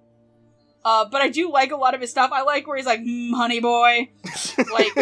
[0.85, 2.31] Uh, but I do like a lot of his stuff.
[2.33, 4.11] I like where he's like, mm, "Honey boy,"
[4.71, 4.95] like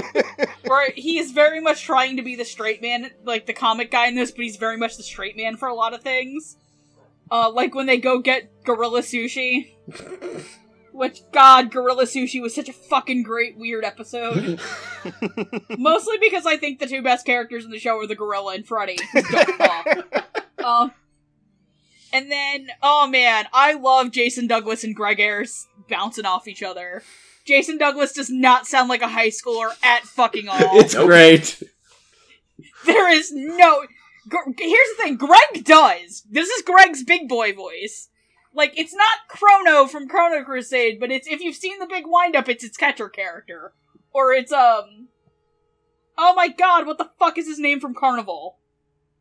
[0.65, 4.07] where he is very much trying to be the straight man, like the comic guy
[4.07, 6.57] in this, but he's very much the straight man for a lot of things.
[7.33, 9.73] Uh, like when they go get Gorilla Sushi.
[10.93, 14.61] Which, God, Gorilla Sushi was such a fucking great, weird episode.
[15.79, 18.67] Mostly because I think the two best characters in the show are the gorilla and
[18.67, 18.99] Freddie.
[19.13, 20.93] who um,
[22.13, 27.03] and then, oh man, I love Jason Douglas and Greg Ayres bouncing off each other.
[27.47, 30.59] Jason Douglas does not sound like a high schooler at fucking all.
[30.81, 31.63] It's great.
[32.85, 33.85] There is no.
[34.29, 36.23] Gr- Here's the thing Greg does.
[36.31, 38.09] This is Greg's big boy voice.
[38.55, 42.37] Like, it's not Chrono from Chrono Crusade, but it's if you've seen the big wind
[42.37, 43.73] up, it's its catcher character.
[44.13, 45.09] Or it's, um.
[46.19, 48.57] Oh my god, what the fuck is his name from Karneval?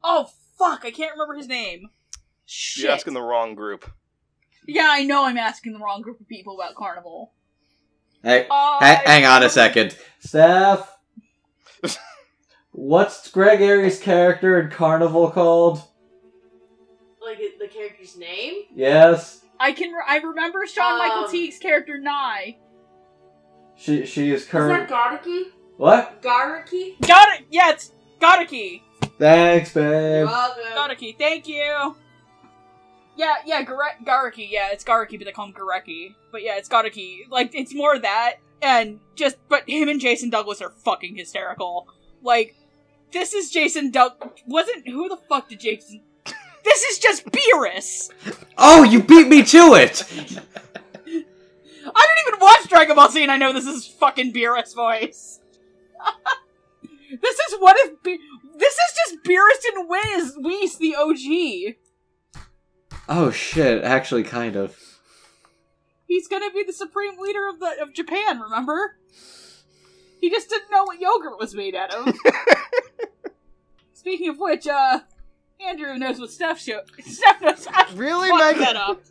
[0.04, 0.30] Oh
[0.60, 1.90] fuck, I can't remember his name.
[2.46, 2.84] Shit.
[2.84, 3.90] You're asking the wrong group.
[4.68, 7.30] Yeah, I know I'm asking the wrong group of people about Karneval.
[8.24, 9.98] Hey, Uh, ha- hang on a second.
[10.20, 10.98] Steph,
[12.72, 15.82] what's Greg Ayres' character in Karneval called?
[17.24, 18.64] Like the character's name?
[18.74, 19.92] Yes, I can.
[19.92, 22.58] Re- I remember Shawn Michael Um, Teague's character Nye.
[23.76, 24.90] she she is Is that current.
[24.90, 25.44] Garaki?
[25.78, 26.22] What?
[26.22, 27.00] Garaki?
[27.08, 27.46] Got it.
[27.52, 28.82] Yeah, it's Godaki.
[29.20, 29.84] Thanks, You're
[30.24, 30.26] babe.
[30.28, 30.64] welcome.
[30.76, 31.96] Garaki, thank you.
[33.16, 34.48] Yeah, yeah, Gare- Garaki.
[34.50, 36.16] Yeah, it's Garaki, but they call him Gareki.
[36.32, 37.30] But yeah, it's Garaki.
[37.30, 41.88] Like it's more that, and just but him and Jason Douglas are fucking hysterical.
[42.24, 42.56] Like
[43.12, 44.14] this is Jason Doug.
[44.48, 46.02] Wasn't who the fuck did Jason?
[46.72, 48.12] This is just Beerus.
[48.58, 50.06] Oh, you beat me to it.
[50.10, 50.24] I
[51.06, 55.42] didn't even watch Dragon Ball Z, and I know this is fucking Beerus' voice.
[57.22, 58.22] this is what if Be-
[58.58, 61.76] this is just Beerus and Whiz, Whis, the OG.
[63.10, 63.84] Oh shit!
[63.84, 64.78] Actually, kind of.
[66.08, 68.40] He's gonna be the supreme leader of the of Japan.
[68.40, 68.96] Remember?
[70.22, 72.16] He just didn't know what yogurt was made out of.
[73.94, 75.02] Speaking of which, uh,
[75.68, 76.82] Andrew knows what Steph show.
[77.04, 77.68] Steph knows.
[77.72, 78.66] I Really, fucked Meg?
[78.68, 79.02] that up.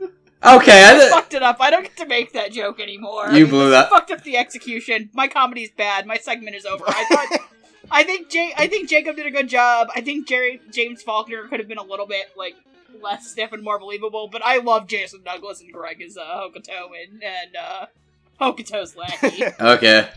[0.42, 1.58] Okay, I I di- fucked it up.
[1.60, 3.30] I don't get to make that joke anymore.
[3.32, 3.90] you blew that.
[3.90, 5.10] fucked up the execution.
[5.12, 6.06] My comedy's bad.
[6.06, 6.84] My segment is over.
[6.86, 7.40] I thought.
[7.90, 8.52] I think Jay.
[8.56, 9.88] I think Jacob did a good job.
[9.94, 12.54] I think Jerry James Faulkner could have been a little bit like
[13.02, 14.28] less stiff and more believable.
[14.30, 17.86] But I love Jason Douglas and Greg as uh, Hokuto and and uh,
[18.40, 19.44] Hokuto's lackey.
[19.60, 20.08] Okay.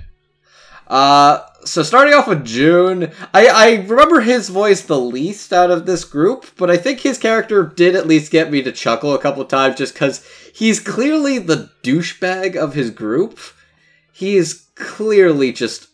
[0.87, 5.85] Uh, so starting off with June, I, I remember his voice the least out of
[5.85, 9.19] this group, but I think his character did at least get me to chuckle a
[9.19, 13.39] couple times just because he's clearly the douchebag of his group.
[14.11, 15.87] He is clearly just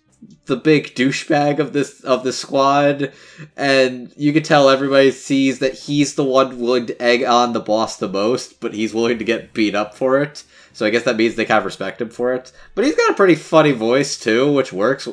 [0.46, 3.14] the big douchebag of this of the squad,
[3.56, 7.60] and you can tell everybody sees that he's the one willing to egg on the
[7.60, 10.44] boss the most, but he's willing to get beat up for it.
[10.74, 12.52] So I guess that means they kind of respect him for it.
[12.76, 15.08] But he's got a pretty funny voice too, which works.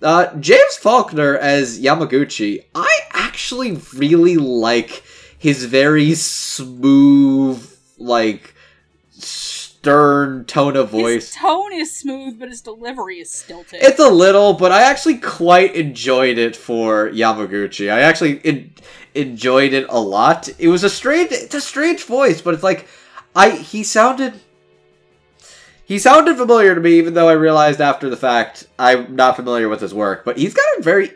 [0.00, 5.04] Uh, James Faulkner as Yamaguchi, I actually really like
[5.38, 7.68] his very smooth,
[7.98, 8.54] like
[9.10, 11.26] stern tone of voice.
[11.26, 13.80] His tone is smooth, but his delivery is stilted.
[13.82, 17.92] It's a little, but I actually quite enjoyed it for Yamaguchi.
[17.92, 18.74] I actually en-
[19.14, 20.48] enjoyed it a lot.
[20.58, 22.88] It was a strange, it's a strange voice, but it's like
[23.34, 24.40] I he sounded
[25.84, 29.68] he sounded familiar to me, even though I realized after the fact I'm not familiar
[29.68, 30.24] with his work.
[30.24, 31.12] But he's got a very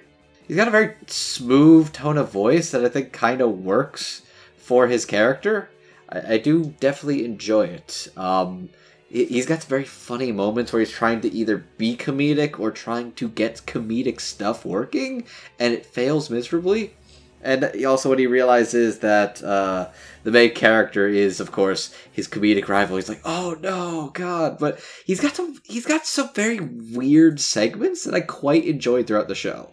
[0.47, 4.23] he's got a very smooth tone of voice that I think kind of works
[4.57, 5.69] for his character.
[6.09, 8.09] I, I do definitely enjoy it.
[8.17, 8.69] Um,
[9.09, 12.71] he- he's got some very funny moments where he's trying to either be comedic or
[12.71, 15.25] trying to get comedic stuff working,
[15.59, 16.95] and it fails miserably.
[17.43, 19.89] And also, when he realizes that uh,
[20.25, 24.81] the main character is, of course, his comedic rival, he's like, "Oh no, God!" But
[25.05, 29.35] he's got some, he's got some very weird segments that I quite enjoyed throughout the
[29.35, 29.71] show.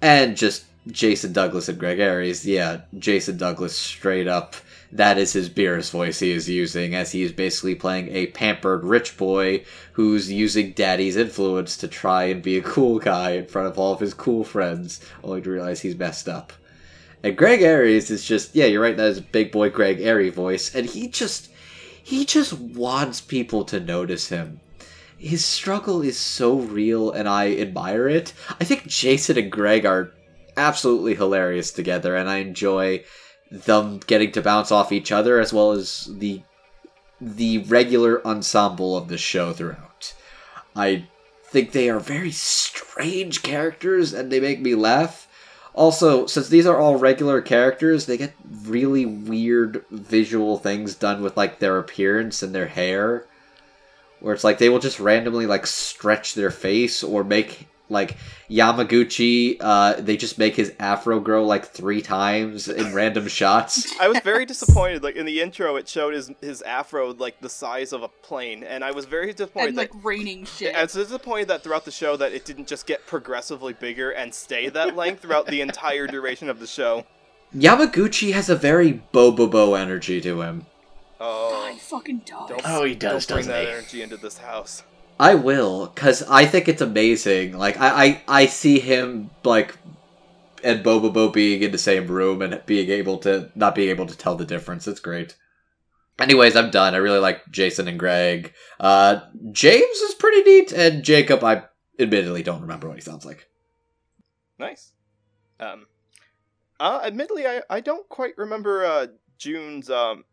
[0.00, 4.56] And just Jason Douglas and Greg Ayres, yeah, Jason Douglas straight up
[4.92, 8.82] that is his Beerus voice he is using, as he is basically playing a pampered
[8.82, 13.68] rich boy who's using daddy's influence to try and be a cool guy in front
[13.68, 16.52] of all of his cool friends, only to realize he's messed up.
[17.22, 20.74] And Greg Ayres is just, yeah, you're right, that is big boy Greg Ayres voice,
[20.74, 21.50] and he just,
[22.02, 24.60] he just wants people to notice him.
[25.16, 28.32] His struggle is so real, and I admire it.
[28.58, 30.12] I think Jason and Greg are
[30.56, 33.04] absolutely hilarious together, and I enjoy
[33.50, 36.42] them getting to bounce off each other as well as the
[37.20, 40.14] the regular ensemble of the show throughout.
[40.74, 41.06] I
[41.44, 45.28] think they are very strange characters and they make me laugh.
[45.74, 48.32] Also, since these are all regular characters, they get
[48.64, 53.26] really weird visual things done with like their appearance and their hair.
[54.20, 58.16] Where it's like they will just randomly like stretch their face or make like
[58.48, 63.92] Yamaguchi, uh, they just make his afro grow like three times in random shots.
[64.00, 65.02] I was very disappointed.
[65.02, 68.62] Like in the intro, it showed his his afro like the size of a plane,
[68.64, 69.70] and I was very disappointed.
[69.70, 70.74] and that- like raining shit.
[70.74, 74.32] I was disappointed that throughout the show that it didn't just get progressively bigger and
[74.34, 77.04] stay that length throughout the entire duration of the show.
[77.54, 80.66] Yamaguchi has a very Bobobo energy to him.
[81.22, 82.48] Oh, God, he fucking does.
[82.48, 83.72] don't, Oh, he does, don't bring doesn't that he?
[83.72, 84.84] energy into this house.
[85.20, 87.52] I will, cause I think it's amazing.
[87.58, 89.76] Like I, I, I see him like
[90.64, 94.16] and Bobobo being in the same room and being able to not being able to
[94.16, 94.88] tell the difference.
[94.88, 95.36] It's great.
[96.18, 96.94] Anyways, I'm done.
[96.94, 98.54] I really like Jason and Greg.
[98.78, 99.20] Uh,
[99.52, 101.64] James is pretty neat, and Jacob, I
[101.98, 103.46] admittedly don't remember what he sounds like.
[104.58, 104.92] Nice.
[105.58, 105.86] Um,
[106.78, 109.06] uh, admittedly, I, I don't quite remember uh,
[109.36, 110.24] June's um,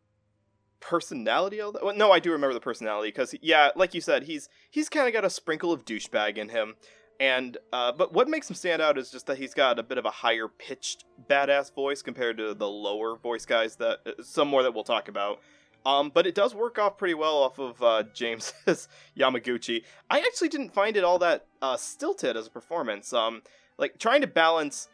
[0.80, 1.62] personality.
[1.62, 1.84] All that.
[1.84, 5.08] Well, no, I do remember the personality because yeah, like you said, he's he's kind
[5.08, 6.76] of got a sprinkle of douchebag in him.
[7.20, 9.98] And uh, but what makes him stand out is just that he's got a bit
[9.98, 14.48] of a higher pitched badass voice compared to the lower voice guys that uh, some
[14.48, 15.40] more that we'll talk about.
[15.86, 18.88] Um, but it does work off pretty well off of uh, James's
[19.18, 19.84] Yamaguchi.
[20.10, 23.14] I actually didn't find it all that uh, stilted as a performance.
[23.14, 23.42] Um,
[23.78, 24.90] like trying to balance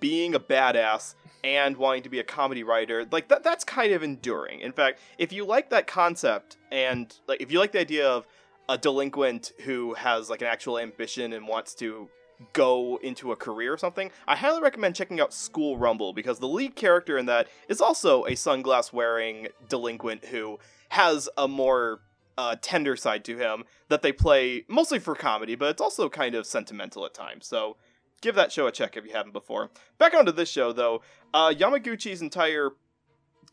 [0.00, 1.14] being a badass
[1.46, 4.60] and wanting to be a comedy writer like that that's kind of enduring.
[4.60, 8.26] In fact if you like that concept and like if you like the idea of
[8.68, 12.08] a delinquent who has like an actual ambition and wants to
[12.52, 16.46] go into a career or something i highly recommend checking out school rumble because the
[16.46, 20.58] lead character in that is also a sunglass wearing delinquent who
[20.90, 22.00] has a more
[22.38, 26.34] uh, tender side to him that they play mostly for comedy but it's also kind
[26.34, 27.46] of sentimental at times.
[27.46, 27.76] So
[28.20, 29.70] give that show a check if you haven't before.
[29.98, 31.02] Back onto this show, though,
[31.34, 32.70] uh, Yamaguchi's entire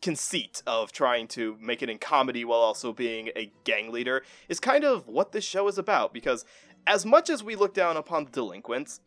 [0.02, 4.60] conceit of trying to make it in comedy while also being a gang leader is
[4.60, 6.12] kind of what this show is about.
[6.12, 6.44] Because
[6.86, 9.00] as much as we look down upon the delinquents,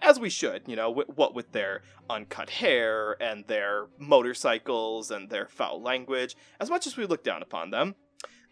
[0.00, 5.46] as we should, you know, what with their uncut hair and their motorcycles and their
[5.48, 7.94] foul language, as much as we look down upon them,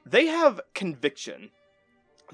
[0.04, 1.50] they have conviction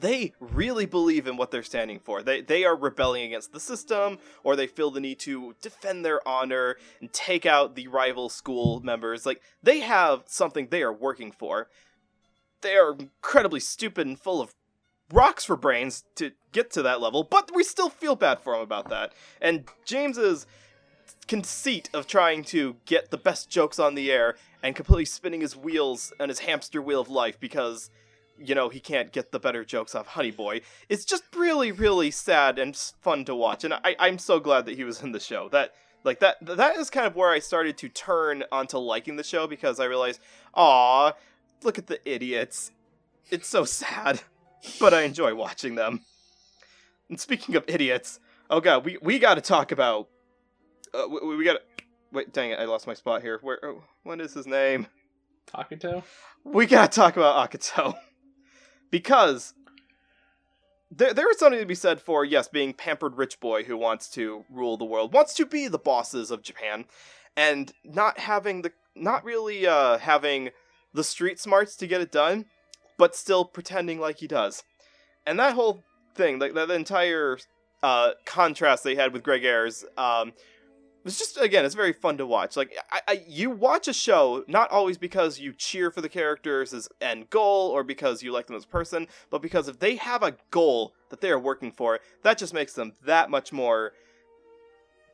[0.01, 2.23] they really believe in what they're standing for.
[2.23, 6.27] They they are rebelling against the system, or they feel the need to defend their
[6.27, 9.27] honor and take out the rival school members.
[9.27, 11.69] Like they have something they are working for.
[12.61, 14.55] They are incredibly stupid and full of
[15.13, 18.61] rocks for brains to get to that level, but we still feel bad for him
[18.61, 19.13] about that.
[19.41, 20.47] And James's
[21.27, 25.57] conceit of trying to get the best jokes on the air and completely spinning his
[25.57, 27.91] wheels on his hamster wheel of life because
[28.41, 30.61] you know, he can't get the better jokes off Honey Boy.
[30.89, 34.77] It's just really, really sad and fun to watch, and I, I'm so glad that
[34.77, 35.49] he was in the show.
[35.51, 35.75] That,
[36.05, 39.47] like that, that is kind of where I started to turn onto liking the show
[39.47, 40.21] because I realized,
[40.55, 41.13] aw,
[41.63, 42.71] look at the idiots.
[43.31, 44.21] It's so sad,
[44.81, 46.01] but I enjoy watching them.
[47.09, 48.21] And speaking of idiots,
[48.51, 50.09] oh god, we we got to talk about.
[50.95, 51.61] Uh, we, we got to.
[52.11, 52.59] Wait, dang it!
[52.59, 53.39] I lost my spot here.
[53.43, 53.59] Where?
[53.63, 54.87] oh, What is his name?
[55.47, 56.03] Takuto?
[56.45, 57.95] we gotta talk about Akato.
[58.91, 59.55] because
[60.91, 64.09] there, there is something to be said for, yes, being pampered rich boy who wants
[64.11, 66.85] to rule the world, wants to be the bosses of Japan,
[67.37, 70.51] and not having the, not really uh, having
[70.93, 72.47] the street smarts to get it done,
[72.97, 74.65] but still pretending like he does.
[75.27, 75.85] And that whole
[76.15, 77.39] thing, like that entire
[77.83, 80.33] uh, contrast they had with Greg Ayres, um,
[81.09, 82.57] it's just again, it's very fun to watch.
[82.57, 86.73] Like I, I, you watch a show not always because you cheer for the characters'
[86.73, 89.97] as end goal or because you like them as a person, but because if they
[89.97, 93.93] have a goal that they are working for, that just makes them that much more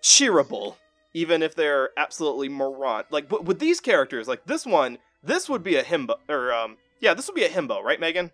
[0.03, 0.77] cheerable.
[1.17, 5.77] Even if they're absolutely moron, like with these characters, like this one, this would be
[5.77, 8.33] a himbo, or um, yeah, this would be a himbo, right, Megan?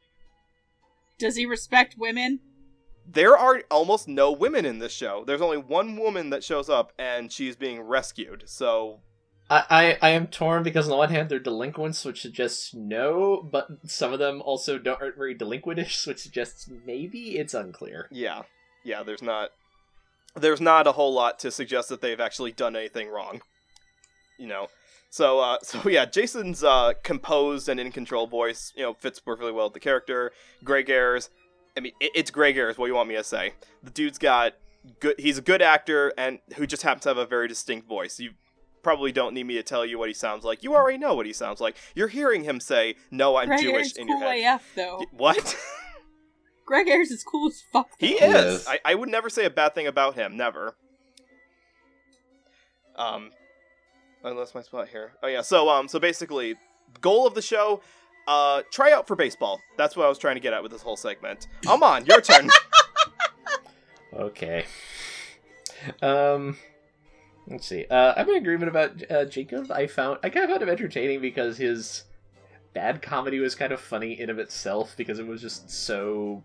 [1.19, 2.41] Does he respect women?
[3.13, 5.25] There are almost no women in this show.
[5.27, 8.45] There's only one woman that shows up, and she's being rescued.
[8.47, 9.01] So
[9.51, 13.43] I, I, I am torn because on the one hand they're delinquents, which suggests no,
[13.43, 18.07] but some of them also don't aren't very delinquentish, which suggests maybe it's unclear.
[18.13, 18.43] yeah,
[18.85, 19.03] yeah.
[19.03, 19.51] There's not
[20.37, 23.43] there's not a whole lot to suggest that they've actually done anything wrong.
[24.39, 24.69] You know.
[25.11, 29.51] So uh, so yeah, Jason's uh, composed and in control voice, you know, fits perfectly
[29.51, 30.31] well with the character.
[30.63, 31.29] Greg Ayres,
[31.77, 32.79] I mean, it, it's Greg Ayres.
[32.79, 33.55] What do you want me to say?
[33.83, 34.55] The dude's got
[35.01, 35.15] good.
[35.19, 38.19] He's a good actor and who just happens to have a very distinct voice.
[38.19, 38.33] You
[38.83, 40.63] probably don't need me to tell you what he sounds like.
[40.63, 41.77] You already know what he sounds like.
[41.95, 44.57] You're hearing him say, "No, I'm Greg Jewish" Ayres in cool your head.
[44.57, 45.05] AF though.
[45.13, 45.57] What?
[46.67, 47.89] Greg Ayres is cool as fuck.
[47.99, 48.27] He though.
[48.27, 48.61] He is.
[48.61, 48.69] is.
[48.69, 50.37] I, I would never say a bad thing about him.
[50.37, 50.77] Never.
[52.97, 53.31] Um,
[54.25, 55.13] I lost my spot here.
[55.23, 55.43] Oh yeah.
[55.43, 56.57] So um, so basically,
[57.01, 57.83] goal of the show,
[58.27, 59.61] uh, try out for baseball.
[59.77, 61.49] That's what I was trying to get at with this whole segment.
[61.69, 62.49] I'm on, your turn.
[64.13, 64.65] Okay.
[66.03, 66.59] Um,
[67.47, 67.87] let's see.
[67.91, 69.71] Uh, I'm in agreement about uh, Jacob.
[69.71, 72.05] I found I kind of found him entertaining because his
[72.73, 76.43] bad comedy was kind of funny in of itself because it was just so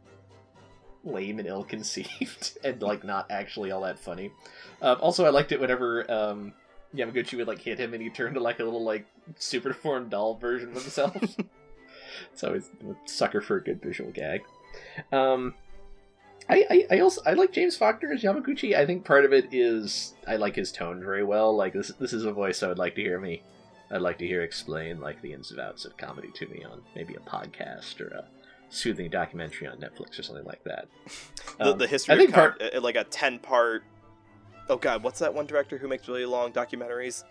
[1.04, 4.32] lame and ill-conceived and like not actually all that funny.
[4.82, 6.54] Um, also, I liked it whenever um,
[6.96, 9.06] Yamaguchi would like hit him and he turned to like a little like
[9.38, 11.16] super deformed doll version of himself.
[12.32, 14.42] it's always a sucker for a good visual gag.
[15.12, 15.54] Um,
[16.50, 18.76] I, I, I also I like James Faulkner as Yamaguchi.
[18.76, 21.56] I think part of it is I like his tone very well.
[21.56, 23.42] Like this this is a voice I would like to hear me
[23.92, 26.82] I'd like to hear explain like the ins and outs of comedy to me on
[26.96, 28.26] maybe a podcast or a
[28.70, 30.88] soothing documentary on Netflix or something like that.
[31.60, 33.84] the, Um, the history I think of com- part uh, like a 10 part
[34.70, 37.24] oh god what's that one director who makes really long documentaries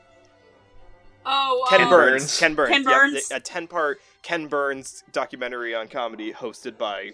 [1.26, 2.22] Oh, ken um, burns.
[2.22, 2.38] Burns.
[2.38, 3.30] ken burns Ken Yep, Burns.
[3.32, 7.12] a 10 part ken burns documentary on comedy hosted by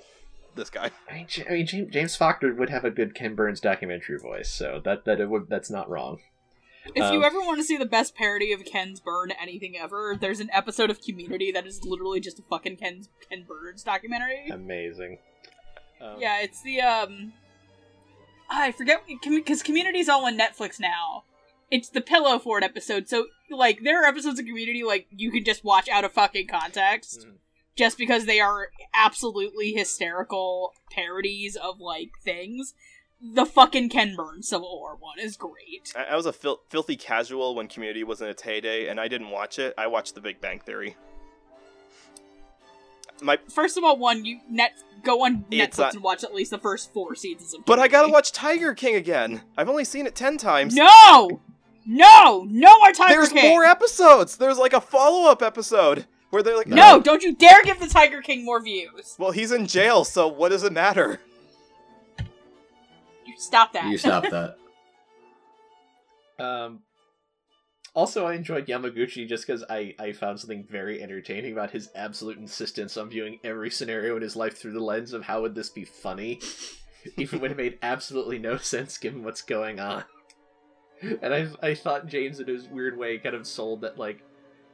[0.54, 3.34] this guy I mean, J- I mean James, James Faulkner would have a good Ken
[3.34, 6.18] Burns documentary voice, so that that it would that's not wrong.
[6.94, 10.16] If Um, you ever want to see the best parody of Ken's Burn anything ever,
[10.18, 14.48] there's an episode of Community that is literally just a fucking Ken's Ken Burns documentary.
[14.48, 15.18] Amazing.
[16.00, 17.34] Um, Yeah, it's the um.
[18.48, 21.24] I forget because Community's all on Netflix now.
[21.70, 25.44] It's the Pillow Fort episode, so like there are episodes of Community like you can
[25.44, 27.34] just watch out of fucking context, Mhm.
[27.76, 32.74] just because they are absolutely hysterical parodies of like things.
[33.22, 35.92] The fucking Ken Burns Civil War one is great.
[35.94, 39.06] I, I was a fil- filthy casual when community was in its heyday and i
[39.08, 40.96] didn't watch it i watched the big bang theory
[43.22, 44.72] my First of all, one you net
[45.04, 47.64] go on Netflix uh, and watch at least the first four seasons of.
[47.66, 51.40] but i gotta watch tiger king again i've only seen it 10 times No,
[51.86, 53.48] no, no more Tiger there's King.
[53.50, 57.80] more episodes there's like a follow-up episode where they're like No, don't you dare give
[57.80, 59.16] the Tiger King more views.
[59.18, 61.20] well he's in jail so what does it matter
[63.26, 63.86] You stop that.
[63.86, 64.56] You stop that.
[66.38, 66.80] Um,
[67.94, 72.38] also, I enjoyed Yamaguchi just because I, I found something very entertaining about his absolute
[72.38, 75.68] insistence on viewing every scenario in his life through the lens of how would this
[75.70, 76.40] be funny,
[77.16, 80.04] even when it made absolutely no sense given what's going on.
[81.22, 84.22] And I I thought James in his weird way kind of sold that like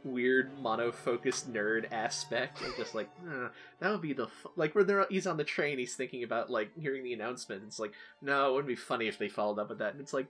[0.04, 3.48] weird mono-focused nerd aspect of just like "Huh,
[3.80, 6.70] that would be the like where they're he's on the train he's thinking about like
[6.78, 7.92] hearing the announcement it's like
[8.22, 9.92] no it wouldn't be funny if they followed up with that.
[9.92, 10.28] And it's like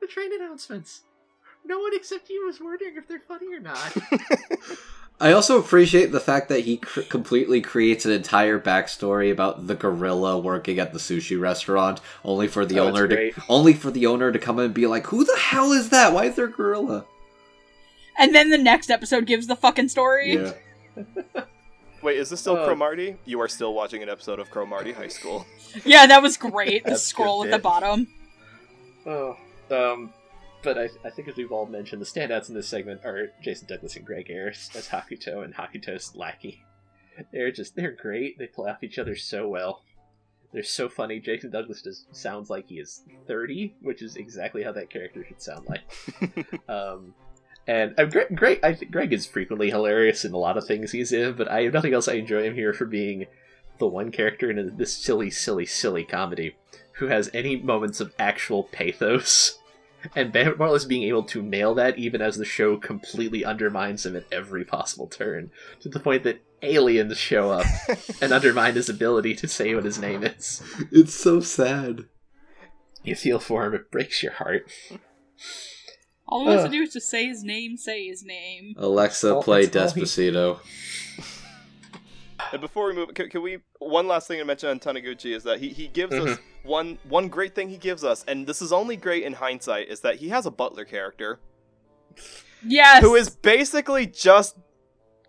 [0.00, 1.02] the train announcements.
[1.64, 3.96] No one except you is wondering if they're funny or not
[5.18, 9.74] I also appreciate the fact that he cr- completely creates an entire backstory about the
[9.74, 14.04] gorilla working at the sushi restaurant, only for the Oh, owner to only for the
[14.06, 16.12] owner to come in and be like, "Who the hell is that?
[16.12, 17.06] Why is there a gorilla?"
[18.18, 20.34] And then the next episode gives the fucking story.
[20.34, 20.52] Yeah.
[22.02, 25.08] wait is this still Uh, Cromartie you are still watching an episode of Cromartie high
[25.08, 25.44] school
[25.84, 26.84] Yeah, that was great.
[26.84, 28.06] The scroll at the bottom.
[29.06, 29.36] oh
[29.70, 30.12] um
[30.66, 33.68] but I, I think as we've all mentioned the standouts in this segment are jason
[33.68, 36.64] douglas and greg Ayres as Hokuto and Hokuto's lackey.
[37.32, 38.36] They're just they're great.
[38.36, 39.84] They play off each other so well.
[40.52, 41.20] They're so funny.
[41.20, 45.40] Jason douglas just sounds like he is 30 which is exactly how that character should
[45.40, 45.82] sound like.
[46.68, 47.14] Um
[47.68, 50.92] and uh, Greg, Greg, I think Greg is frequently hilarious in a lot of things
[50.92, 53.26] he's in, but I have nothing else I enjoy him here for being
[53.78, 56.56] the one character in this silly, silly, silly comedy
[56.92, 59.58] who has any moments of actual pathos,
[60.14, 64.16] and more or being able to nail that even as the show completely undermines him
[64.16, 65.50] at every possible turn,
[65.80, 67.66] to the point that aliens show up
[68.20, 70.62] and undermine his ability to say what his name is.
[70.92, 72.04] It's so sad.
[73.02, 74.70] You feel for him; it breaks your heart.
[76.28, 76.70] All he wants Ugh.
[76.70, 78.74] to do is just say his name, say his name.
[78.76, 80.58] Alexa, play it's all he- Despacito.
[82.52, 83.58] And before we move, can, can we?
[83.78, 86.68] One last thing to mention on Taniguchi is that he, he gives us Mm-hmm.
[86.68, 90.00] one one great thing he gives us, and this is only great in hindsight, is
[90.00, 91.38] that he has a butler character
[92.66, 93.02] Yes.
[93.02, 94.56] who is basically just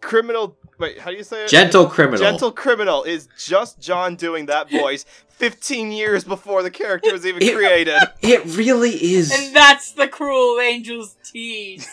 [0.02, 0.58] criminal.
[0.80, 1.50] Wait, how do you say it?
[1.50, 2.20] Gentle criminal.
[2.20, 7.42] Gentle criminal is just John doing that voice 15 years before the character was even
[7.42, 8.00] It- created.
[8.22, 9.32] It really is.
[9.32, 11.82] And that's the cruel angel's tea.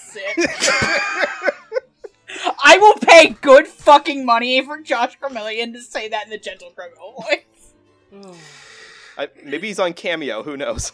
[2.34, 2.52] Sick.
[2.64, 6.70] I will pay good fucking money for Josh Gremillion to say that in the gentle
[6.70, 8.36] criminal voice.
[9.18, 10.42] I, maybe he's on Cameo.
[10.42, 10.92] Who knows?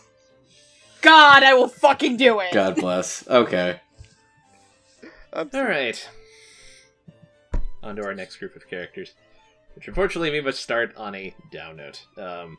[1.00, 2.52] God, I will fucking do it.
[2.52, 3.26] God bless.
[3.28, 3.80] Okay.
[5.32, 6.08] I'm- All right.
[7.82, 9.14] On to our next group of characters,
[9.74, 12.04] which unfortunately we must start on a down note.
[12.18, 12.58] Um,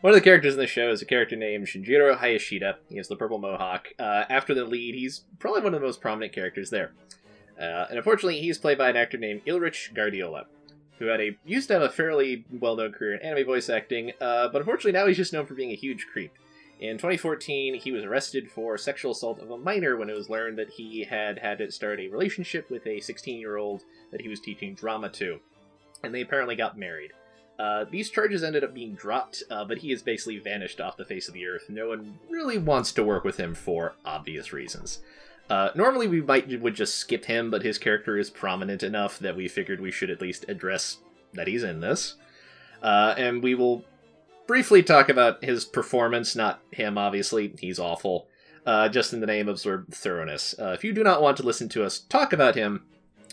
[0.00, 2.74] one of the characters in the show is a character named Shinjiro Hayashida.
[2.88, 3.88] He has the purple mohawk.
[4.00, 6.92] Uh, after the lead, he's probably one of the most prominent characters there.
[7.58, 10.46] Uh, and unfortunately, he's played by an actor named Illich Guardiola,
[10.98, 14.48] who had a used to have a fairly well-known career in anime voice acting, uh,
[14.48, 16.32] but unfortunately now he's just known for being a huge creep.
[16.80, 20.58] In 2014, he was arrested for sexual assault of a minor when it was learned
[20.58, 24.28] that he had had to start a relationship with a 16 year old that he
[24.28, 25.38] was teaching drama to.
[26.02, 27.12] And they apparently got married.
[27.56, 31.04] Uh, these charges ended up being dropped, uh, but he has basically vanished off the
[31.04, 31.66] face of the earth.
[31.68, 34.98] No one really wants to work with him for obvious reasons.
[35.50, 39.36] Uh, normally, we might would just skip him, but his character is prominent enough that
[39.36, 40.98] we figured we should at least address
[41.34, 42.16] that he's in this.
[42.82, 43.84] Uh, and we will
[44.46, 47.54] briefly talk about his performance, not him, obviously.
[47.58, 48.28] He's awful.
[48.64, 50.54] Uh, just in the name of sort of thoroughness.
[50.56, 52.84] Uh, if you do not want to listen to us talk about him,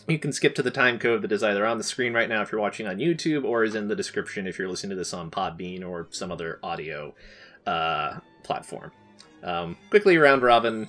[0.08, 2.42] you can skip to the time code that is either on the screen right now
[2.42, 5.14] if you're watching on YouTube, or is in the description if you're listening to this
[5.14, 7.14] on Podbean or some other audio
[7.66, 8.90] uh, platform.
[9.44, 10.88] Um, quickly, round robin.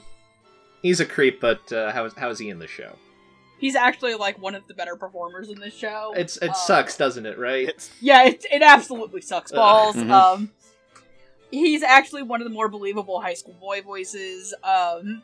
[0.82, 2.96] He's a creep, but uh, how, is, how is he in the show?
[3.60, 6.14] He's actually like one of the better performers in this show.
[6.16, 7.70] It's It Um, sucks, doesn't it, right?
[7.70, 9.58] It's Yeah, it, it absolutely sucks Ugh.
[9.58, 9.96] balls.
[9.96, 10.10] Mhm.
[10.12, 10.52] Um,
[11.52, 14.56] he's actually one of the more believable high school boy voices.
[14.64, 15.22] Um,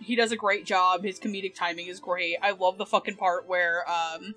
[0.00, 1.02] he does a great job.
[1.02, 2.36] His comedic timing is great.
[2.42, 4.34] I love the fucking part where um,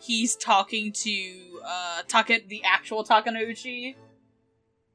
[0.00, 3.94] he's talking to uh, Taka, the actual Takenouchi,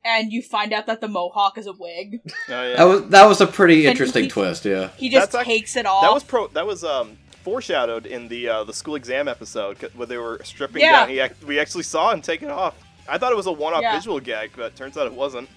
[0.06, 2.22] and you find out that the mohawk is a wig.
[2.26, 2.76] oh, yeah.
[2.78, 4.64] That was that was a pretty interesting he- twist.
[4.66, 4.90] Yeah.
[4.98, 6.04] He just That's act- takes it off.
[6.04, 6.48] That was pro.
[6.50, 10.82] That was um foreshadowed in the uh, the school exam episode where they were stripping
[10.82, 11.02] Yeah.
[11.02, 11.10] down.
[11.10, 12.76] He ac- we actually saw him take it off.
[13.08, 13.96] I thought it was a one-off Yeah.
[13.96, 15.48] visual gag, but turns out it wasn't.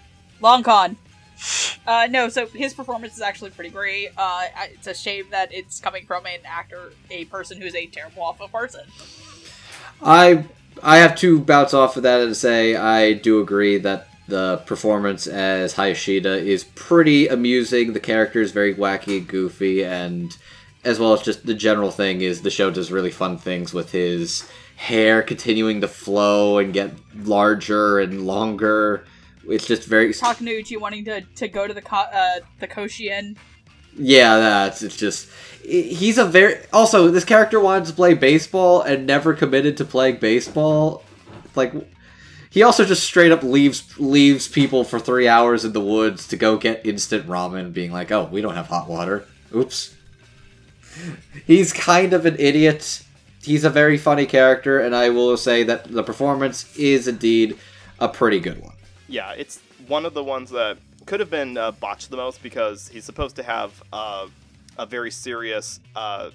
[0.40, 0.96] Long con.
[1.86, 4.08] Uh, no, so his performance is actually pretty great.
[4.18, 4.42] Uh,
[4.74, 8.48] it's a shame that it's coming from an actor, a person who's a terrible awful
[8.48, 8.82] person.
[10.02, 10.44] I
[10.82, 15.26] I have to bounce off of that and say I do agree that the performance
[15.26, 17.94] as Hayashida is pretty amusing.
[17.94, 20.36] The character is very wacky and goofy, and
[20.84, 23.92] as well as just the general thing is the show does really fun things with
[23.92, 29.04] his hair continuing to flow and get larger and longer.
[29.48, 33.36] It's just very Takenouchi wanting to, to go to the ko- uh, the Koshien.
[33.96, 35.28] Yeah, that's it's just
[35.64, 40.18] he's a very also this character wanted to play baseball and never committed to playing
[40.18, 41.02] baseball.
[41.56, 41.72] Like
[42.58, 46.36] he also just straight up leaves leaves people for 3 hours in the woods to
[46.36, 49.24] go get instant ramen being like, "Oh, we don't have hot water."
[49.54, 49.94] Oops.
[51.46, 53.04] He's kind of an idiot.
[53.44, 57.56] He's a very funny character and I will say that the performance is indeed
[58.00, 58.74] a pretty good one.
[59.06, 62.88] Yeah, it's one of the ones that could have been uh, botched the most because
[62.88, 64.26] he's supposed to have uh,
[64.76, 66.30] a very serious uh,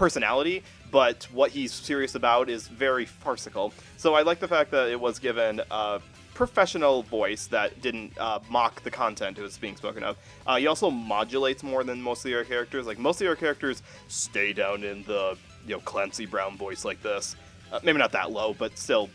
[0.00, 3.70] personality, but what he's serious about is very farcical.
[3.98, 6.00] So I like the fact that it was given a
[6.32, 10.16] professional voice that didn't uh, mock the content it was being spoken of.
[10.46, 12.86] Uh, he also modulates more than most of other characters.
[12.86, 15.36] Like most of other characters stay down in the
[15.66, 17.36] you know Clancy Brown voice like this.
[17.70, 19.10] Uh, maybe not that low, but still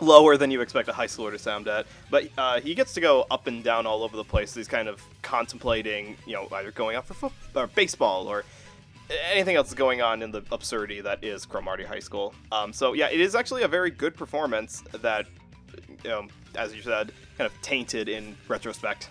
[0.00, 1.86] lower than you expect a high schooler to sound at.
[2.08, 4.54] But uh, he gets to go up and down all over the place.
[4.54, 8.46] He's kind of contemplating, you know, either going out for football or baseball or
[9.30, 12.34] anything else going on in the absurdity that is Cromartie High School.
[12.52, 15.26] Um, so yeah, it is actually a very good performance that,
[16.04, 19.10] know, as you said, kind of tainted in retrospect.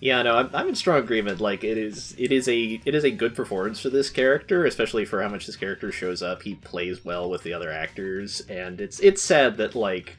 [0.00, 1.40] Yeah, no, I'm, I'm in strong agreement.
[1.40, 5.04] Like it is, it is a, it is a good performance for this character, especially
[5.04, 6.42] for how much this character shows up.
[6.42, 10.16] He plays well with the other actors, and it's, it's sad that like,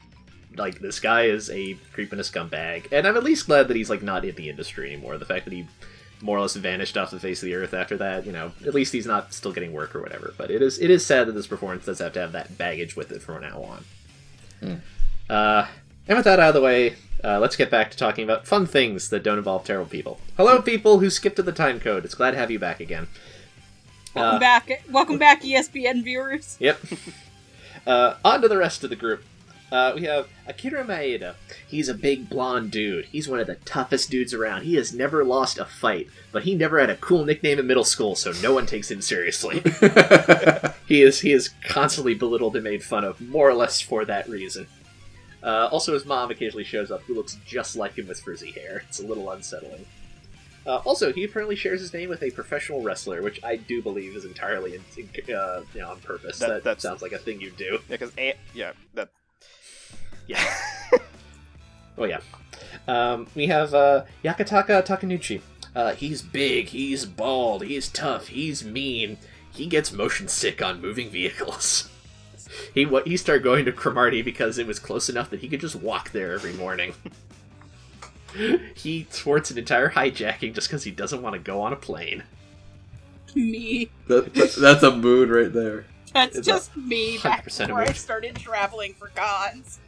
[0.56, 3.76] like this guy is a creep and a scumbag, and I'm at least glad that
[3.76, 5.16] he's like not in the industry anymore.
[5.16, 5.66] The fact that he
[6.22, 8.72] more or less vanished off the face of the earth after that, you know, at
[8.74, 10.32] least he's not still getting work or whatever.
[10.38, 12.94] But it is, it is sad that this performance does have to have that baggage
[12.96, 13.62] with it from now
[14.62, 14.80] on.
[15.28, 15.66] Uh,
[16.08, 16.94] and with that out of the way,
[17.24, 20.20] uh, let's get back to talking about fun things that don't involve terrible people.
[20.36, 22.04] Hello, people who skipped to the time code.
[22.04, 23.08] It's glad to have you back again.
[24.14, 26.56] Welcome Uh, back, welcome back, ESPN viewers.
[26.60, 26.80] Yep.
[27.86, 29.24] uh, on to the rest of the group.
[29.72, 31.34] Uh, we have Akira Maeda.
[31.66, 33.06] He's a big blonde dude.
[33.06, 34.64] He's one of the toughest dudes around.
[34.64, 37.82] He has never lost a fight, but he never had a cool nickname in middle
[37.82, 39.60] school, so no one takes him seriously.
[40.86, 44.28] he is he is constantly belittled and made fun of, more or less for that
[44.28, 44.66] reason.
[45.42, 48.84] Uh, also, his mom occasionally shows up, who looks just like him with frizzy hair.
[48.88, 49.86] It's a little unsettling.
[50.66, 54.14] Uh, also, he apparently shares his name with a professional wrestler, which I do believe
[54.14, 56.38] is entirely in, uh, you know, on purpose.
[56.38, 57.78] That- That, sounds like a thing you do.
[57.88, 58.12] Yeah, because
[58.54, 59.08] yeah, that
[60.26, 60.42] Yeah.
[61.98, 62.20] oh yeah.
[62.88, 65.40] Um, we have uh, Yakataka Takenouchi.
[65.74, 69.18] Uh, he's big, he's bald, he's tough, he's mean.
[69.52, 71.88] He gets motion sick on moving vehicles.
[72.74, 75.60] He wa- he started going to Cromartie because it was close enough that he could
[75.60, 76.92] just walk there every morning.
[78.74, 82.24] he thwarts an entire hijacking just because he doesn't want to go on a plane.
[83.34, 83.88] Me.
[84.08, 85.86] That, that- that's a mood right there.
[86.12, 89.78] That's It's just me back before I started traveling for cons.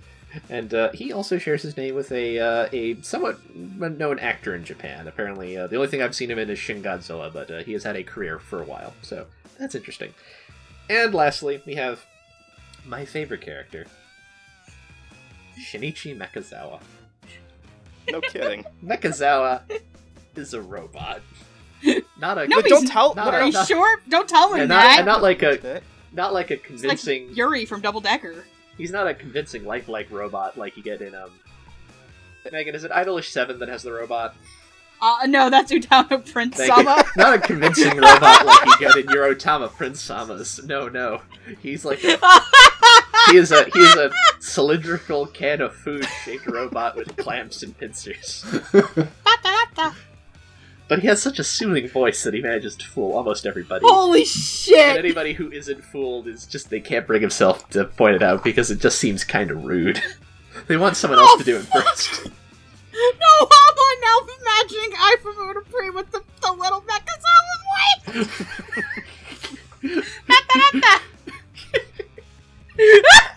[0.51, 4.65] And uh, he also shares his name with a uh, a somewhat known actor in
[4.65, 5.06] Japan.
[5.06, 7.73] Apparently, uh, the only thing I've seen him in is Shin Godzilla, but uh, he
[7.73, 9.27] has had a career for a while, so
[9.59, 10.12] that's interesting.
[10.90, 12.05] And lastly, we have
[12.85, 13.86] my favorite character,
[15.59, 16.81] Shinichi Mechazawa.
[18.11, 18.65] No kidding.
[18.85, 19.62] Mechazawa
[20.36, 21.20] is a robot,
[22.19, 23.15] not a No, but don't tell.
[23.15, 23.69] not Are you else?
[23.69, 24.01] sure?
[24.09, 24.98] Don't tell him and not, that.
[24.98, 25.81] and not like a
[26.12, 27.31] not like a It's like convincing.
[27.35, 28.44] Yuri from Double Decker.
[28.76, 31.30] He's not a convincing lifelike robot like you get in um.
[32.52, 34.34] Megan, is it Idolish Seven that has the robot?
[35.01, 36.84] Uh, no, that's Utama Prince Thank you.
[36.84, 37.05] Sama.
[37.16, 40.62] Not a convincing robot like you get in Eurotama Prince Sama's.
[40.64, 41.20] No, no.
[41.60, 42.18] He's like a,
[43.30, 44.10] he is a he is a
[44.40, 48.44] cylindrical can of food shaped robot with clamps and pincers.
[50.86, 53.85] But he has such a soothing voice that he manages to fool almost everybody.
[53.86, 54.78] Holy shit!
[54.78, 58.44] And anybody who isn't fooled is just they can't bring himself to point it out
[58.44, 60.02] because it just seems kind of rude.
[60.66, 62.27] they want someone else to do it oh, first.
[62.94, 63.48] No,
[63.85, 64.19] on now.
[64.20, 68.47] I'm imagining I from Utapri with the, the little Mechazawa voice.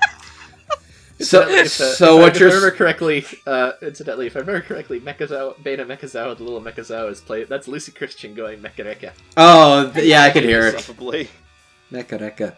[1.19, 4.99] So, if, so if what I you're remember correctly, uh, incidentally, if I remember correctly,
[4.99, 7.49] Mechazawa, Beta Mechazawa, the little Mechazawa is played.
[7.49, 9.13] That's Lucy Christian going Mekareka.
[9.35, 10.75] oh th- yeah, I can hear it.
[10.75, 11.29] Probably.
[11.91, 12.55] Mekareka.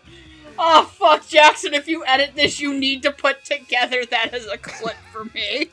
[0.58, 1.74] Oh fuck, Jackson!
[1.74, 5.70] If you edit this, you need to put together that as a clip for me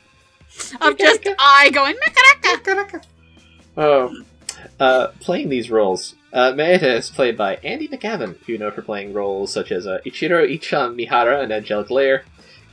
[0.79, 3.03] of just I going Mekareka.
[3.75, 4.23] Oh,
[4.79, 6.15] uh, playing these roles.
[6.31, 9.85] Uh, Maeda is played by Andy McAvin, who you know for playing roles such as
[9.87, 12.23] uh, Ichiro Ichan Mihara in Angelic Layer,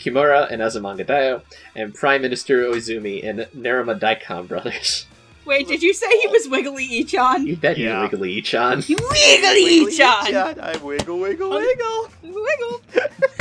[0.04, 1.42] Kimura in Azumanga Daioh,
[1.74, 5.06] and Prime Minister Oizumi in Nerima Daikon Brothers.
[5.46, 7.46] Wait, did you say he was Wiggly Ichan?
[7.46, 7.96] You bet Yeah.
[7.96, 8.76] you Wiggly Ichan.
[8.88, 10.30] Wiggly Ichan.
[10.30, 12.08] Yeah, I wiggle, wiggle, wiggle.
[12.22, 12.80] Wiggle.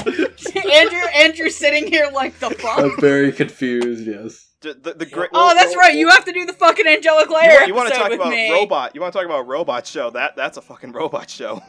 [0.72, 2.78] Andrew, Andrew sitting here like the fuck.
[2.80, 4.06] I'm very confused.
[4.06, 4.48] Yes.
[4.60, 5.30] The, the, the great.
[5.34, 5.96] Oh, that's right.
[5.96, 8.30] You have to do the fucking Angelic You, you want to episode talk with about
[8.32, 8.52] me.
[8.52, 8.96] robot?
[8.96, 10.10] You want to talk about robot show?
[10.10, 11.62] That that's a fucking robot show.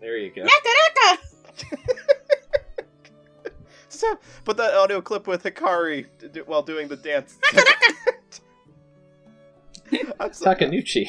[0.00, 0.46] There you go.
[4.02, 4.18] Mekareka.
[4.22, 7.38] So, put that audio clip with Hikari d- d- while doing the dance.
[10.18, 11.08] I'm so- Takenouchi.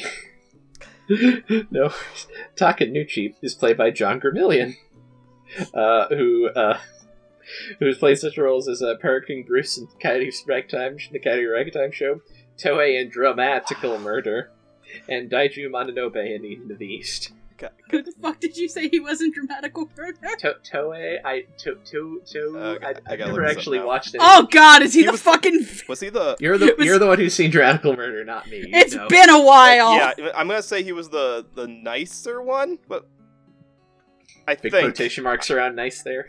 [1.70, 1.92] no,
[2.56, 4.76] Takenouchi is played by John Gremillion,
[5.74, 6.78] uh, who uh,
[7.78, 12.20] who plays such roles as uh, Peregrine Bruce in Coyote's Ragtime, the Coyote Ragtime Show,
[12.58, 14.50] Toei in Dramatical Murder,
[15.08, 17.32] and Daiju Mononobe in Eden of the East.
[17.90, 20.18] Who the fuck did you say he was in Dramatical Murder?
[20.38, 22.38] To- Toei, I to to to.
[22.58, 24.20] Okay, I, I I've never look this up actually watched it.
[24.22, 25.66] Oh god, is he, He the was- fucking.
[25.88, 26.36] Was he the?
[26.40, 28.58] You're the was- you're the one who's seen Dramatical Murder, not me.
[28.58, 29.08] you It's know.
[29.08, 29.94] been a while.
[29.96, 33.06] Yeah, I'm gonna say he was the the nicer one, but
[34.46, 36.28] I Big think quotation marks around nice there.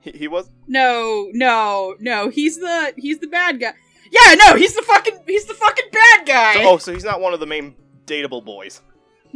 [0.00, 0.50] he, he was.
[0.66, 2.28] No, no, no.
[2.28, 3.72] He's the he's the bad guy.
[4.10, 6.54] Yeah, no, he's the fucking he's the fucking bad guy.
[6.54, 7.74] So, oh, so he's not one of the main
[8.04, 8.82] dateable boys.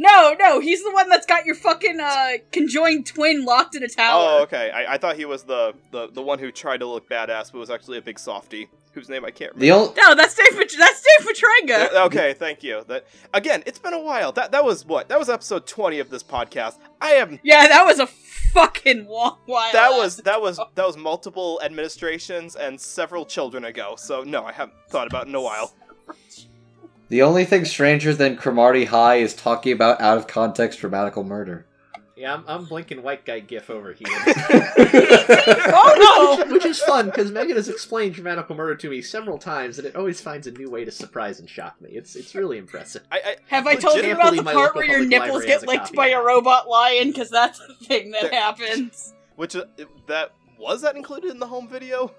[0.01, 3.87] No, no, he's the one that's got your fucking uh conjoined twin locked in a
[3.87, 4.37] tower.
[4.39, 4.71] Oh, okay.
[4.71, 7.59] I, I thought he was the, the the one who tried to look badass, but
[7.59, 9.59] was actually a big softy whose name I can't remember.
[9.65, 10.53] The old- No, that's Dave.
[10.77, 12.05] That's Dave Matranga.
[12.07, 12.83] Okay, thank you.
[12.87, 14.31] That again, it's been a while.
[14.31, 15.07] That that was what?
[15.09, 16.77] That was episode twenty of this podcast.
[16.99, 19.71] I have Yeah, that was a fucking long while.
[19.71, 23.93] that was that was that was multiple administrations and several children ago.
[23.97, 25.73] So no, I haven't thought about it in a while.
[27.11, 31.65] The only thing stranger than Cromartie High is talking about out of context dramatical murder.
[32.15, 34.07] Yeah, I'm, I'm blinking white guy gif over here.
[35.73, 36.45] Oh no!
[36.53, 39.95] Which is fun because Megan has explained dramatical murder to me several times, and it
[39.95, 41.89] always finds a new way to surprise and shock me.
[41.91, 43.03] It's it's really impressive.
[43.11, 46.09] I, I Have I told you about the part where your nipples get licked by
[46.09, 47.09] a robot lion?
[47.11, 49.13] Because that's the thing that There- happens.
[49.35, 49.65] which uh,
[50.07, 52.13] that was that included in the home video?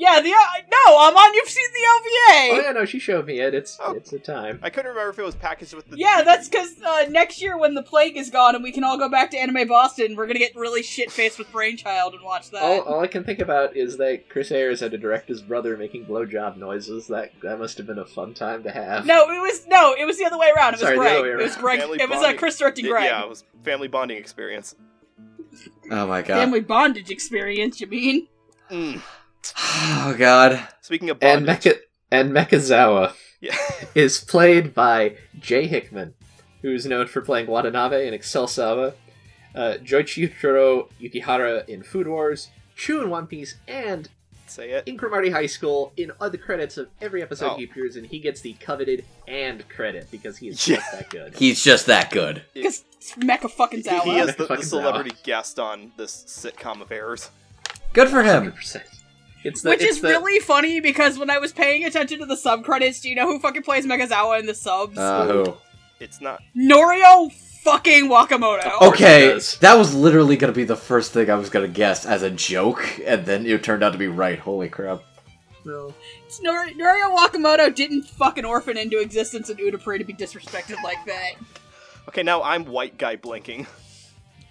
[0.00, 1.34] Yeah, the uh, no, I'm on.
[1.34, 2.52] You've seen the OVA!
[2.52, 3.52] Oh yeah, no, she showed me it.
[3.52, 3.94] It's Oh.
[3.94, 4.60] it's a time.
[4.62, 5.98] I couldn't remember if it was packaged with the.
[5.98, 8.96] Yeah, that's because uh, next year when the plague is gone and we can all
[8.96, 12.50] go back to Anime Boston, we're gonna get really shit faced with Brainchild and watch
[12.52, 12.62] that.
[12.62, 15.76] All, all I can think about is that Chris Ayres had to direct his brother
[15.76, 17.08] making blowjob noises.
[17.08, 19.04] That that must have been a fun time to have.
[19.04, 20.74] No, it was no, it was the other way around.
[20.74, 21.12] It was Sorry, the Greg.
[21.16, 21.60] other way It was around.
[21.62, 21.80] Greg.
[21.80, 22.32] Family it was uh.
[22.34, 23.04] Chris directing Yeah, Greg.
[23.06, 24.76] yeah, it was family bonding experience.
[25.90, 26.36] Oh my god.
[26.38, 27.80] Family bondage experience.
[27.80, 28.28] You mean?
[28.70, 29.00] Mm.
[29.56, 30.66] Oh god.
[30.80, 31.76] Speaking of and Mecha
[32.10, 33.56] and Mechazawa Yeah.
[33.94, 36.14] is played by Jay Hickman,
[36.62, 38.94] who's known for playing Watanabe in Excel Saga,
[39.54, 44.08] uh, Joichiro Yukihara in Food Wars, Chu in One Piece, and
[44.46, 44.84] Say it.
[44.86, 45.92] in Cromartie High School.
[45.96, 47.56] In other credits of every episode Oh.
[47.56, 50.76] he appears in, he gets the coveted and credit because he is Yeah.
[50.76, 51.34] just that good.
[51.38, 52.42] He's just that good.
[52.54, 52.84] Because
[53.18, 54.02] Mecha fucking He, Zawa.
[54.04, 57.30] he is the, the Fucking celebrity guest on this sitcom of errors.
[57.92, 58.52] Good for him.
[58.52, 58.82] 100%.
[59.48, 62.26] It's the, Which it's is the- really funny because when I was paying attention to
[62.26, 64.96] the sub credits, do you know who fucking plays Mechazawa in the subs?
[64.98, 65.54] Uh, who?
[66.00, 66.40] It's not.
[66.56, 67.32] Norio
[67.64, 68.80] fucking Wakamoto.
[68.82, 72.30] Okay, that was literally gonna be the first thing I was gonna guess as a
[72.30, 74.38] joke, and then it turned out to be right.
[74.38, 75.02] Holy crap.
[75.64, 75.92] no.
[76.26, 81.04] It's Nor- Norio Wakamoto didn't fucking orphan into existence in Utapri to be disrespected like
[81.06, 81.32] that.
[82.08, 83.66] Okay, now I'm white guy blinking.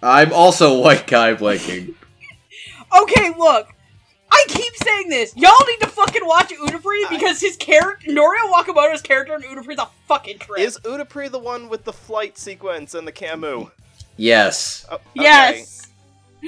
[0.02, 1.94] I'm also white guy blinking.
[3.02, 3.68] Okay, look.
[4.30, 5.34] I keep saying this.
[5.36, 9.78] Y'all need to fucking watch Utapri because his character, Norio Wakamoto's character in Utapri is
[9.78, 10.60] a fucking trip.
[10.60, 13.70] Is Utapri the one with the flight sequence and the Camu?
[14.16, 14.86] yes.
[14.90, 15.02] Oh, okay.
[15.14, 15.86] Yes.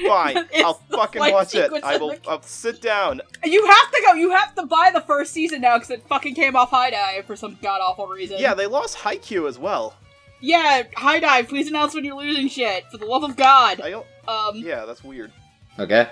[0.07, 0.37] Fine.
[0.57, 1.73] I'll fucking watch it.
[1.83, 2.11] I will.
[2.11, 3.21] the- I'll sit down.
[3.45, 4.13] You have to go.
[4.15, 7.35] You have to buy the first season now because it fucking came off HIDIVE for
[7.35, 8.39] some god awful reason.
[8.39, 9.95] Yeah, they lost Haikyuu as well.
[10.41, 11.49] Yeah, HIDIVE.
[11.49, 12.85] Please announce when you're losing shit.
[12.93, 13.81] For the love of God.
[13.81, 14.07] I don't.
[14.29, 15.33] Um, Yeah, that's weird.
[15.79, 16.09] Okay.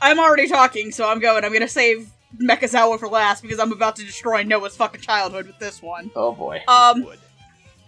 [0.00, 1.44] I'm already talking, so I'm going.
[1.44, 2.10] I'm gonna save
[2.40, 6.10] Mechazawa for last because I'm about to destroy Noah's fucking childhood with this one.
[6.14, 6.62] Oh boy.
[6.68, 7.06] Um,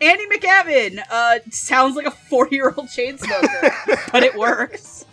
[0.00, 1.02] Andy McAvin.
[1.10, 3.72] Uh, sounds like a 40 year old chain smoker,
[4.12, 5.04] but it works.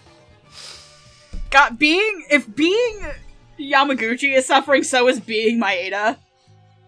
[1.49, 3.01] Got being if being
[3.59, 6.17] Yamaguchi is suffering, so is being Maeda.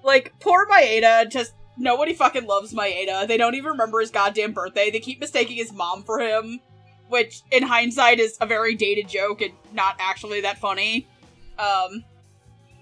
[0.04, 3.28] Like poor Maeda, just nobody fucking loves Maeda.
[3.28, 4.90] They don't even remember his goddamn birthday.
[4.90, 6.60] They keep mistaking his mom for him,
[7.10, 11.08] which in hindsight is a very dated joke and not actually that funny.
[11.58, 12.04] Um,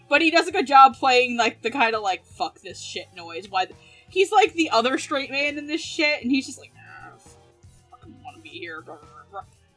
[0.10, 3.08] but he does a good job playing like the kind of like fuck this shit
[3.16, 3.50] noise.
[3.50, 3.66] Why?
[3.66, 3.78] th-
[4.10, 7.36] he's like the other straight man in this shit, and he's just like, "Ah, f-
[7.92, 8.84] fucking want to be here.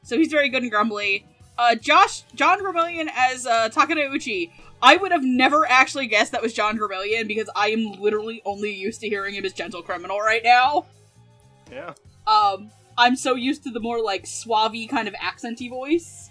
[0.03, 1.27] So he's very good and grumbly.
[1.59, 4.51] Uh, Josh John Vermillion as uh, Takenouchi.
[4.81, 8.73] I would have never actually guessed that was John Vermillion because I am literally only
[8.73, 10.87] used to hearing him as Gentle Criminal right now.
[11.70, 11.95] Yeah.
[12.29, 16.31] Um, I'm so used to the more like suave kind of accenty voice.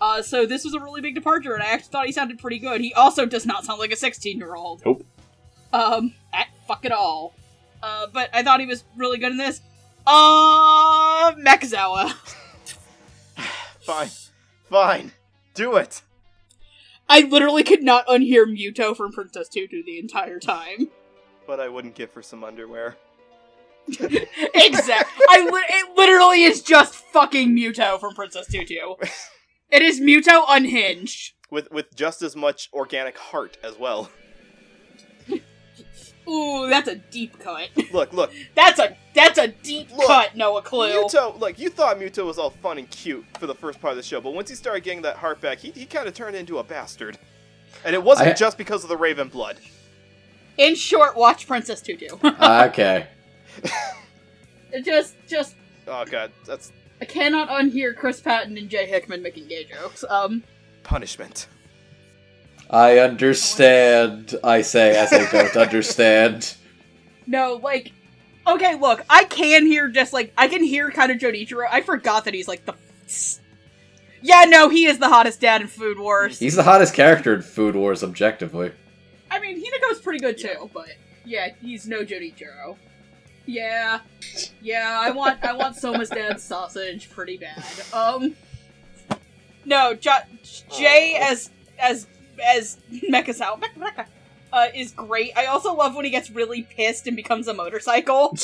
[0.00, 2.58] Uh, so this was a really big departure, and I actually thought he sounded pretty
[2.58, 2.80] good.
[2.82, 4.82] He also does not sound like a 16 year old.
[4.84, 5.06] Nope.
[5.72, 7.34] Um, at fuck it all.
[7.82, 9.60] Uh, but I thought he was really good in this.
[10.06, 12.10] Uh, Mechazawa.
[13.80, 14.10] Fine.
[14.68, 15.12] Fine.
[15.54, 16.02] Do it.
[17.08, 20.88] I literally could not unhear Mytho from Princess Tutu the entire time.
[21.46, 22.96] But I wouldn't give her some underwear.
[24.54, 25.10] exact.
[25.28, 28.94] I li- it literally is just fucking Mytho from Princess Tutu.
[29.70, 31.34] It is Mytho unhinged.
[31.50, 34.10] With with just as much organic heart as well.
[36.28, 37.68] Ooh, that's a deep cut.
[37.92, 38.32] Look, look.
[38.56, 41.04] That's a that's a deep Look, cut, Noah Clue.
[41.04, 43.96] Mytho, like you thought Mytho was all fun and cute for the first part of
[43.96, 46.36] the show, but once he started getting that heart back, he, he kind of turned
[46.36, 47.16] into a bastard.
[47.84, 49.58] And it wasn't I- just because of the Raven blood.
[50.58, 52.08] In short, watch Princess Tutu.
[52.24, 53.06] Ah, okay.
[54.84, 55.54] just just
[55.86, 60.04] Oh god, that's I cannot unhear Chris Patton and Jay Hickman making gay jokes.
[60.08, 60.42] Um
[60.82, 61.48] punishment.
[62.68, 66.54] I understand, I say as I don't understand.
[67.26, 67.92] no, like
[68.46, 71.66] okay, look, I can hear just like I can hear kind of Joichiro.
[71.70, 72.74] I forgot that he's like the
[74.22, 76.38] Yeah, no, he is the hottest dad in Food Wars.
[76.38, 78.72] He's the hottest character in Food Wars, objectively.
[79.30, 80.88] I mean, Hinako's pretty good too, but
[81.24, 82.76] yeah, he's no Joichiro.
[83.46, 84.00] Yeah,
[84.60, 87.62] yeah, I want I want Soma's dad's sausage pretty bad.
[87.92, 88.34] Um,
[89.64, 90.10] no, J
[90.76, 92.06] Jay as as
[92.44, 94.06] as Mechazawa Mecha, Mecha,
[94.52, 95.32] uh, is great.
[95.36, 98.36] I also love when he gets really pissed and becomes a motorcycle.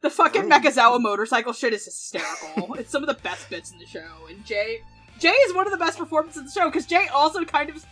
[0.00, 2.74] The fucking Mechazawa motorcycle shit is hysterical.
[2.74, 4.80] it's some of the best bits in the show, and Jay
[5.18, 7.84] Jay is one of the best performances in the show because Jay also kind of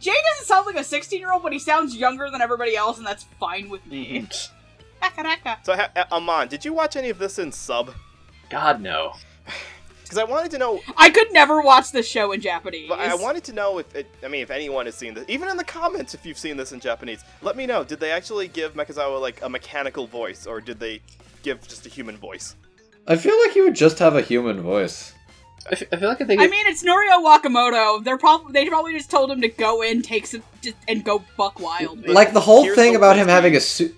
[0.00, 2.98] Jay doesn't sound like a 16 year old, but he sounds younger than everybody else,
[2.98, 4.26] and that's fine with me.
[5.02, 5.64] Akaraka.
[5.64, 7.92] So, ha- uh, Amon, did you watch any of this in sub?
[8.50, 9.14] God no.
[10.02, 10.80] Because I wanted to know.
[10.98, 12.90] I could never watch this show in Japanese.
[12.90, 15.48] But I wanted to know if it, I mean, if anyone has seen this, even
[15.48, 17.84] in the comments, if you've seen this in Japanese, let me know.
[17.84, 21.00] Did they actually give Mechazawa like a mechanical voice, or did they
[21.42, 22.54] give just a human voice?
[23.08, 25.14] I feel like he would just have a human voice.
[25.66, 28.04] I, f- I feel like I think I it- mean, it's Norio Wakamoto.
[28.04, 31.24] They're probably they probably just told him to go in, take some, just, and go
[31.38, 32.06] buck wild.
[32.06, 33.32] Like the whole Here's thing the about him whiskey.
[33.32, 33.94] having a su-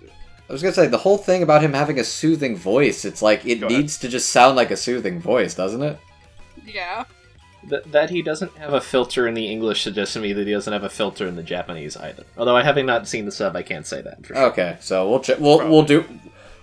[0.48, 3.04] I was gonna say the whole thing about him having a soothing voice.
[3.04, 3.78] It's like it Go ahead.
[3.80, 5.98] needs to just sound like a soothing voice, doesn't it?
[6.66, 7.04] yeah.
[7.68, 10.52] Th- that he doesn't have a filter in the English suggests to me that he
[10.52, 12.22] doesn't have a filter in the Japanese either.
[12.38, 14.24] Although I having not seen the sub, I can't say that.
[14.24, 14.44] For sure.
[14.50, 15.40] Okay, so we'll check.
[15.40, 16.04] We'll we'll do.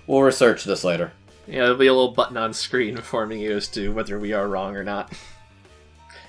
[0.07, 1.11] We'll research this later.
[1.45, 4.47] Yeah, there'll be a little button on screen informing you as to whether we are
[4.47, 5.11] wrong or not.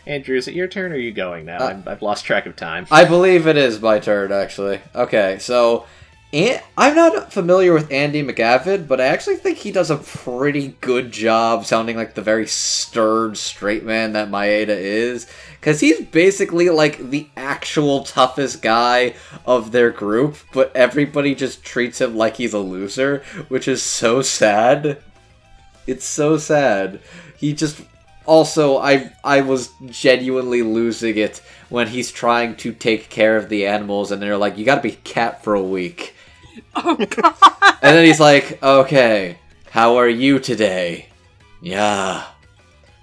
[0.06, 1.58] Andrew, is it your turn or are you going now?
[1.58, 2.86] Uh, I'm, I've lost track of time.
[2.90, 4.80] I believe it is my turn, actually.
[4.94, 5.86] Okay, so
[6.34, 10.76] An- I'm not familiar with Andy McAvin, but I actually think he does a pretty
[10.80, 15.28] good job sounding like the very stern, straight man that Maeda is.
[15.60, 19.14] Because he's basically like the actual toughest guy
[19.46, 24.20] of their group, but everybody just treats him like he's a loser, which is so
[24.20, 24.98] sad.
[25.86, 26.98] It's so sad.
[27.36, 27.80] He just
[28.26, 33.66] also I I was genuinely losing it when he's trying to take care of the
[33.66, 36.13] animals and they're like you got to be cat for a week.
[36.76, 37.34] Oh god.
[37.82, 39.38] And then he's like, "Okay,
[39.70, 41.08] how are you today?"
[41.60, 42.24] Yeah.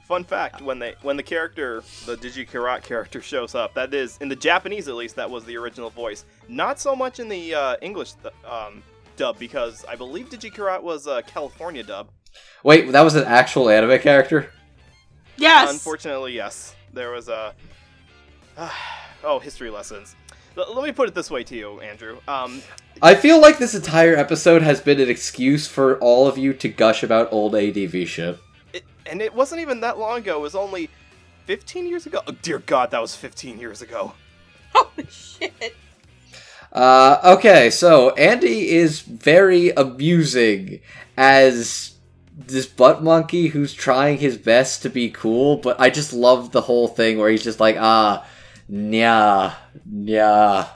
[0.07, 4.17] Fun fact: when they when the character, the Digi Charat character, shows up, that is
[4.21, 6.25] in the Japanese at least, that was the original voice.
[6.47, 8.83] Not so much in the uh, English th- um,
[9.15, 12.09] dub because I believe Digi Charat was a California dub.
[12.63, 14.51] Wait, that was an actual anime character?
[15.37, 15.71] Yes.
[15.71, 17.53] Unfortunately, yes, there was a.
[19.23, 20.15] oh, history lessons.
[20.57, 22.17] L- let me put it this way to you, Andrew.
[22.27, 22.61] Um,
[23.01, 26.69] I feel like this entire episode has been an excuse for all of you to
[26.69, 28.37] gush about old ADV shit.
[28.73, 30.37] it, and it wasn't even that long ago.
[30.37, 30.89] It was only
[31.45, 32.21] 15 years ago.
[32.27, 34.13] Oh, dear God, that was 15 years ago.
[34.73, 35.75] Holy shit.
[36.71, 40.79] Uh, okay, so Andy is very amusing
[41.17, 41.95] as
[42.33, 46.61] this butt monkey who's trying his best to be cool, but I just love the
[46.61, 48.25] whole thing where he's just like, ah,
[48.71, 49.53] nya,
[49.91, 50.67] nya.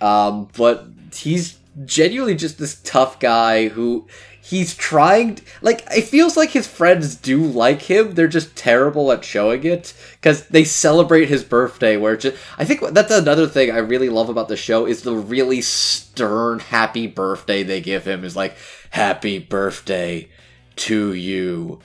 [0.00, 4.06] Um, but he's genuinely just this tough guy who
[4.40, 8.12] he's trying like it feels like his friends do like him.
[8.12, 12.80] They're just terrible at showing it because they celebrate his birthday where just, i think
[12.92, 17.62] that's another thing i really love about the show is the really stern happy birthday
[17.62, 18.56] they give him is like
[18.90, 20.28] happy birthday
[20.76, 21.80] to you.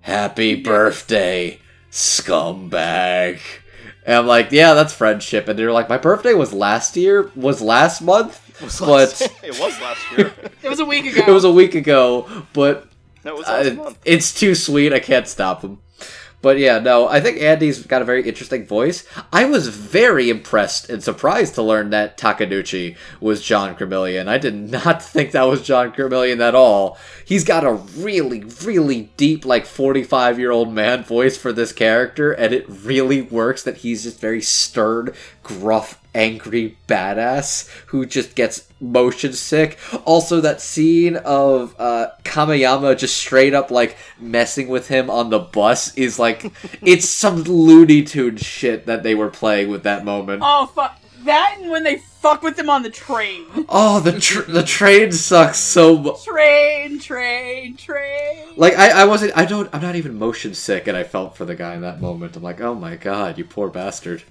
[0.00, 1.58] Happy birthday
[1.90, 3.38] scumbag
[4.06, 7.60] and i'm like yeah that's friendship and they're like my birthday was last year was
[7.60, 10.32] last month Was But- last- it was last year.
[10.62, 11.24] It was a week ago.
[11.26, 12.86] it was a week ago but
[13.24, 13.98] no, it was last uh, month.
[14.04, 14.92] it's too sweet.
[14.92, 15.78] I can't stop him.
[16.44, 19.08] But yeah, no, I think Andy's got a very interesting voice.
[19.32, 24.28] I was very impressed and surprised to learn that Takenouchi was John Gremillion.
[24.28, 26.98] I did not think that was John Gremillion at all.
[27.24, 32.32] He's got a really, really deep, like 45 year old man voice for this character,
[32.32, 38.68] and it really works that he's just very stern, gruff, angry badass who just gets
[38.80, 39.78] motion sick.
[40.04, 45.38] Also, that scene of uh, Kamiyama just straight up like messing with him on the
[45.38, 50.42] bus is like it's some Looney Tune shit that they were playing with that moment.
[50.44, 51.00] Oh fuck.
[51.24, 53.46] That and when they fuck with them on the train.
[53.68, 56.22] Oh, the tr- the train sucks so much.
[56.22, 58.48] Train, train, train.
[58.56, 61.46] Like I, I wasn't I don't I'm not even motion sick and I felt for
[61.46, 62.36] the guy in that moment.
[62.36, 64.22] I'm like, oh my god, you poor bastard.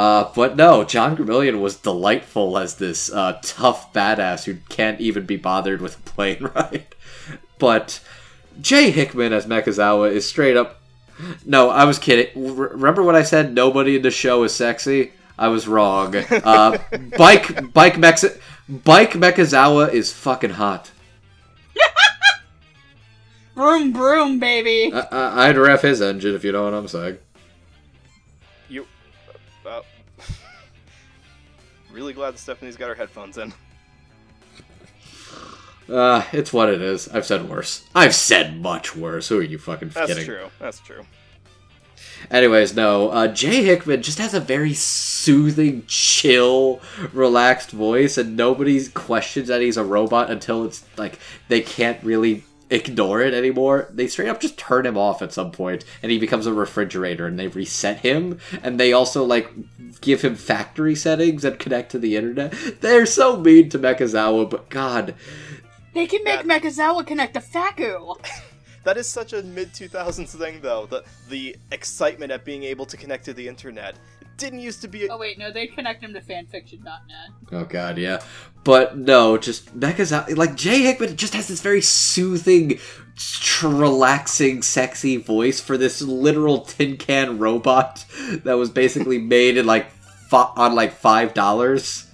[0.00, 5.26] Uh, but no, John Gremillion was delightful as this uh, tough badass who can't even
[5.26, 6.86] be bothered with a plane ride.
[7.58, 8.00] But
[8.62, 10.80] Jay Hickman as Mechazawa is straight up.
[11.44, 12.28] No, I was kidding.
[12.34, 15.12] R- remember when I said nobody in the show is sexy?
[15.38, 16.16] I was wrong.
[16.16, 16.78] Uh,
[17.18, 18.24] Bike Bike Mex
[18.70, 20.90] Bike Mechazawa is fucking hot.
[23.54, 24.94] Broom, broom, baby.
[24.94, 27.18] I, I, I'd rev his engine if you know what I'm saying.
[32.00, 33.52] Really glad that Stephanie's got her headphones in.
[35.86, 37.08] Uh, it's what it is.
[37.08, 37.84] I've said worse.
[37.94, 39.28] I've said much worse.
[39.28, 40.06] Who are you fucking kidding?
[40.06, 40.24] That's kidding?
[40.24, 40.50] true.
[40.58, 41.02] That's true.
[42.30, 43.10] Anyways, no.
[43.10, 46.80] Uh, Jay Hickman just has a very soothing, chill,
[47.12, 51.18] relaxed voice, and nobody questions that he's a robot until it's like
[51.48, 53.88] they can't really ignore it anymore.
[53.90, 57.26] They straight up just turn him off at some point, and he becomes a refrigerator,
[57.26, 59.50] and they reset him, and they also like
[60.00, 62.54] give him factory settings that connect to the internet.
[62.80, 65.14] They're so mean to Mechazawa, but God,
[65.92, 68.14] They can make Mechazawa connect to Faku.
[68.82, 70.86] That is such a mid 2000s thing, though.
[70.86, 73.94] The the excitement at being able to connect to the internet.
[74.40, 75.08] It didn't used to be.
[75.10, 77.52] Oh wait, no, they connect him to fanfiction.net.
[77.52, 78.22] Oh god, yeah.
[78.64, 82.78] But no, just Mecha's out like Jay Hickman just has this very soothing,
[83.16, 88.06] tr- relaxing, sexy voice for this literal tin can robot
[88.44, 92.06] that was basically made in like fi- on like five dollars.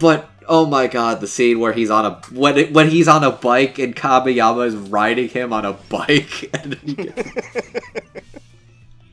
[0.00, 3.22] But oh my god, the scene where he's on a when it, when he's on
[3.22, 7.30] a bike and Kamiyama is riding him on a bike and he gets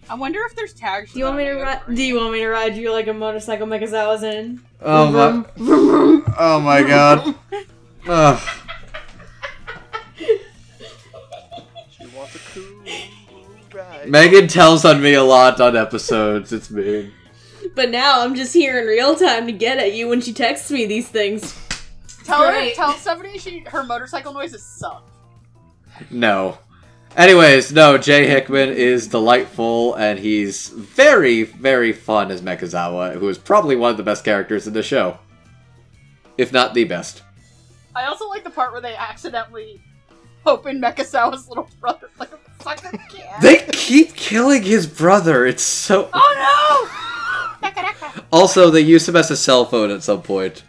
[0.09, 1.11] I wonder if there's tags.
[1.11, 1.81] Do you want me to ride?
[1.93, 4.61] Do you want me to ride you like a motorcycle Mechazawa's in?
[4.81, 5.49] Oh Vroom, my!
[5.57, 6.33] vroom, vroom.
[6.37, 7.35] Oh my god!
[8.07, 8.49] Ugh.
[11.89, 12.83] She wants a cool
[13.73, 14.09] ride.
[14.09, 16.53] Megan tells on me a lot on episodes.
[16.53, 17.11] It's mean.
[17.75, 20.71] But now I'm just here in real time to get at you when she texts
[20.71, 21.53] me these things.
[22.23, 25.05] Tell her, tell Stephanie she her motorcycle noises suck.
[26.11, 26.57] No.
[27.17, 33.39] Anyways, no, Jay Hickman is delightful, and he's very, very fun as Mechazawa, who is
[33.39, 35.17] probably one of the best characters in the show.
[36.37, 37.23] If not the best.
[37.95, 39.81] I also like the part where they accidentally
[40.45, 43.41] open Mechazawa's little brother like a fucking cat.
[43.41, 46.11] They keep killing his brother, it's so.
[46.13, 46.89] oh
[47.63, 47.71] no!
[48.31, 50.63] Also, they use him as a cell phone at some point.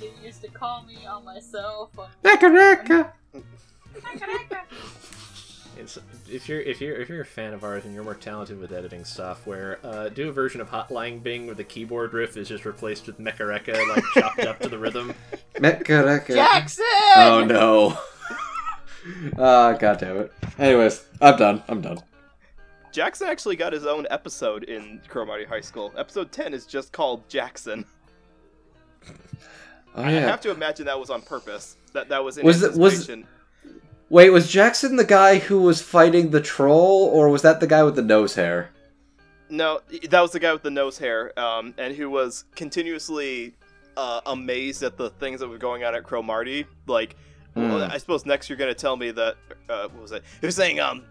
[0.00, 2.08] They used to call me on my cell phone.
[2.24, 3.12] Mekareka!
[3.94, 4.65] Mekareka.
[6.36, 8.58] It's, if you're if you're if you're a fan of ours and you're more talented
[8.60, 12.48] with editing software, uh, do a version of Hotline Bling where the keyboard riff is
[12.48, 15.14] just replaced with Mekareka, like chopped up to the rhythm.
[15.54, 16.34] Mekareka.
[16.34, 16.84] Jackson!
[17.16, 17.98] Oh no.
[19.38, 20.32] Ah, god damn it.
[20.58, 21.62] Anyways, I'm done.
[21.68, 21.98] I'm done.
[22.90, 25.92] Jackson actually got his own episode in Cromartie High School.
[25.96, 27.84] Episode 10 is just called Jackson.
[29.94, 31.76] Oh I have to imagine that was on purpose.
[31.92, 33.28] That that was in Was it- was- anticipation.
[34.08, 37.82] Wait, was Jackson the guy who was fighting the troll, or was that the guy
[37.82, 38.70] with the nose hair?
[39.48, 39.80] No,
[40.10, 43.54] that was the guy with the nose hair, um, and who was continuously
[43.96, 46.66] uh, amazed at the things that were going on at Cromartie.
[46.86, 47.16] Like,
[47.54, 47.90] well, Hmm.
[47.90, 49.36] I suppose next you're going to tell me that
[49.68, 50.22] uh, what was it?
[50.40, 51.04] He was saying, um,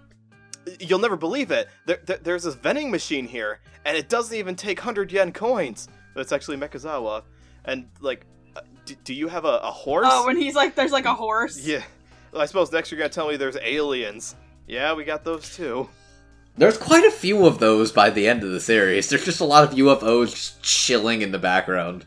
[0.80, 1.68] you'll never believe it.
[1.86, 5.88] There, there, there's this vending machine here, and it doesn't even take hundred yen coins.
[6.14, 7.24] But it's actually Mechazawa,
[7.66, 10.08] and like, uh, do, do you have a, a horse?
[10.10, 11.60] Oh, when he's like, there's like a horse.
[11.66, 11.84] yeah.
[12.36, 14.36] Well, I suppose next you're going to tell me there's aliens.
[14.68, 15.88] Yeah, we got those too.
[16.58, 19.08] There's quite a few of those by the end of the series.
[19.08, 22.06] There's just a lot of UFOs just chilling in the background.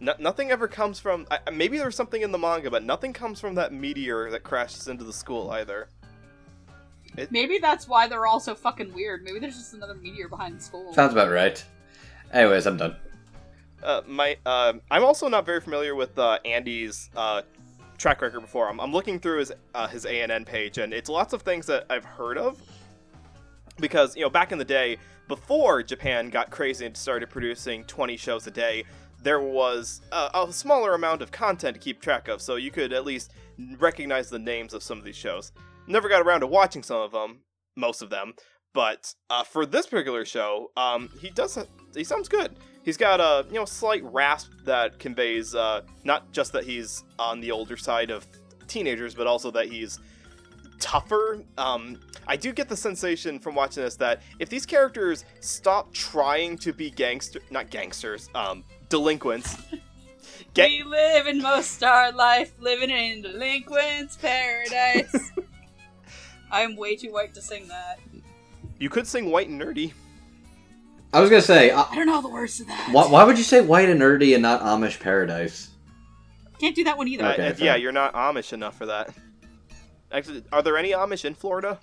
[0.00, 1.26] No, nothing ever comes from.
[1.30, 4.86] I, maybe there's something in the manga, but nothing comes from that meteor that crashes
[4.86, 5.88] into the school either.
[7.30, 9.24] Maybe that's why they're all so fucking weird.
[9.24, 10.92] Maybe there's just another meteor behind the school.
[10.92, 11.64] Sounds about right.
[12.34, 12.96] Anyways, I'm done.
[13.82, 17.40] Uh, my, uh, I'm also not very familiar with uh, Andy's uh,
[17.96, 18.68] track record before.
[18.68, 21.86] I'm, I'm looking through his uh, his ANN page, and it's lots of things that
[21.90, 22.60] I've heard of.
[23.78, 24.96] Because you know, back in the day,
[25.28, 28.84] before Japan got crazy and started producing 20 shows a day,
[29.22, 32.92] there was a, a smaller amount of content to keep track of, so you could
[32.92, 33.32] at least
[33.78, 35.52] recognize the names of some of these shows.
[35.86, 37.40] Never got around to watching some of them,
[37.76, 38.34] most of them,
[38.76, 41.58] but uh, for this particular show, um, he does
[41.94, 42.56] he sounds good.
[42.86, 47.40] He's got a you know slight rasp that conveys uh, not just that he's on
[47.40, 48.24] the older side of
[48.68, 49.98] teenagers, but also that he's
[50.78, 51.42] tougher.
[51.58, 51.98] Um,
[52.28, 56.72] I do get the sensation from watching this that if these characters stop trying to
[56.72, 59.60] be gangster, not gangsters, um, delinquents,
[60.54, 65.32] get We live in most our life, living in delinquent's paradise.
[66.52, 67.98] I'm way too white to sing that.
[68.78, 69.92] you could sing white and nerdy.
[71.16, 72.90] I was gonna say, uh, I don't know the words to that.
[72.92, 75.70] why, why would you say white and nerdy and not Amish paradise?
[76.60, 77.24] Can't do that one either.
[77.24, 77.76] Uh, Okay, yeah, fair.
[77.78, 79.14] you're not Amish enough for that.
[80.12, 81.78] Actually, are there any Amish in Florida?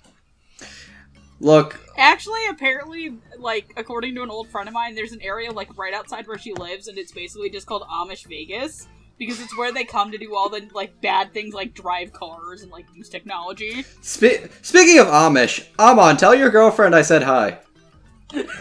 [1.40, 5.76] Look, Actually, apparently, like according to an old friend of mine, there's an area like
[5.76, 8.86] right outside where she lives, and it's basically just called Amish Vegas
[9.18, 12.62] because it's where they come to do all the like bad things, like drive cars
[12.62, 13.82] and like use technology.
[14.00, 17.58] spe- speaking of Amish, Amon, tell your girlfriend I said hi.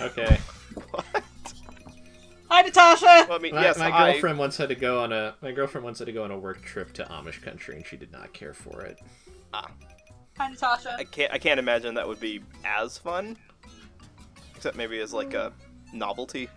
[0.02, 0.40] Okay.
[2.50, 3.26] Hi, Natasha.
[3.28, 5.52] Well, I mean, My, yes, my I- girlfriend once had to go on a my
[5.52, 8.12] girlfriend once had to go on a work trip to Amish country and she did
[8.12, 9.00] not care for it.
[9.54, 10.96] Hi, Natasha.
[10.98, 11.32] I can't.
[11.32, 13.38] I can't imagine that would be as fun.
[14.56, 15.52] Except maybe as like a
[15.94, 16.48] novelty.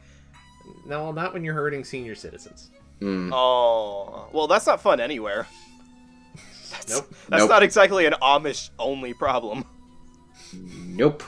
[0.86, 2.70] No, well, not when you're hurting senior citizens.
[3.00, 3.30] Hmm.
[3.32, 5.46] Oh, well, that's not fun anywhere.
[6.70, 7.08] That's, Nope.
[7.28, 7.50] That's Nope.
[7.50, 9.64] not exactly an Amish only problem.
[10.52, 11.22] Nope.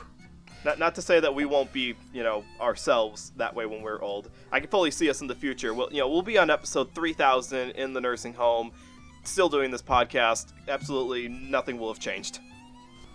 [0.69, 4.03] Not, not to say that we won't be, you know, ourselves that way when we're
[4.03, 4.29] old.
[4.53, 5.73] I can fully see us in the future.
[5.73, 8.73] We'll, you know, we'll be on episode 3000 in the nursing home,
[9.25, 10.53] still doing this podcast.
[10.69, 12.41] Absolutely nothing will have changed,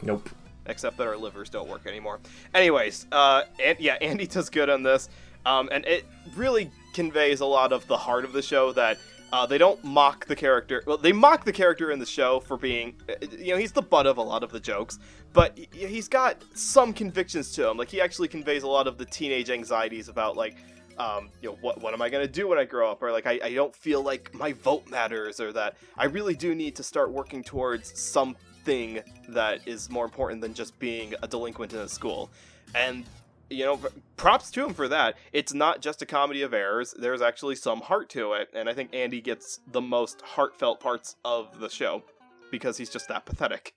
[0.01, 0.31] Nope.
[0.65, 2.19] except that our livers don't work anymore.
[2.55, 5.09] Anyways, uh, and yeah, Andy does good on this,
[5.45, 8.97] um, and it really conveys a lot of the heart of the show that.
[9.33, 10.83] Uh, they don't mock the character.
[10.85, 12.95] Well, they mock the character in the show for being,
[13.31, 14.99] you know, he's the butt of a lot of the jokes
[15.33, 17.77] but he's got some convictions to him.
[17.77, 20.55] Like he actually conveys a lot of the teenage anxieties about like,
[20.99, 23.25] um, you know, what what am I gonna do when I grow up, or like
[23.25, 26.83] I, I don't feel like my vote matters, or that I really do need to
[26.83, 31.89] start working towards something that is more important than just being a delinquent in a
[31.89, 32.29] school.
[32.75, 33.05] and
[33.49, 33.79] you know,
[34.17, 35.15] props to him for that.
[35.31, 36.93] It's not just a comedy of errors.
[36.97, 41.15] There's actually some heart to it, and I think Andy gets the most heartfelt parts
[41.23, 42.03] of the show
[42.51, 43.73] because he's just that pathetic.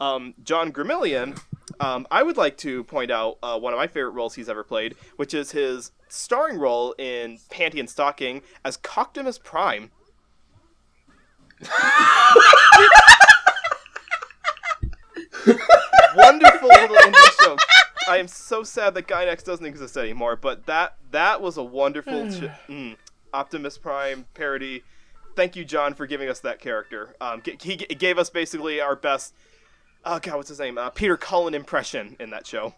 [0.00, 1.38] Um, John Gremillion,
[1.78, 4.64] um, I would like to point out uh, one of my favorite roles he's ever
[4.64, 9.90] played, which is his starring role in Panty and Stocking as Coctimus Prime.
[16.16, 17.56] Wonderful little indie show.
[18.10, 22.28] I am so sad that Gainax doesn't exist anymore, but that that was a wonderful
[22.30, 22.96] ch- mm,
[23.32, 24.82] Optimus Prime parody.
[25.36, 27.14] Thank you, John, for giving us that character.
[27.20, 29.34] Um, g- he g- gave us basically our best.
[30.04, 30.76] Oh God, what's his name?
[30.76, 32.74] Uh, Peter Cullen impression in that show,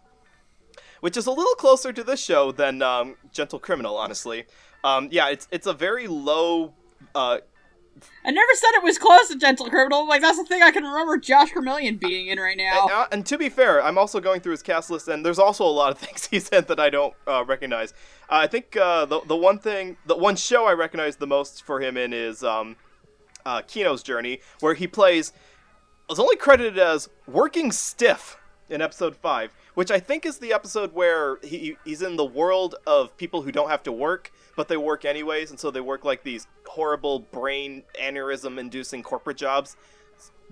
[0.99, 4.45] which is a little closer to this show than um, Gentle Criminal, honestly.
[4.83, 6.73] Um, yeah, it's it's a very low.
[7.15, 7.39] Uh,
[8.25, 10.07] I never said it was close to Gentle Criminal.
[10.07, 12.83] Like that's the thing I can remember Josh Vermillion being in right now.
[12.83, 15.39] And, uh, and to be fair, I'm also going through his cast list, and there's
[15.39, 17.91] also a lot of things he's in that I don't uh, recognize.
[18.29, 21.63] Uh, I think uh, the the one thing, the one show I recognize the most
[21.63, 22.75] for him in is um,
[23.45, 25.33] uh, Kino's Journey, where he plays.
[26.09, 28.37] Was only credited as working stiff
[28.69, 32.75] in episode five, which I think is the episode where he he's in the world
[32.85, 36.05] of people who don't have to work, but they work anyways, and so they work
[36.05, 39.75] like these horrible brain aneurysm inducing corporate jobs.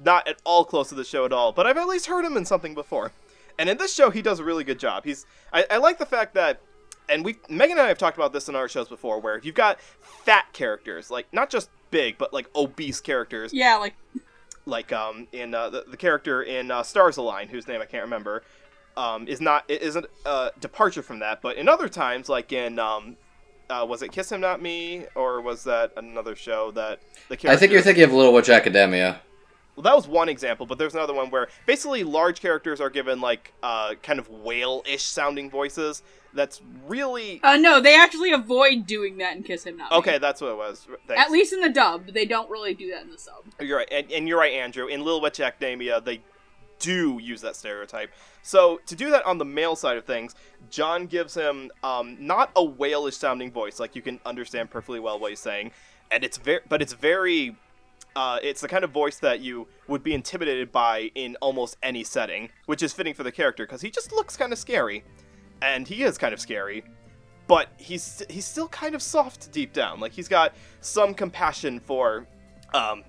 [0.04, 2.36] Not at all close to the show at all, but I've at least heard him
[2.36, 3.12] in something before.
[3.60, 5.04] And in this show, he does a really good job.
[5.06, 6.62] He's I, I like the fact that,
[7.10, 9.46] and we Megan and I have talked about this in our shows before, where if
[9.46, 13.94] you've got fat characters, like not just big, but like obese characters, yeah, like
[14.66, 18.04] like um in uh, the, the character in uh, Stars Align, whose name I can't
[18.04, 18.44] remember,
[18.98, 21.42] um is not isn't a departure from that.
[21.42, 23.18] But in other times, like in um
[23.72, 27.00] uh, was it Kiss Him Not Me or was that another show that
[27.30, 27.50] the character?
[27.50, 29.22] I think you're thinking of Little Witch Academia.
[29.76, 33.22] Well, that was one example, but there's another one where basically large characters are given
[33.22, 36.04] like uh kind of whale-ish sounding voices.
[36.34, 39.98] That's really uh, no, they actually avoid doing that in Kiss Him Not Me.
[39.98, 40.18] okay.
[40.18, 40.88] That's what it was.
[41.08, 41.24] Thanks.
[41.24, 43.46] At least in the dub, they don't really do that in the sub.
[43.60, 44.88] You're right, and, and you're right, Andrew.
[44.88, 46.22] In Little Witch Academia, they
[46.80, 48.12] do use that stereotype.
[48.42, 50.36] So to do that on the male side of things,
[50.72, 55.20] John gives him um, not a whalish sounding voice, like you can understand perfectly well
[55.20, 55.72] what he's saying,
[56.10, 57.56] and it's very, but it's very,
[58.16, 62.04] uh, it's the kind of voice that you would be intimidated by in almost any
[62.04, 65.04] setting, which is fitting for the character because he just looks kind of scary,
[65.62, 66.84] and he is kind of scary.
[67.48, 70.00] But he's he's still kind of soft deep down.
[70.00, 72.26] Like he's got some compassion for
[72.74, 73.04] um,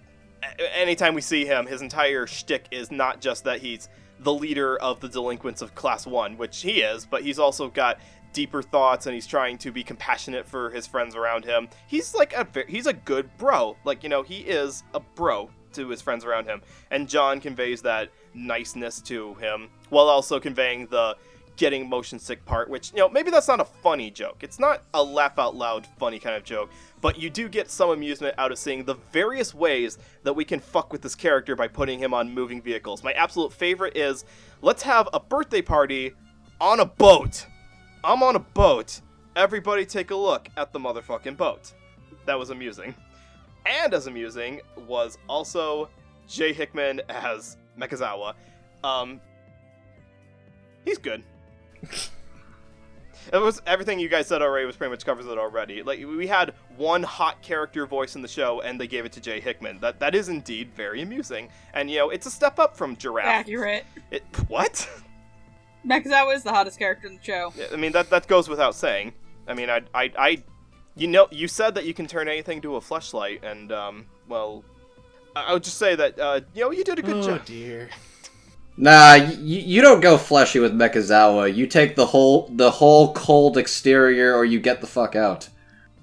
[0.75, 3.89] anytime we see him, his entire shtick is not just that he's
[4.23, 7.99] the leader of the delinquents of Class 1, which he is, but he's also got
[8.33, 11.69] deeper thoughts and he's trying to be compassionate for his friends around him.
[11.87, 13.77] He's like a he's a good bro.
[13.85, 16.63] Like, you know, he is a bro to his friends around him.
[16.91, 21.17] And John conveys that niceness to him while also conveying the
[21.57, 24.39] getting motion sick part, which, you know, maybe that's not a funny joke.
[24.41, 26.71] It's not a laugh out loud funny kind of joke,
[27.03, 30.61] but you do get some amusement out of seeing the various ways that we can
[30.61, 33.05] fuck with this character by putting him on moving vehicles.
[33.05, 34.25] My absolute favorite is
[34.63, 36.15] let's have a birthday party
[36.61, 37.45] on a boat.
[38.05, 39.01] I'm on a boat.
[39.35, 41.73] Everybody take a look at the motherfucking boat.
[42.25, 42.95] That was amusing.
[43.67, 45.91] And as amusing was also
[46.29, 48.35] Jay Hickman as Mechazawa.
[48.85, 49.21] Um,
[50.85, 51.25] he's good.
[53.33, 55.83] It was everything you guys said already was pretty much covers it already.
[55.83, 59.21] Like we had one hot character voice in the show, and they gave it to
[59.21, 59.79] Jay Hickman.
[59.81, 63.27] That that is indeed very amusing, and you know it's a step up from Giraffe.
[63.27, 63.85] Accurate.
[64.11, 64.89] It, what?
[65.87, 67.53] Mechazawa is the hottest character in the show.
[67.73, 69.13] I mean that that goes without saying.
[69.47, 70.43] I mean I I, I
[70.95, 74.65] you know you said that you can turn anything to a fleshlight, and um well,
[75.35, 77.45] I I would just say that uh you know you did a good oh job.
[77.45, 77.89] dear.
[78.77, 81.55] Nah, y- you don't go fleshy with Mechazawa.
[81.55, 85.49] You take the whole the whole cold exterior, or you get the fuck out.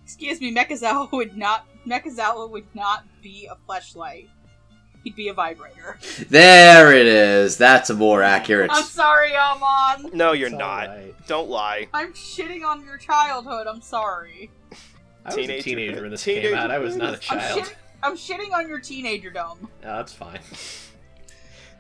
[0.04, 1.66] Excuse me, Mechazawa would not.
[1.88, 4.28] Mechazawa would not be a fleshlight.
[5.04, 5.98] He'd be a vibrator.
[6.30, 7.58] There it is.
[7.58, 8.70] That's a more accurate.
[8.72, 10.12] I'm sorry, Amon.
[10.14, 10.90] No, you're It's not.
[10.90, 11.16] alright.
[11.28, 11.88] Don't lie.
[11.94, 13.66] I'm shitting on your childhood.
[13.66, 14.52] I'm sorry.
[15.26, 16.70] I was Teenager- a teenager when this teenager- came out.
[16.70, 17.62] I was not a I'm, child.
[17.64, 17.74] shitting,
[18.04, 19.62] I'm shitting on your teenagerdom.
[19.62, 20.40] No, that's fine.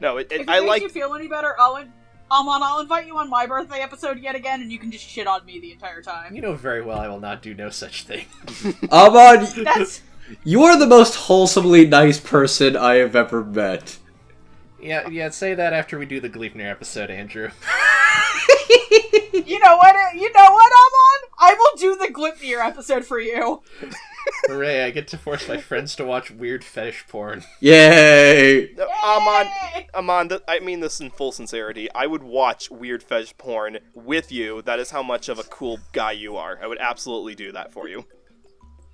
[0.01, 1.91] No, it, If it, it I makes like you feel any better, I'll in-
[2.31, 5.25] Amon, I'll invite you on my birthday episode yet again, and you can just shit
[5.25, 6.35] on me the entire time.
[6.35, 8.25] You know very well I will not do no such thing.
[8.91, 10.01] Amon, That's
[10.43, 13.97] you are the most wholesomely nice person I have ever met.
[14.79, 15.29] Yeah, yeah.
[15.29, 17.49] Say that after we do the Gleipnir episode, Andrew.
[19.33, 20.15] you know what?
[20.15, 21.29] You know what, Amon?
[21.39, 23.61] I will do the Gleipnir episode for you.
[24.47, 24.83] Hooray!
[24.83, 27.43] I get to force my friends to watch weird fetish porn.
[27.59, 28.73] Yay!
[28.77, 29.47] No, Amon,
[29.93, 31.91] Amon, th- I mean this in full sincerity.
[31.93, 34.61] I would watch weird fetish porn with you.
[34.63, 36.59] That is how much of a cool guy you are.
[36.61, 38.05] I would absolutely do that for you.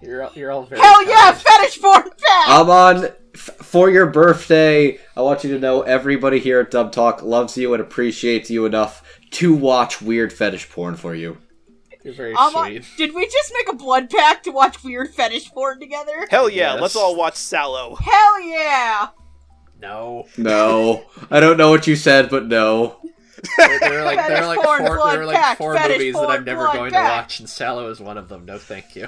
[0.01, 0.81] You're all, you're all very.
[0.81, 2.47] Hell yeah, fetish porn back!
[2.49, 4.99] I'm f- for your birthday.
[5.15, 8.65] I want you to know everybody here at Dub Talk loves you and appreciates you
[8.65, 11.37] enough to watch weird fetish porn for you.
[12.05, 15.49] You're very Um, uh, did we just make a blood pact to watch weird fetish
[15.51, 16.27] porn together?
[16.29, 16.81] Hell yeah, Yes.
[16.83, 17.99] let's all watch Salò.
[17.99, 19.07] Hell yeah!
[19.81, 20.27] No.
[20.37, 22.97] No, I don't know what you said, but no.
[23.57, 26.13] There, there are like there are like porn, four there are like four fetish movies
[26.13, 28.45] that I'm never blood going to watch, and Salò is one of them.
[28.45, 29.07] No, thank you.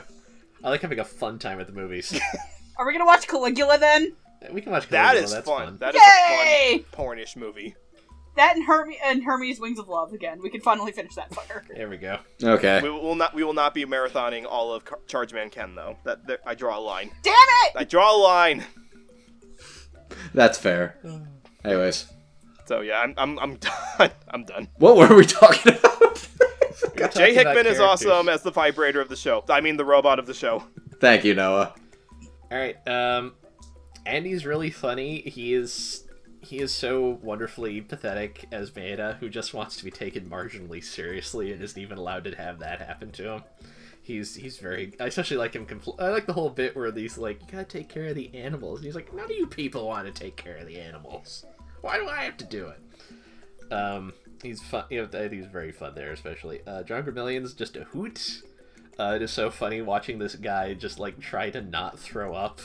[0.64, 2.20] I like having a fun time at the movies.
[2.78, 4.14] Are we gonna watch Caligula then?
[4.52, 4.88] we can watch.
[4.90, 5.78] That Caligula, is that's fun.
[5.80, 6.86] That is a Yay!
[6.92, 7.76] fun pornish movie.
[8.38, 10.40] That and Hermes and Hermes Wings of Love again.
[10.42, 11.64] We can finally finish that fucker.
[11.76, 12.20] There we go.
[12.42, 12.80] Okay.
[12.82, 13.34] We will not.
[13.34, 15.98] We will not be marathoning all of Car- Charge Man Ken though.
[16.06, 17.12] That there, I draw a line.
[17.24, 17.74] Damn it!
[17.76, 18.64] I draw a line.
[20.34, 20.98] That's fair.
[21.66, 22.08] Anyways,
[22.66, 23.56] So yeah, I'm I'm I'm
[24.00, 24.12] done.
[24.30, 24.68] I'm done.
[24.78, 25.84] what were we talking about?
[26.96, 27.80] We're Jay talking about Hickman is characters.
[27.82, 29.44] awesome as the vibrator of the show.
[29.50, 30.64] I mean the robot of the show.
[31.00, 31.74] Thank you, Noah.
[32.52, 32.76] All right.
[32.88, 33.34] Um,
[34.06, 35.22] Andy's really funny.
[35.22, 36.07] He is
[36.42, 41.52] he is so wonderfully pathetic as Maeda, who just wants to be taken marginally seriously
[41.52, 43.44] and isn't even allowed to have that happen to him.
[44.02, 44.94] He's he's very.
[45.00, 45.66] I especially like him.
[45.66, 48.34] Compl- I like the whole bit where these like you gotta take care of the
[48.34, 48.80] animals.
[48.80, 51.46] And he's like, none of you people want to take care of the animals.
[51.82, 53.74] Why do I have to do it?
[53.74, 54.86] Um, he's fun.
[54.90, 56.62] You know, I think he's very fun there, especially.
[56.66, 58.42] Uh, John Gremillion's just a hoot.
[58.98, 62.62] Uh, it is so funny watching this guy just like try to not throw up.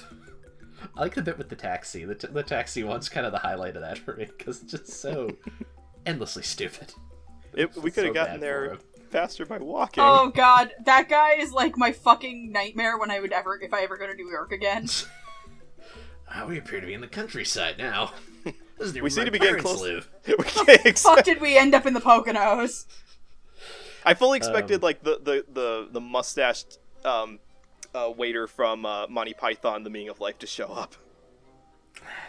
[0.96, 2.04] I like the bit with the taxi.
[2.04, 4.72] The, t- the taxi one's kind of the highlight of that for me because it's
[4.72, 5.28] just so
[6.06, 6.92] endlessly stupid.
[7.54, 8.78] It, we could have So gotten there
[9.10, 10.02] faster by walking.
[10.06, 13.82] Oh god, that guy is like my fucking nightmare when I would ever, if I
[13.82, 14.88] ever go to New York again.
[16.34, 18.12] Ah, we appear to be in the countryside now.
[18.78, 19.82] This is near We where seem to be getting parents close.
[19.82, 20.08] live.
[20.26, 20.44] we
[20.76, 22.86] can't Fuck did we end up in the Poconos?
[24.04, 27.38] I fully expected Um, like the the the the mustached um,
[27.94, 30.96] uh, waiter from uh, Monty Python: The Meaning of Life to show up.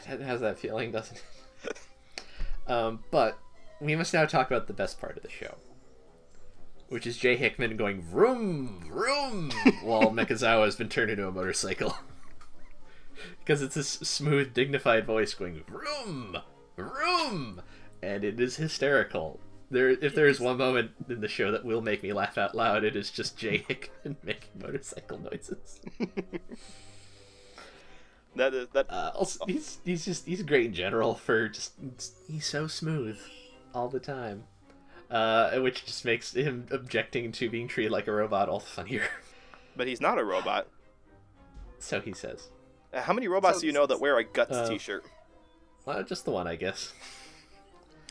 [0.08, 1.24] That has that feeling, doesn't
[1.64, 1.80] it?
[2.68, 3.38] um, but
[3.80, 5.56] we must now talk about the best part of the show,
[6.90, 9.52] which is Jay Hickman going vroom vroom
[9.84, 11.98] while Mechazawa has been turned into a motorcycle.
[13.40, 16.38] because it's this smooth, dignified voice going vroom
[16.76, 17.62] vroom,
[18.02, 19.40] and it is hysterical.
[19.72, 22.54] There, if there is one moment in the show that will make me laugh out
[22.56, 25.82] loud, it is just Jay Hickman making motorcycle noises.
[28.36, 28.88] That is that.
[28.90, 31.74] Uh, also, he's he's just he's great in general for just
[32.28, 33.20] he's so smooth
[33.76, 34.46] all the time,
[35.12, 39.04] uh, which just makes him objecting to being treated like a robot all the funnier.
[39.76, 40.68] but he's not a robot.
[41.78, 42.50] so he says,
[42.92, 45.06] Uh, How many robots So do you know that wear a guts Uh, T-shirt?
[45.86, 46.92] well, just the one, I guess,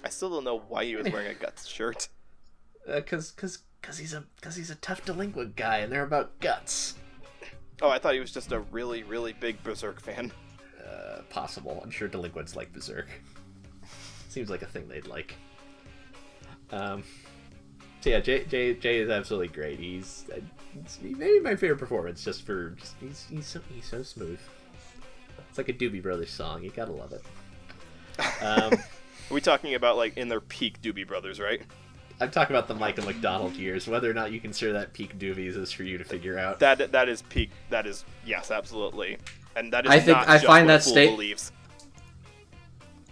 [0.04, 2.08] I still don't know why he was wearing a guts shirt.
[2.86, 6.94] because because because he's a because he's a tough delinquent guy, and they're about guts.
[7.80, 10.32] Oh, I thought he was just a really really big Berserk fan.
[10.84, 11.80] Uh, possible.
[11.82, 13.08] I'm sure delinquents like Berserk.
[14.28, 15.34] Seems like a thing they'd like.
[16.70, 17.04] Um,
[18.00, 19.78] so yeah, Jay, Jay, Jay is absolutely great.
[19.78, 20.40] He's uh,
[21.02, 24.40] maybe my favorite performance, just for just he's he's so he's so smooth.
[25.48, 26.64] It's like a Doobie Brothers song.
[26.64, 27.22] You gotta love it.
[28.42, 28.74] Um,
[29.30, 31.62] Are we talking about like in their peak Doobie Brothers, right?
[32.20, 33.88] I'm talking about the Michael McDonald years.
[33.88, 36.60] Whether or not you consider that peak Doobies is for you to figure out.
[36.60, 37.50] That that is peak.
[37.70, 39.18] That is yes, absolutely.
[39.56, 41.52] And that is I think- not I just find what that fool state- believes.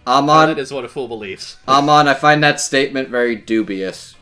[0.07, 1.57] Oh, Amon, that is what a fool believes.
[1.67, 4.15] Amon, I find that statement very dubious.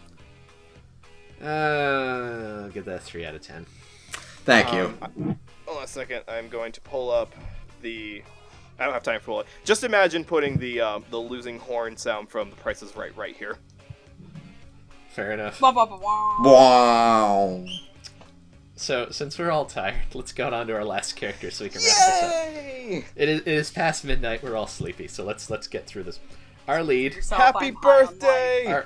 [1.41, 3.66] Uh, I'll give that three out of ten.
[4.44, 4.94] Thank you.
[5.02, 6.24] Um, hold on a second.
[6.28, 7.34] I'm going to pull up
[7.82, 8.24] the.
[8.80, 9.47] I don't have time for it.
[9.65, 13.35] Just imagine putting the uh, the losing horn sound from The Price is Right right
[13.35, 13.57] here.
[15.10, 15.60] Fair enough.
[15.61, 16.43] Wah, wah, wah, wah.
[16.43, 17.65] Wow.
[18.76, 21.81] So, since we're all tired, let's go on to our last character so we can
[21.81, 22.31] wrap this up.
[22.31, 23.06] Yay!
[23.18, 24.41] It is, it is past midnight.
[24.41, 26.19] We're all sleepy, so let's let's get through this.
[26.68, 28.10] Our lead, Happy I'm high on life.
[28.10, 28.65] birthday!
[28.68, 28.85] our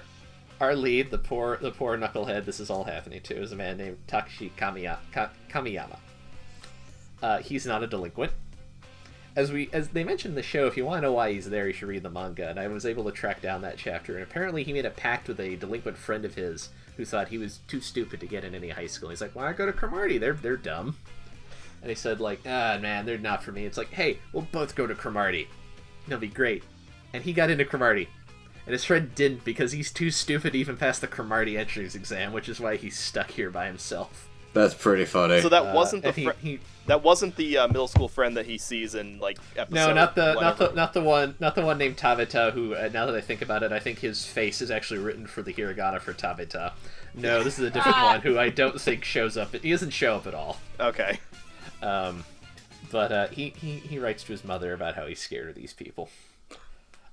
[0.59, 2.45] our lead, the poor the poor knucklehead.
[2.45, 5.99] This is all happening to is a man named Takashi Kamiya, Ka, Kamiyama.
[7.21, 8.31] Uh, he's not a delinquent.
[9.35, 11.67] As we as they mentioned the show, if you want to know why he's there,
[11.67, 12.49] you should read the manga.
[12.49, 14.13] And I was able to track down that chapter.
[14.13, 17.39] And apparently, he made a pact with a delinquent friend of his who thought he
[17.39, 19.09] was too stupid to get in any high school.
[19.09, 20.19] He's like, "Why go to Cromartie?
[20.19, 20.97] They're they're dumb."
[21.81, 24.75] And he said, "Like, ah, man, they're not for me." It's like, "Hey, we'll both
[24.75, 25.49] go to Cromartie.
[26.05, 26.63] It'll be great."
[27.13, 28.09] And he got into Cromartie.
[28.65, 32.31] And his friend didn't because he's too stupid to even pass the Cromartie entrance exam,
[32.31, 34.29] which is why he's stuck here by himself.
[34.53, 35.41] That's pretty funny.
[35.41, 38.07] So that Uh, wasn't the and he- fri- he- that wasn't the uh, middle school
[38.07, 39.73] friend that he sees in like episode.
[39.87, 42.51] no, not the not the not the one not the one named Tabata.
[42.53, 45.25] Who uh, now that I think about it, I think his face is actually written
[45.25, 46.73] for the hiragana for Tabata.
[47.15, 48.11] No, this is a different Ah.
[48.13, 49.55] one who I don't think shows up.
[49.55, 50.59] He doesn't show up at all.
[50.79, 51.19] Okay.
[51.81, 52.23] Um,
[52.91, 55.73] but uh, he, he he writes to his mother about how he's scared of these
[55.73, 56.09] people.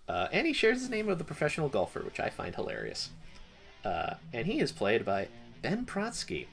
[0.09, 3.11] Uh, and he shares his name with a professional golfer, which I find hilarious.
[3.85, 5.29] Uh, and he is played by
[5.63, 6.47] Ben Pronsky.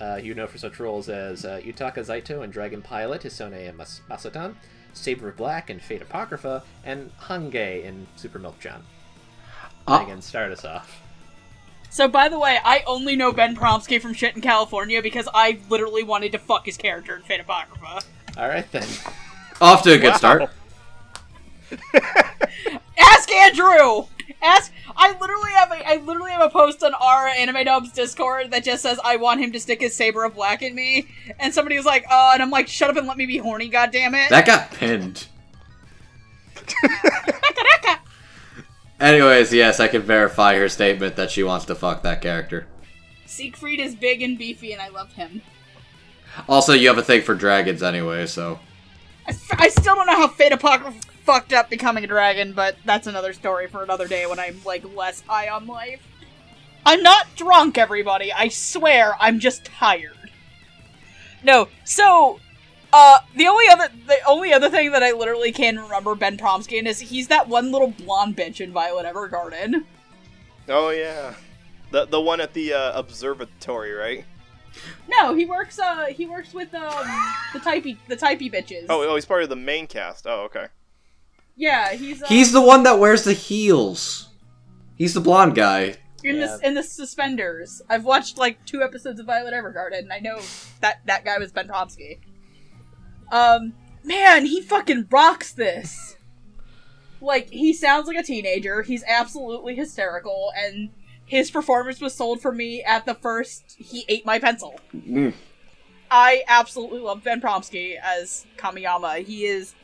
[0.00, 3.76] Uh, you know for such roles as uh, Yutaka Zaito in Dragon Pilot, Hisone and
[3.76, 4.54] Mas- Masatan,
[4.94, 8.82] Saber of Black in Fate Apocrypha, and Hangei in Super Milk John.
[9.86, 9.98] Ah.
[10.00, 11.02] Megan, start us off.
[11.90, 15.58] So, by the way, I only know Ben Pronsky from shit in California because I
[15.68, 18.00] literally wanted to fuck his character in Fate Apocrypha.
[18.38, 18.86] All right then.
[19.60, 20.16] Off to a good Wow.
[20.16, 20.50] start.
[22.98, 24.04] Ask Andrew.
[24.42, 24.72] Ask.
[24.96, 25.88] I literally have a.
[25.88, 29.40] I literally have a post on our Anime Dubs Discord that just says I want
[29.40, 31.08] him to stick his saber of black in me,
[31.38, 33.70] and somebody was like, "Uh," and I'm like, "Shut up and let me be horny,
[33.70, 35.26] goddammit." That got pinned.
[39.00, 42.66] Anyways, yes, I can verify her statement that she wants to fuck that character.
[43.24, 45.40] Siegfried is big and beefy, and I love him.
[46.48, 48.60] Also, you have a thing for dragons anyway, so.
[49.26, 52.76] I, f- I still don't know how Fate Apocrypha fucked up becoming a dragon, but
[52.84, 56.00] that's another story for another day when I'm like less high on life.
[56.84, 58.32] I'm not drunk, everybody.
[58.32, 60.30] I swear, I'm just tired.
[61.42, 62.40] No, so
[62.92, 66.78] uh the only other the only other thing that I literally can remember Ben Pronsky
[66.78, 69.84] in is he's that one little blonde bitch in Violet Evergarden.
[70.68, 71.34] Oh yeah.
[71.90, 74.24] The the one at the uh, observatory, right?
[75.08, 77.06] No, he works uh he works with um
[77.52, 78.86] the typey the typey bitches.
[78.88, 80.26] Oh, oh, he's part of the main cast.
[80.26, 80.66] Oh, okay.
[81.56, 84.28] Yeah, he's uh, He's the one that wears the heels.
[84.96, 85.96] He's the blonde guy.
[86.22, 86.56] in Yeah.
[86.60, 87.80] the in the suspenders.
[87.88, 90.40] I've watched like two episodes of Violet Evergarden, and I know
[90.80, 92.18] that that guy was Ben Pronsky.
[93.32, 93.74] Um,
[94.04, 96.16] man, he fucking rocks this.
[97.20, 98.82] Like he sounds like a teenager.
[98.82, 100.90] He's absolutely hysterical, and
[101.26, 104.80] his performance was sold for me at the first he ate my pencil.
[104.94, 105.34] Mm.
[106.10, 109.24] I absolutely love Ben Pronsky as Kamiyama.
[109.24, 109.74] He is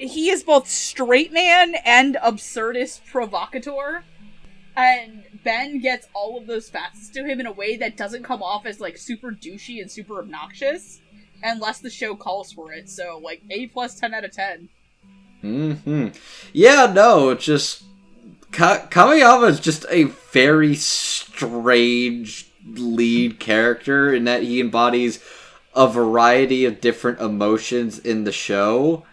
[0.00, 4.02] he is both straight man and absurdist provocateur.
[4.76, 8.42] And Ben gets all of those facets to him in a way that doesn't come
[8.42, 11.00] off as like super douchey and super obnoxious
[11.42, 12.88] unless the show calls for it.
[12.88, 14.68] So like A plus ten out of ten.
[15.40, 16.08] hmm
[16.52, 17.84] Yeah, no, it's just
[18.52, 25.22] Ka- Kamiyama is just a very strange lead character in that he embodies
[25.74, 29.04] a variety of different emotions in the show,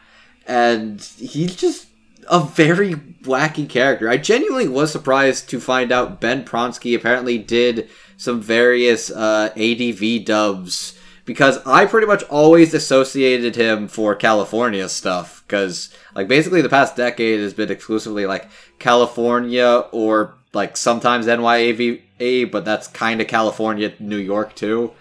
[0.48, 1.88] and he's just
[2.30, 4.10] a very wacky character.
[4.10, 10.26] I genuinely was surprised to find out Ben Pronsky apparently did some various uh, ADV
[10.26, 16.69] dubs because I pretty much always associated him for California stuff because like basically the
[16.69, 18.49] past decade has been exclusively like
[18.80, 24.94] California or like sometimes NYAVA, but that's kind of California, New York too.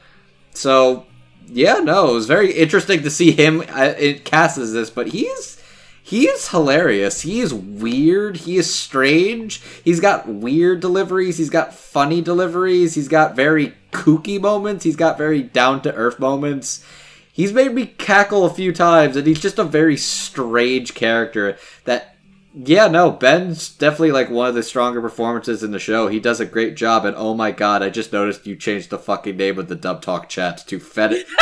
[0.52, 1.06] So
[1.48, 5.09] yeah, no, it was very interesting to see him uh, it cast as this, but
[5.09, 5.60] he's
[6.02, 7.23] he is hilarious.
[7.23, 8.36] He is weird.
[8.36, 9.60] He is strange.
[9.82, 11.39] He's got weird deliveries.
[11.39, 12.94] He's got funny deliveries.
[12.94, 14.85] He's got very kooky moments.
[14.85, 16.85] He's got very down to earth moments.
[17.32, 22.15] He's made me cackle a few times, and he's just a very strange character that
[22.57, 26.09] yeah, no, Ben's definitely like one of the stronger performances in the show.
[26.09, 28.99] He does a great job, and oh my god, I just noticed you changed the
[28.99, 31.24] fucking name of the Dub Talk chat to Fed.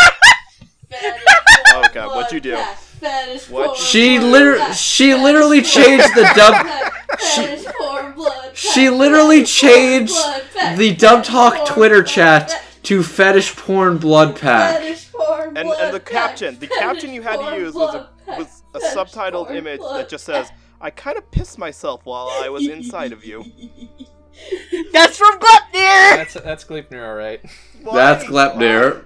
[1.77, 2.57] Oh god, what'd you do?
[2.57, 3.77] Fetish What?
[3.77, 6.55] She literally, she Fetish literally porn, changed the dub.
[6.55, 7.21] pack.
[7.21, 10.79] Fetish porn, blood She literally Fetish porn, changed blood pack.
[10.79, 12.63] the Dub Talk porn, Twitter blood chat pack.
[12.85, 14.77] to Fetish Porn Blood Pack.
[14.79, 16.13] Fetish porn, And blood and the pack.
[16.13, 18.09] caption, the Fetish caption you had to porn, use was a
[18.39, 20.47] was a Fetish subtitled porn, image blood that just pack.
[20.47, 23.43] says, "I kind of pissed myself while I was inside of you."
[24.93, 26.17] That's from Gleipnir!
[26.17, 27.41] That's that's Gleipnir, all right.
[27.83, 29.05] That's Gleipnir.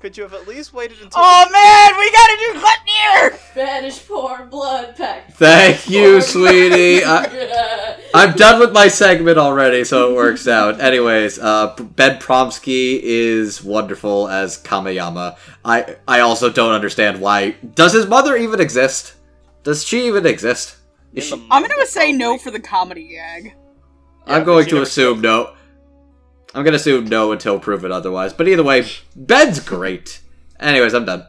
[0.00, 1.22] Could you have at least waited until?
[1.22, 3.36] Oh man, we gotta do Gleipnir!
[3.54, 5.32] Fetish porn, blood pack.
[5.34, 7.04] Thank you, sweetie.
[7.04, 10.80] I, I'm done with my segment already, so it works out.
[10.80, 15.36] Anyways, uh, Ben Pronsky is wonderful as Kamiyama.
[15.64, 17.52] I I also don't understand why.
[17.74, 19.14] Does his mother even exist?
[19.62, 20.78] Does she even exist?
[21.14, 23.54] Is she, I'm gonna say no for the comedy gag.
[24.26, 25.54] Yeah, I'm going to assume no.
[26.54, 28.32] I'm gonna assume no until proven otherwise.
[28.32, 30.20] But either way, Ben's great.
[30.60, 31.26] Anyways, I'm done.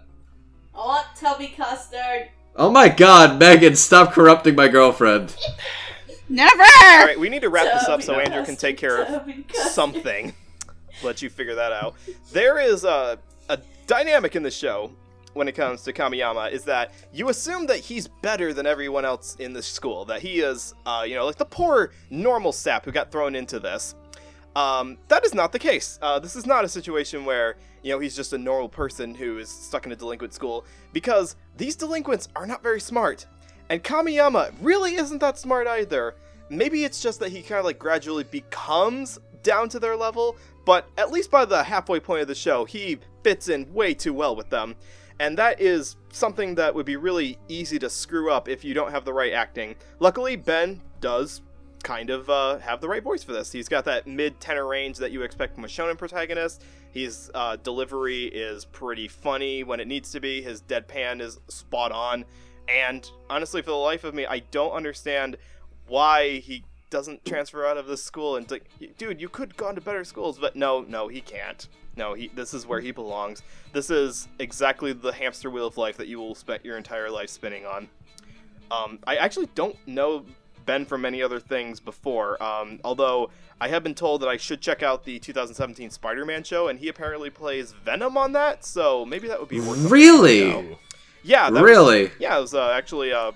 [0.73, 2.29] I want tubby custard.
[2.55, 5.35] Oh my god, Megan, stop corrupting my girlfriend.
[6.29, 6.63] Never!
[6.63, 9.25] All right, we need to wrap this up so Tubby Andrew can take care of
[9.47, 9.71] custard.
[9.71, 10.33] something.
[11.03, 11.95] let you figure that out.
[12.31, 13.19] There is a,
[13.49, 14.91] a dynamic in the show
[15.33, 19.35] when it comes to Kamiyama is that you assume that he's better than everyone else
[19.39, 22.91] in the school, that he is, uh, you know, like the poor normal sap who
[22.91, 23.95] got thrown into this.
[24.55, 25.97] Um, that is not the case.
[26.01, 29.39] Uh, this is not a situation where, you know, he's just a normal person who
[29.39, 33.25] is stuck in a delinquent school, because these delinquents are not very smart.
[33.69, 36.15] And Kamiyama really isn't that smart either.
[36.49, 40.87] Maybe it's just that he kind of like gradually becomes down to their level, but
[40.97, 44.35] at least by the halfway point of the show, he fits in way too well
[44.35, 44.75] with them.
[45.23, 48.91] And that is something that would be really easy to screw up if you don't
[48.91, 49.77] have the right acting.
[49.99, 51.41] Luckily, Ben does
[51.81, 53.49] kind of uh, have the right voice for this.
[53.49, 56.65] He's got that mid tenor range that you expect from a shonen protagonist.
[56.91, 60.41] His uh, delivery is pretty funny when it needs to be.
[60.41, 62.25] His deadpan is spot on.
[62.67, 65.37] And honestly, for the life of me, I don't understand
[65.87, 68.35] why he doesn't transfer out of this school.
[68.35, 71.69] And like, dude, you could go on to better schools, but no, no, he can't.
[71.95, 72.29] No, he.
[72.29, 73.43] This is where he belongs.
[73.71, 77.29] This is exactly the hamster wheel of life that you will spend your entire life
[77.29, 77.87] spinning on.
[78.71, 80.25] Um, I actually don't know
[80.65, 82.41] Ben from many other things before.
[82.41, 83.29] Um, although
[83.61, 86.87] I have been told that I should check out the 2017 Spider-Man show, and he
[86.87, 88.65] apparently plays Venom on that.
[88.65, 89.91] So maybe that would be worth.
[89.91, 90.77] Really?
[91.21, 91.43] Yeah.
[91.49, 92.11] that was- Really?
[92.19, 93.33] yeah, it was uh, actually a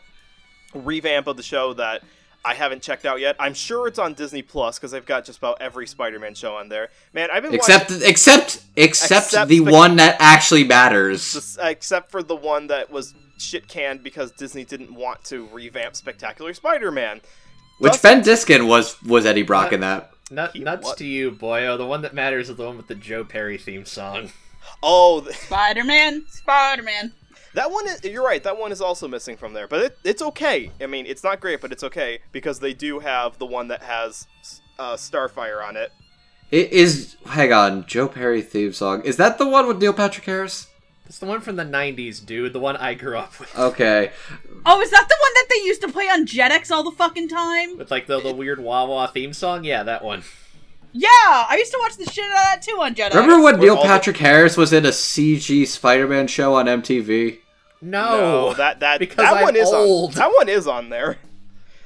[0.73, 2.03] revamp of the show that
[2.47, 3.35] I haven't checked out yet.
[3.39, 6.69] I'm sure it's on Disney Plus because they've got just about every Spider-Man show on
[6.69, 6.89] there.
[7.13, 11.33] Man, I've been Except, watching, except, except, Except the the- one that actually matters.
[11.33, 15.95] this- except for the one that was shit canned because Disney didn't want to revamp
[15.97, 17.19] Spectacular Spider-Man.
[17.79, 20.11] Which Dust- Ben Diskin was was Eddie Brock in that.
[20.31, 20.97] Nut, He- nuts what?
[20.99, 21.71] to you, boyo.
[21.73, 24.31] Oh, the one that matters is the one with the Joe Perry theme song.
[24.81, 27.13] Oh, th- Spider Man, Spider Man.
[27.53, 28.03] That one is.
[28.03, 28.43] You're right.
[28.43, 30.71] That one is also missing from there, but it, it's okay.
[30.81, 33.83] I mean, it's not great, but it's okay because they do have the one that
[33.83, 34.27] has
[34.79, 35.91] uh, Starfire on it.
[36.49, 39.01] It is hang on, Joe Perry theme song.
[39.03, 40.67] Is that the one with Neil Patrick Harris?
[41.05, 42.53] It's the one from the '90s, dude.
[42.53, 44.11] The one I grew up with, Okay.
[44.65, 47.29] Oh, is that the one that they used to play on Jetix all the fucking
[47.29, 47.77] time?
[47.77, 49.63] with like the, the weird wah wah theme song.
[49.63, 50.23] Yeah, that one.
[50.99, 51.07] Yeah,
[51.49, 53.13] I used to watch the shit out of that too on Jetix.
[53.13, 56.65] Remember when With Neil all the- Patrick Harris was in a CG Spider-Man show on
[56.65, 57.39] MTV?
[57.81, 60.11] No, that that because that I'm one is old.
[60.11, 60.15] on.
[60.15, 61.17] That one is on there.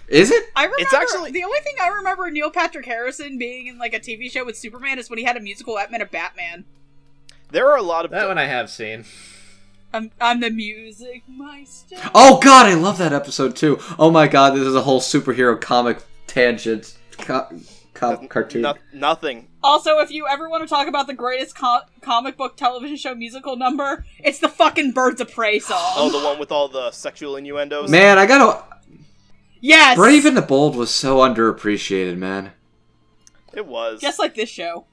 [0.08, 0.44] Is it?
[0.56, 3.94] I remember It's actually- the only thing I remember Neil Patrick Harrison being in like
[3.94, 6.66] a TV show with Superman is when he had a musical Batman of Batman.
[7.52, 9.06] There are a lot of that one I have seen.
[9.94, 11.98] I'm, I'm the music meister.
[12.16, 13.78] Oh god, I love that episode too.
[14.00, 17.50] Oh my god, this is a whole superhero comic tangent co-
[18.02, 18.62] co- cartoon.
[18.64, 19.48] No- nothing.
[19.64, 23.16] Also, if you ever want to talk about the greatest co- comic book television show
[23.16, 25.78] musical number, it's the fucking Birds of Prey song.
[25.96, 27.90] Oh, the one with all the sexual innuendos.
[27.90, 28.64] Man, I gotta.
[29.62, 32.52] yes, Brave and the Bold was so underappreciated, man.
[33.54, 34.02] It was.
[34.02, 34.86] just like this show.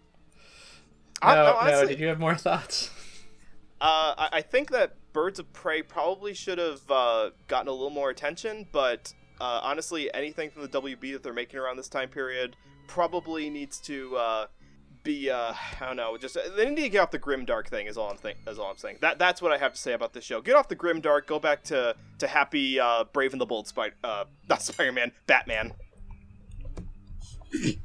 [1.23, 1.87] I- no, no, no.
[1.87, 2.91] Did you have more thoughts?
[3.81, 7.91] Uh, I, I think that Birds of Prey probably should have uh, gotten a little
[7.91, 12.09] more attention, but uh, honestly, anything from the WB that they're making around this time
[12.09, 12.57] period
[12.89, 14.47] probably needs to uh,
[15.05, 17.86] be uh, I don't know, just they need to get off the grim dark thing.
[17.86, 18.99] Is all I'm think is all I'm saying.
[19.00, 20.41] That that's what I have to say about this show.
[20.41, 21.26] Get off the grim dark.
[21.28, 25.12] Go back to to happy uh, Brave and the Bold Spider, uh, not Spider Man,
[25.28, 25.75] Batman.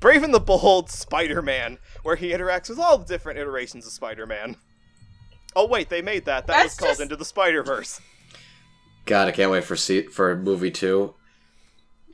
[0.00, 3.92] Brave and the Bold Spider Man, where he interacts with all the different iterations of
[3.92, 4.56] Spider Man.
[5.54, 6.46] Oh wait, they made that.
[6.46, 8.00] That was called just- Into the Spider Verse.
[9.06, 11.14] God, I can't wait for se- for movie two.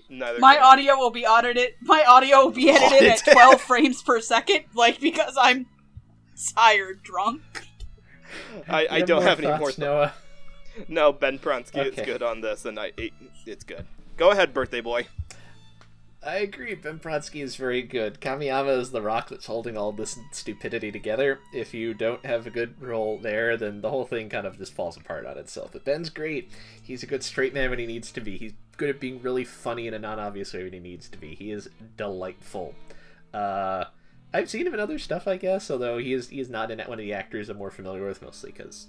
[0.09, 1.75] Neither My can- audio will be audited.
[1.83, 5.67] My audio will be edited at 12 frames per second, like because I'm
[6.55, 7.43] tired, drunk.
[8.69, 9.59] I, I don't more have any more.
[9.59, 10.13] thoughts, Noah.
[10.89, 13.13] No, Ben Pronsky is good on this, and I it,
[13.47, 13.87] it's good.
[14.17, 15.07] Go ahead, birthday boy.
[16.27, 16.75] I agree.
[16.75, 18.21] Ben Pronsky is very good.
[18.21, 21.39] Kamiyama is the rock that's holding all this stupidity together.
[21.55, 24.75] If you don't have a good role there, then the whole thing kind of just
[24.75, 25.71] falls apart on itself.
[25.73, 26.51] But Ben's great.
[26.83, 28.37] He's a good straight man when he needs to be.
[28.39, 31.37] He's good at being really funny in a non-obvious way when he needs to be.
[31.37, 32.75] He is delightful.
[33.33, 33.85] Uh,
[34.35, 35.71] I've seen him in other stuff, I guess.
[35.71, 38.21] Although he is he is not in one of the actors I'm more familiar with,
[38.21, 38.89] mostly because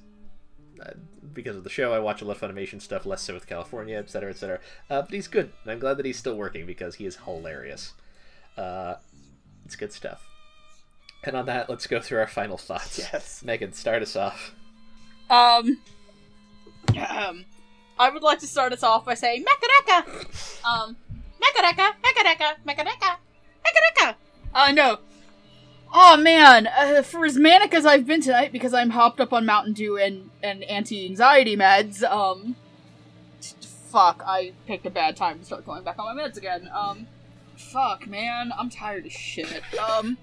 [1.33, 1.93] because of the show.
[1.93, 4.59] I watch a lot of Funimation stuff, less so with California, etc., etc.
[4.89, 7.93] Uh, but he's good, and I'm glad that he's still working because he is hilarious.
[8.57, 8.95] Uh,
[9.65, 10.27] it's good stuff.
[11.23, 12.99] And on that, let's go through our final thoughts.
[12.99, 13.43] Yes.
[13.43, 14.53] Megan, start us off.
[15.29, 15.79] Um,
[17.09, 17.45] um,
[17.99, 20.63] I would like to start us off by saying Mekareka!
[20.65, 20.95] Um,
[21.41, 23.15] Mekareka, Mekareka, Mekareka,
[23.65, 24.15] Mekareka!
[24.53, 24.99] Uh, no.
[25.93, 29.45] Oh man, uh, for as manic as I've been tonight because I'm hopped up on
[29.45, 32.55] Mountain Dew and, and anti-anxiety meds, um,
[33.89, 36.69] fuck, I picked a bad time to start going back on my meds again.
[36.73, 37.07] Um,
[37.55, 39.63] fuck, man, I'm tired as shit.
[39.77, 40.17] Um,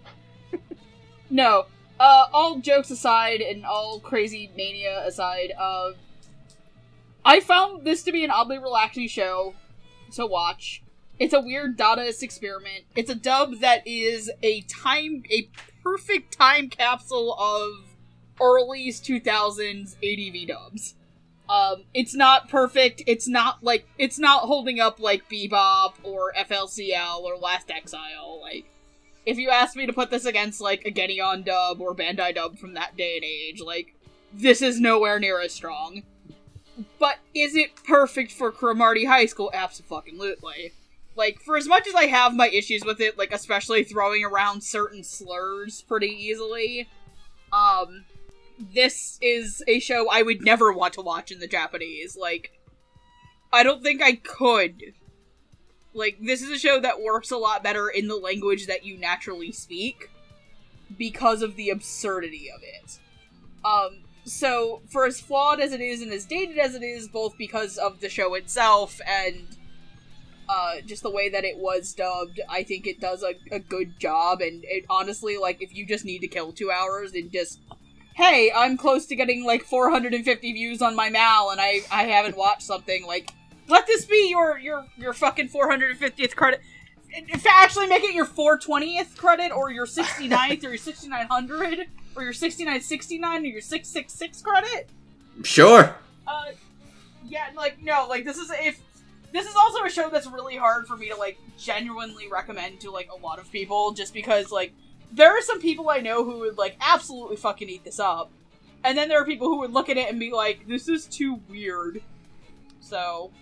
[1.30, 1.66] no.
[1.98, 5.92] Uh, all jokes aside and all crazy mania aside, uh,
[7.24, 9.54] I found this to be an oddly relaxing show
[10.12, 10.82] to watch.
[11.18, 12.84] It's a weird Dadaist experiment.
[12.96, 15.48] It's a dub that is a time, a
[15.82, 17.94] perfect time capsule of
[18.40, 20.94] early 2000s ADV dubs.
[21.48, 23.02] Um, it's not perfect.
[23.06, 28.40] It's not like it's not holding up like Bebop or FLCL or Last Exile.
[28.40, 28.64] Like,
[29.26, 32.58] if you asked me to put this against like a Geneon dub or Bandai dub
[32.58, 33.94] from that day and age, like
[34.32, 36.02] this is nowhere near as strong.
[36.98, 39.50] But is it perfect for Cromartie High School?
[39.54, 40.72] Absolutely.
[41.16, 44.62] Like, for as much as I have my issues with it, like especially throwing around
[44.62, 46.88] certain slurs pretty easily,
[47.52, 48.04] um,
[48.58, 52.16] this is a show I would never want to watch in the Japanese.
[52.16, 52.52] Like,
[53.52, 54.94] I don't think I could.
[55.92, 58.98] Like, this is a show that works a lot better in the language that you
[58.98, 60.10] naturally speak
[60.98, 62.98] because of the absurdity of it.
[63.64, 67.38] Um, so, for as flawed as it is and as dated as it is, both
[67.38, 69.56] because of the show itself and
[70.48, 73.98] uh, just the way that it was dubbed, I think it does a, a good
[73.98, 74.40] job.
[74.40, 77.60] And it honestly, like, if you just need to kill two hours and just
[78.14, 82.36] hey, I'm close to getting like 450 views on my Mal, and I I haven't
[82.36, 83.06] watched something.
[83.06, 83.30] Like,
[83.68, 86.62] let this be your your your fucking 450th credit.
[87.30, 92.32] Fact, actually make it your 420th credit, or your 69th, or your 6900, or your
[92.32, 94.88] 6969, or your 666 credit.
[95.44, 95.96] Sure.
[96.26, 96.46] Uh,
[97.24, 98.80] yeah, like no, like this is if
[99.34, 102.90] this is also a show that's really hard for me to like genuinely recommend to
[102.92, 104.72] like a lot of people, just because like
[105.12, 108.30] there are some people I know who would like absolutely fucking eat this up,
[108.84, 111.06] and then there are people who would look at it and be like, "This is
[111.06, 112.00] too weird."
[112.78, 113.32] So,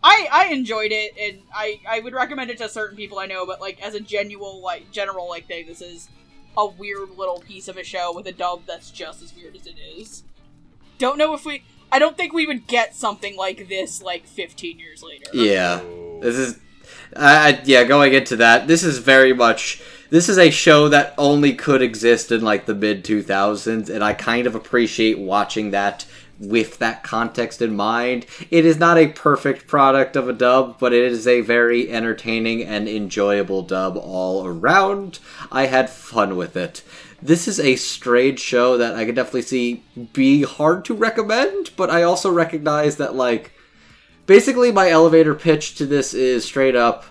[0.00, 3.44] I I enjoyed it, and I I would recommend it to certain people I know,
[3.46, 6.08] but like as a genuine like general like thing, this is
[6.56, 9.66] a weird little piece of a show with a dub that's just as weird as
[9.66, 10.22] it is.
[10.98, 11.64] Don't know if we.
[11.92, 15.26] I don't think we would get something like this like 15 years later.
[15.32, 15.80] Yeah.
[15.82, 16.18] Oh.
[16.20, 16.58] This is.
[17.14, 19.82] I I- yeah, going into that, this is very much.
[20.10, 24.12] This is a show that only could exist in like the mid 2000s, and I
[24.12, 26.04] kind of appreciate watching that
[26.38, 28.26] with that context in mind.
[28.50, 32.62] It is not a perfect product of a dub, but it is a very entertaining
[32.62, 35.18] and enjoyable dub all around.
[35.50, 36.82] I had fun with it.
[37.26, 39.82] This is a strange show that I could definitely see
[40.12, 43.50] be hard to recommend, but I also recognize that, like,
[44.26, 47.04] basically my elevator pitch to this is straight up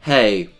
[0.00, 0.50] hey,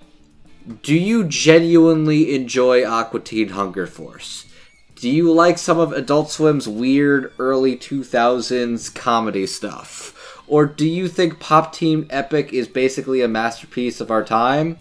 [0.83, 4.47] do you genuinely enjoy Aqua Teen Hunger Force?
[4.95, 10.41] Do you like some of Adult Swim's weird early 2000s comedy stuff?
[10.47, 14.79] Or do you think Pop Team Epic is basically a masterpiece of our time?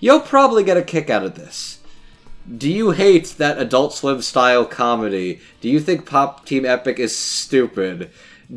[0.00, 1.75] You'll probably get a kick out of this.
[2.54, 5.40] Do you hate that Adult Swim style comedy?
[5.60, 8.10] Do you think Pop Team Epic is stupid?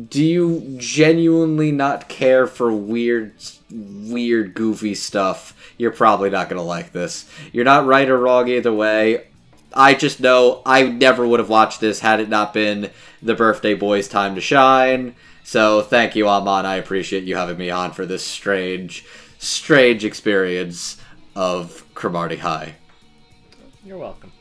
[0.08, 3.32] Do you genuinely not care for weird,
[3.72, 5.56] weird, goofy stuff?
[5.76, 7.28] You're probably not gonna like this.
[7.52, 9.26] You're not right or wrong either way.
[9.74, 13.74] I just know I never would have watched this had it not been the birthday
[13.74, 15.16] boy's time to shine.
[15.42, 16.64] So thank you, Amon.
[16.64, 19.04] I appreciate you having me on for this strange,
[19.38, 20.96] strange experience
[21.34, 22.76] of Cromartie High.
[23.84, 24.32] You're welcome.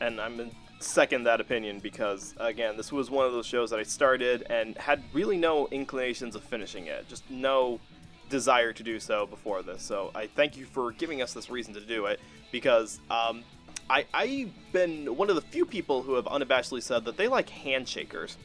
[0.00, 3.80] and I'm in second that opinion because again, this was one of those shows that
[3.80, 7.80] I started and had really no inclinations of finishing it, just no
[8.28, 9.82] desire to do so before this.
[9.82, 12.20] So I thank you for giving us this reason to do it
[12.52, 13.42] because um,
[13.88, 17.48] I I've been one of the few people who have unabashedly said that they like
[17.48, 18.36] handshakers.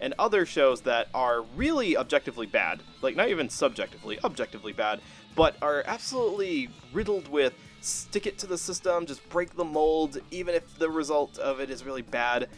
[0.00, 5.00] And other shows that are really objectively bad, like not even subjectively, objectively bad,
[5.34, 10.54] but are absolutely riddled with stick it to the system, just break the mold, even
[10.54, 12.48] if the result of it is really bad.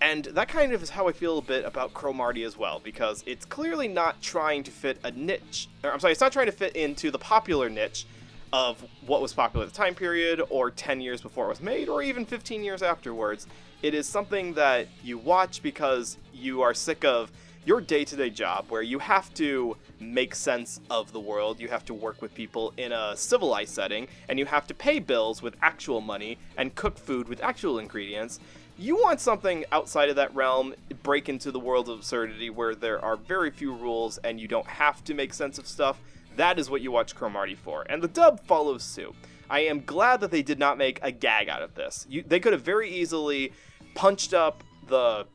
[0.00, 3.24] And that kind of is how I feel a bit about Cromartie as well, because
[3.26, 5.68] it's clearly not trying to fit a niche.
[5.82, 8.06] Or, I'm sorry, it's not trying to fit into the popular niche
[8.52, 11.88] of what was popular at the time period, or 10 years before it was made,
[11.88, 13.46] or even 15 years afterwards.
[13.82, 17.32] It is something that you watch because you are sick of
[17.68, 21.68] your day to day job where you have to make sense of the world, you
[21.68, 25.42] have to work with people in a civilized setting, and you have to pay bills
[25.42, 28.40] with actual money and cook food with actual ingredients.
[28.78, 33.04] You want something outside of that realm, break into the world of absurdity where there
[33.04, 36.00] are very few rules and you don't have to make sense of stuff.
[36.36, 39.14] That is what you watch Cromartie for, and the dub follows suit.
[39.50, 42.06] I am glad that they did not make a gag out of this.
[42.08, 43.52] You, they could have very easily
[43.94, 45.26] punched up the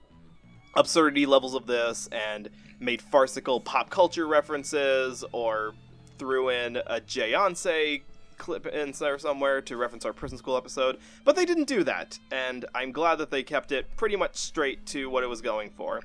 [0.75, 5.73] absurdity levels of this and made farcical pop culture references or
[6.17, 8.01] threw in a Jayonce
[8.37, 12.19] clip in there somewhere to reference our prison school episode, but they didn't do that,
[12.31, 15.69] and I'm glad that they kept it pretty much straight to what it was going
[15.69, 16.01] for.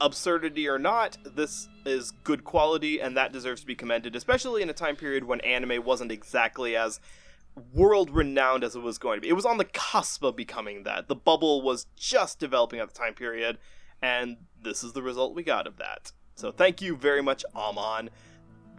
[0.00, 4.70] Absurdity or not, this is good quality, and that deserves to be commended, especially in
[4.70, 7.00] a time period when anime wasn't exactly as
[7.74, 9.28] world renowned as it was going to be.
[9.28, 11.08] It was on the cusp of becoming that.
[11.08, 13.58] The bubble was just developing at the time period,
[14.02, 16.12] and this is the result we got of that.
[16.34, 18.10] So thank you very much, Amon.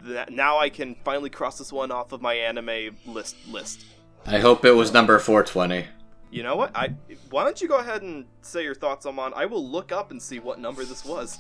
[0.04, 3.86] That now I can finally cross this one off of my anime list list.
[4.26, 5.86] I hope it was number 420.
[6.30, 6.76] You know what?
[6.76, 6.90] I
[7.30, 9.34] why don't you go ahead and say your thoughts, Amon?
[9.36, 11.40] I will look up and see what number this was.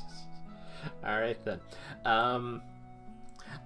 [1.06, 1.60] All right then.
[2.06, 2.62] Um,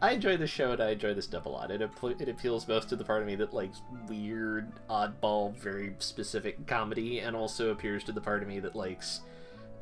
[0.01, 1.71] I enjoy the show and I enjoy this dub a lot.
[1.71, 5.95] It apl- it appeals most to the part of me that likes weird, oddball, very
[5.99, 9.21] specific comedy, and also appears to the part of me that likes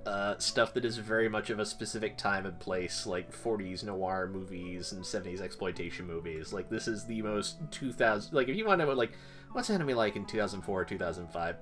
[0.05, 4.29] uh, stuff that is very much of a specific time and place, like 40s noir
[4.31, 6.53] movies and 70s exploitation movies.
[6.53, 8.33] Like this is the most 2000.
[8.33, 9.13] Like if you want to know like
[9.51, 11.55] what's anime like in 2004 or 2005,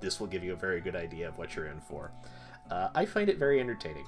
[0.00, 2.12] this will give you a very good idea of what you're in for.
[2.70, 4.06] Uh, I find it very entertaining.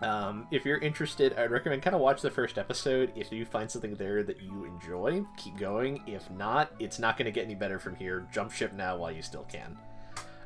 [0.00, 3.12] Um, if you're interested, I'd recommend kind of watch the first episode.
[3.16, 6.02] If you find something there that you enjoy, keep going.
[6.06, 8.26] If not, it's not going to get any better from here.
[8.32, 9.78] Jump ship now while you still can.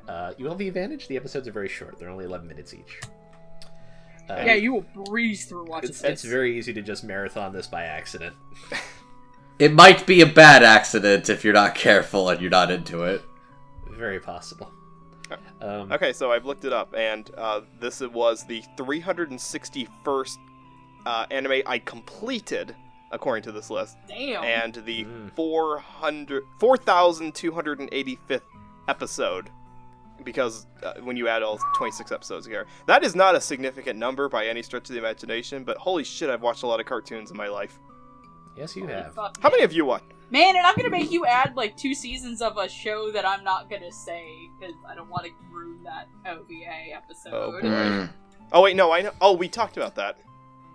[0.08, 1.06] Uh, you have the advantage.
[1.08, 1.98] The episodes are very short.
[1.98, 3.00] They're only 11 minutes each.
[4.30, 6.10] Uh, Yeah, you will breeze through watching it's, this.
[6.10, 8.34] it's very easy to just marathon this by accident.
[9.58, 13.22] It might be a bad accident if you're not careful and you're not into it.
[13.90, 14.70] Very possible.
[15.60, 20.38] Um, Okay, so I've looked it up, and uh, this was the 361st
[21.04, 22.74] uh, anime I completed,
[23.10, 24.42] according to this list, Damn.
[24.44, 25.32] and the Mm.
[25.34, 28.40] 400 4,285th
[28.88, 29.50] episode.
[30.24, 34.28] Because uh, when you add all 26 episodes here, that is not a significant number
[34.28, 35.64] by any stretch of the imagination.
[35.64, 37.78] But holy shit, I've watched a lot of cartoons in my life.
[38.56, 39.14] yes, you have.
[39.16, 40.12] How many of you watched?
[40.30, 43.42] Man, and I'm gonna make you add like two seasons of a show that I'm
[43.42, 44.28] not gonna say
[44.60, 47.32] because I don't want to ruin that OVA episode.
[47.32, 47.60] Oh, boy.
[47.62, 48.10] Mm.
[48.52, 49.12] Oh wait, no, I know.
[49.22, 50.18] Oh, we talked about that.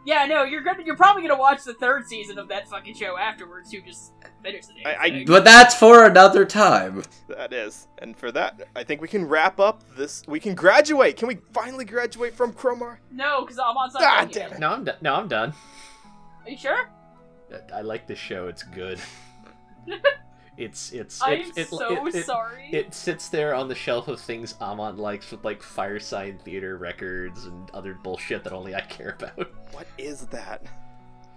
[0.05, 3.17] Yeah, no, you're gonna you're probably gonna watch the third season of that fucking show
[3.17, 3.71] afterwards.
[3.71, 4.11] You just
[4.43, 7.03] finish the damn I- I- But that's for another time.
[7.29, 10.21] That is, and for that, I think we can wrap up this.
[10.27, 11.15] We can graduate.
[11.17, 12.97] Can we finally graduate from Cromar?
[13.11, 14.41] no, because I'm on Ah, something.
[14.41, 14.59] damn it.
[14.59, 14.97] No, I'm done.
[15.01, 15.53] No, I'm done.
[16.43, 16.89] Are you sure?
[17.73, 18.47] I like this show.
[18.47, 18.99] It's good.
[20.57, 21.21] it's it's.
[21.21, 22.69] I'm it, it, so it, it, sorry.
[22.71, 27.45] It sits there on the shelf of things Amon likes with like Firesign Theatre records
[27.45, 29.51] and other bullshit that only I care about.
[29.71, 30.61] What is that?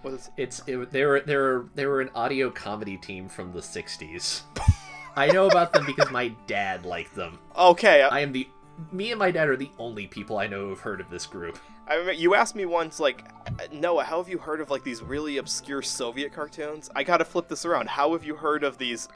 [0.03, 0.29] What is?
[0.37, 4.41] It's it, they were they were they were an audio comedy team from the '60s.
[5.15, 7.39] I know about them because my dad liked them.
[7.57, 8.47] Okay, I, I am the
[8.91, 11.57] me and my dad are the only people I know who've heard of this group.
[11.87, 13.23] I remember you asked me once, like,
[13.71, 16.89] Noah, how have you heard of like these really obscure Soviet cartoons?
[16.95, 17.87] I gotta flip this around.
[17.87, 19.07] How have you heard of these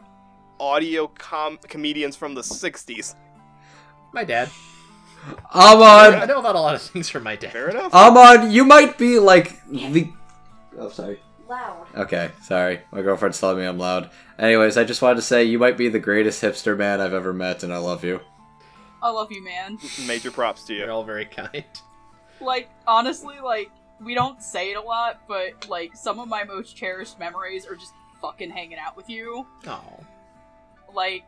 [0.59, 3.15] audio com- comedians from the '60s?
[4.13, 4.49] My dad.
[5.53, 7.51] Amon I know about a lot of things from my dad.
[7.51, 7.93] Fair enough.
[7.93, 10.09] Amon, you might be like the.
[10.77, 11.19] Oh, sorry.
[11.47, 11.87] Loud.
[11.95, 12.79] Okay, sorry.
[12.91, 14.09] My girlfriend's telling me I'm loud.
[14.39, 17.33] Anyways, I just wanted to say you might be the greatest hipster man I've ever
[17.33, 18.21] met, and I love you.
[19.03, 19.77] I love you, man.
[20.07, 20.79] Major props to you.
[20.79, 20.93] You're you.
[20.93, 21.65] all very kind.
[22.41, 23.69] Like honestly, like
[24.03, 27.75] we don't say it a lot, but like some of my most cherished memories are
[27.75, 29.45] just fucking hanging out with you.
[29.67, 29.99] Oh.
[30.93, 31.23] Like,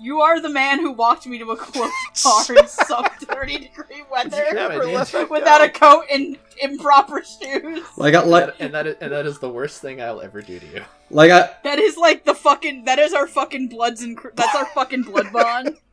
[0.00, 1.92] you are the man who walked me to a closed
[2.24, 4.94] bar in some 30 degree weather Sure, Never I did.
[4.94, 7.84] let that without a coat and improper shoes.
[7.96, 10.42] Like, I, like, That- and that is, and that is the worst thing I'll ever
[10.42, 10.82] do to you.
[11.10, 11.50] like I.
[11.62, 12.84] That is like the fucking.
[12.86, 14.16] That is our fucking bloods and.
[14.16, 15.76] cr- That's our fucking blood bond.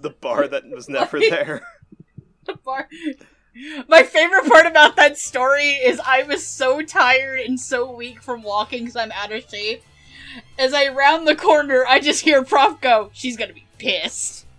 [0.00, 1.62] The bar that was never Like- there.
[2.46, 2.88] The bar.
[3.88, 8.42] My favorite part about that story is I was so tired and so weak from
[8.42, 9.82] walking because I'm out of shape.
[10.58, 14.46] As I round the corner, I just hear Prof go, "She's gonna be pissed."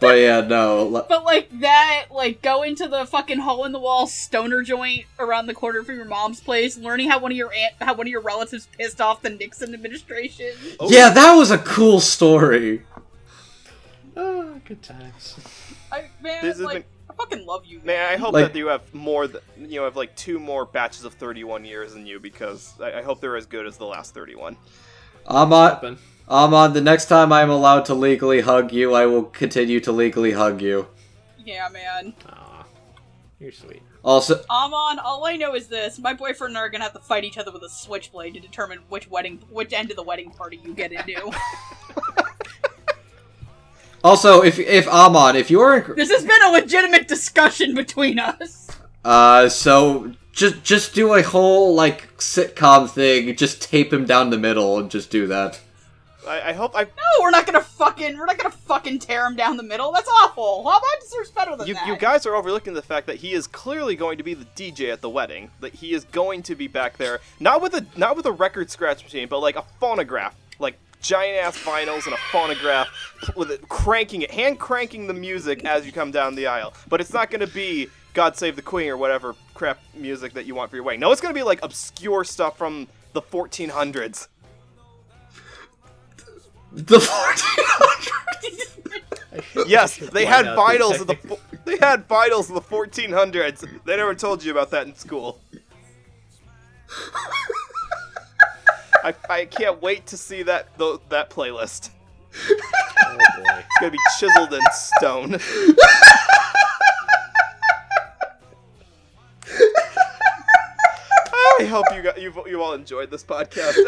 [0.00, 1.04] But yeah, no.
[1.08, 5.46] But like that, like go into the fucking hole in the wall stoner joint around
[5.46, 8.10] the corner from your mom's place, learning how one of your aunt, how one of
[8.10, 10.52] your relatives pissed off the Nixon administration.
[10.80, 10.90] Oh.
[10.90, 12.82] Yeah, that was a cool story.
[14.16, 15.36] Oh, good times.
[15.92, 18.66] I man, This like been- I fucking love you, Man, I hope Like- that you
[18.68, 19.26] have more.
[19.26, 22.98] Th- you know, have like two more batches of 31 years than you because I,
[22.98, 24.56] I hope they're as good as the last 31.
[25.26, 25.98] Amon, Happen.
[26.28, 30.32] Amon, the next time I'm allowed to legally hug you, I will continue to legally
[30.32, 30.86] hug you.
[31.42, 32.14] Yeah, man.
[32.28, 32.64] Aw,
[33.40, 33.82] you're sweet.
[34.04, 37.00] Also, Amon, all I know is this: my boyfriend and I are gonna have to
[37.00, 40.30] fight each other with a switchblade to determine which wedding, which end of the wedding
[40.30, 41.30] party you get into.
[44.04, 48.68] also, if if Amon, if you're in, this has been a legitimate discussion between us.
[49.04, 53.34] uh, so just just do a whole like sitcom thing.
[53.36, 55.60] Just tape him down the middle and just do that.
[56.26, 59.34] I, I hope I No, we're not gonna fucking we're not gonna fucking tear him
[59.34, 59.92] down the middle.
[59.92, 60.62] That's awful.
[60.66, 61.86] Ahmad deserves better than you, that?
[61.86, 64.92] you guys are overlooking the fact that he is clearly going to be the DJ
[64.92, 65.50] at the wedding.
[65.60, 68.70] That he is going to be back there, not with a not with a record
[68.70, 72.88] scratch machine, but like a phonograph, like giant ass vinyls and a phonograph
[73.36, 76.74] with it cranking it, hand cranking the music as you come down the aisle.
[76.88, 80.46] But it's not going to be God Save the Queen or whatever crap music that
[80.46, 81.00] you want for your wedding.
[81.00, 84.28] No, it's going to be like obscure stuff from the 1400s.
[86.72, 88.14] The 1400s.
[89.68, 93.84] Yes, they had out vinyls of the fo- they had vinyls of the 1400s.
[93.84, 95.40] They never told you about that in school.
[99.04, 101.90] I, I can't wait to see that tho- that playlist.
[103.00, 103.44] Oh boy.
[103.58, 105.38] It's gonna be chiseled in stone.
[111.60, 113.74] I hope you got you you all enjoyed this podcast.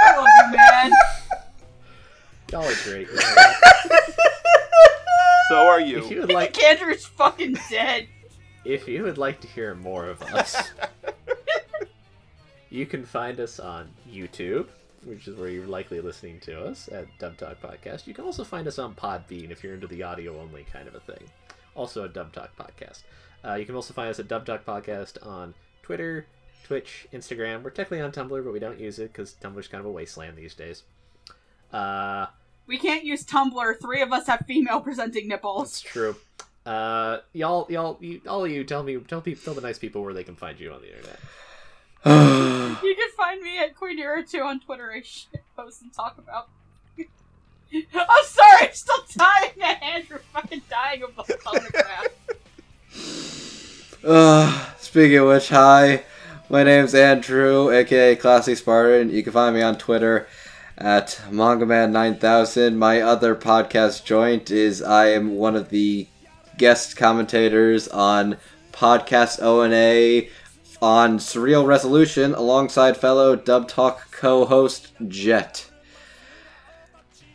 [0.00, 0.92] I love you, man.
[2.52, 3.08] Y'all are great.
[5.48, 6.20] so are If you you.
[6.22, 8.08] would like, Andrew's fucking dead.
[8.64, 10.70] If you would like to hear more of us,
[12.70, 14.66] you can find us on YouTube,
[15.04, 18.06] which is where you're likely listening to us at Dub Talk Podcast.
[18.06, 20.94] You can also find us on Podbean if you're into the audio only kind of
[20.94, 21.22] a thing.
[21.74, 23.02] Also a Dub Talk Podcast.
[23.44, 26.26] Uh, you can also find us at Dub Talk Podcast on Twitter,
[26.64, 27.62] Twitch, Instagram.
[27.62, 30.36] We're technically on Tumblr, but we don't use it because Tumblr's kind of a wasteland
[30.36, 30.82] these days.
[31.72, 32.26] Uh,
[32.66, 33.80] We can't use Tumblr.
[33.80, 35.82] Three of us have female presenting nipples.
[35.82, 36.16] That's nipples.
[36.16, 36.16] true.
[36.66, 40.02] Uh, y'all, y'all, you, all of you, tell me, tell people, tell the nice people
[40.02, 41.18] where they can find you on the internet.
[42.80, 44.92] You can find me at Queendira2 on Twitter.
[44.92, 46.48] I shit post and talk about.
[46.98, 52.06] I'm sorry, I'm still dying at Andrew fucking dying of the photograph.
[54.04, 56.04] Uh, speaking of which, hi,
[56.48, 59.10] my name's Andrew, aka Classy Spartan.
[59.10, 60.28] You can find me on Twitter
[60.76, 62.76] at MangaMan9000.
[62.76, 66.06] My other podcast joint is I am one of the
[66.58, 68.36] guest commentators on
[68.72, 70.28] Podcast O&A
[70.82, 75.67] on Surreal Resolution alongside fellow Dub Talk co-host Jet.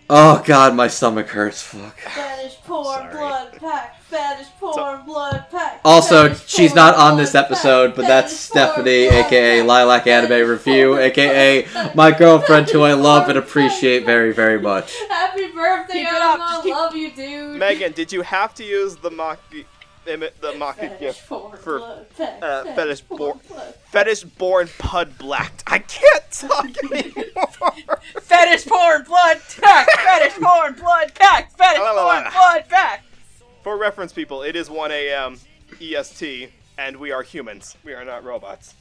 [0.09, 1.61] Oh god, my stomach hurts.
[1.61, 1.97] Fuck.
[1.99, 3.13] Fetish porn Sorry.
[3.13, 4.01] blood pack.
[4.03, 5.79] Fetish porn blood pack.
[5.85, 7.95] Also, Fetish she's not on this episode, pack.
[7.95, 9.61] but that's Stephanie, aka.
[9.63, 14.93] Lilac Anime Fetish Review, aka my girlfriend who I love and appreciate very, very much.
[15.09, 16.59] Happy birthday, Keep it up, Emma.
[16.63, 17.57] keep- Love you, dude.
[17.59, 19.39] Megan, did you have to use the mock
[20.07, 22.43] imit the mock Fetish gift porn for blood pack.
[22.43, 25.63] uh, fetish porn por- blood fetish born pud blacked?
[25.67, 27.99] I can't talk anymore.
[28.21, 29.87] Fetish porn blood pack.
[29.89, 31.51] Fetish porn blood pack.
[31.57, 33.03] Fetish porn blood pack.
[33.63, 35.39] For reference, people, it is 1 a.m.
[35.81, 37.77] EST, and we are humans.
[37.85, 38.75] We are not robots.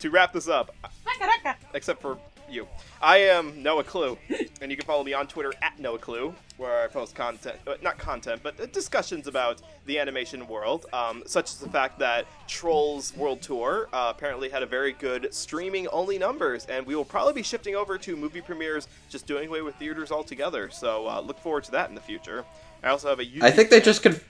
[0.00, 1.56] To wrap this up, Raka, raka.
[1.74, 2.16] except for
[2.50, 2.66] you,
[3.00, 4.18] I am Noah Clue,
[4.60, 7.74] and you can follow me on Twitter at Noah Clue, where I post content, uh,
[7.82, 12.26] not content, but uh, discussions about the animation world, um, such as the fact that
[12.46, 17.32] Trolls World Tour uh, apparently had a very good streaming-only numbers, and we will probably
[17.32, 20.70] be shifting over to movie premieres, just doing away with theaters altogether.
[20.70, 22.44] So uh, look forward to that in the future.
[22.82, 24.20] I also have a YouTube I think they just could.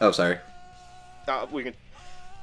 [0.00, 0.38] Oh, sorry.
[1.26, 1.74] Uh, we can.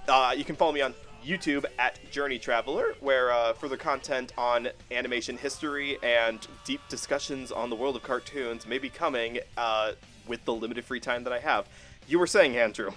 [0.08, 0.94] Uh, you can follow me on
[1.28, 7.70] YouTube at Journey Traveler, where uh, further content on animation history and deep discussions on
[7.70, 9.92] the world of cartoons may be coming uh,
[10.28, 11.68] with the limited free time that I have.
[12.08, 12.92] You were saying, Andrew.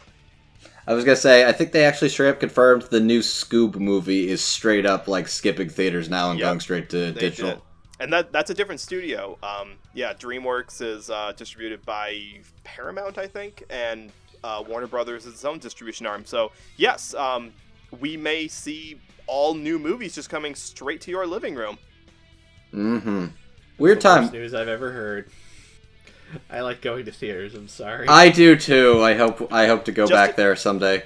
[0.86, 4.28] I was gonna say, I think they actually straight up confirmed the new Scoob movie
[4.28, 6.46] is straight up like skipping theaters now and Yep.
[6.48, 7.52] going straight to digital.
[7.52, 7.60] did.
[8.00, 9.38] And that that's a different studio.
[9.42, 14.10] Um, yeah, DreamWorks is uh, distributed by Paramount, I think, and
[14.42, 16.24] uh, Warner Brothers is its own distribution arm.
[16.24, 17.52] So yes, um,
[17.98, 21.78] we may see all new movies just coming straight to your living room.
[22.72, 23.26] Mm-hmm.
[23.78, 25.30] Weird The worst news I've ever heard.
[26.48, 27.54] I like going to theaters.
[27.54, 28.06] I'm sorry.
[28.08, 29.02] I do too.
[29.02, 29.52] I hope.
[29.52, 31.02] I hope to go Just back to- there someday.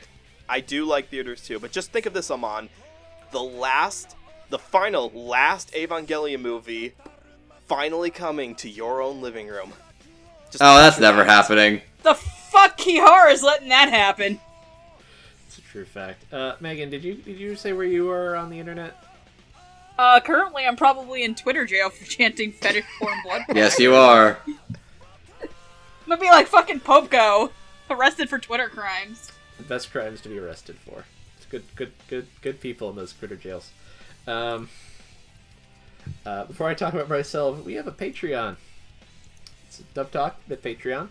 [0.48, 2.68] I do like theaters too, but just think of this, Amon.
[3.30, 4.14] The last,
[4.50, 6.92] the final, last Evangelion movie
[7.66, 9.72] finally coming to your own living room.
[10.50, 11.30] Just Oh, that's never that.
[11.30, 11.80] happening.
[12.02, 14.38] The fuck Khara is letting that happen.
[15.74, 16.32] It's a true fact.
[16.32, 18.96] Uh, Megan, did you did you say where you were on the internet?
[19.98, 23.42] Uh, currently I'm probably in Twitter jail for chanting fetish porn blood.
[23.56, 24.38] Yes, you are.
[24.46, 25.48] I'm
[26.08, 27.50] gonna be like fucking Popko,
[27.90, 29.32] arrested for Twitter crimes.
[29.56, 31.06] The best crimes to be arrested for.
[31.38, 33.72] It's good, good, good, good people in those critter jails.
[34.28, 34.68] Um,
[36.24, 38.56] uh, before I talk about myself, we have a Patreon.
[39.66, 41.08] It's Dub Talk at Patreon.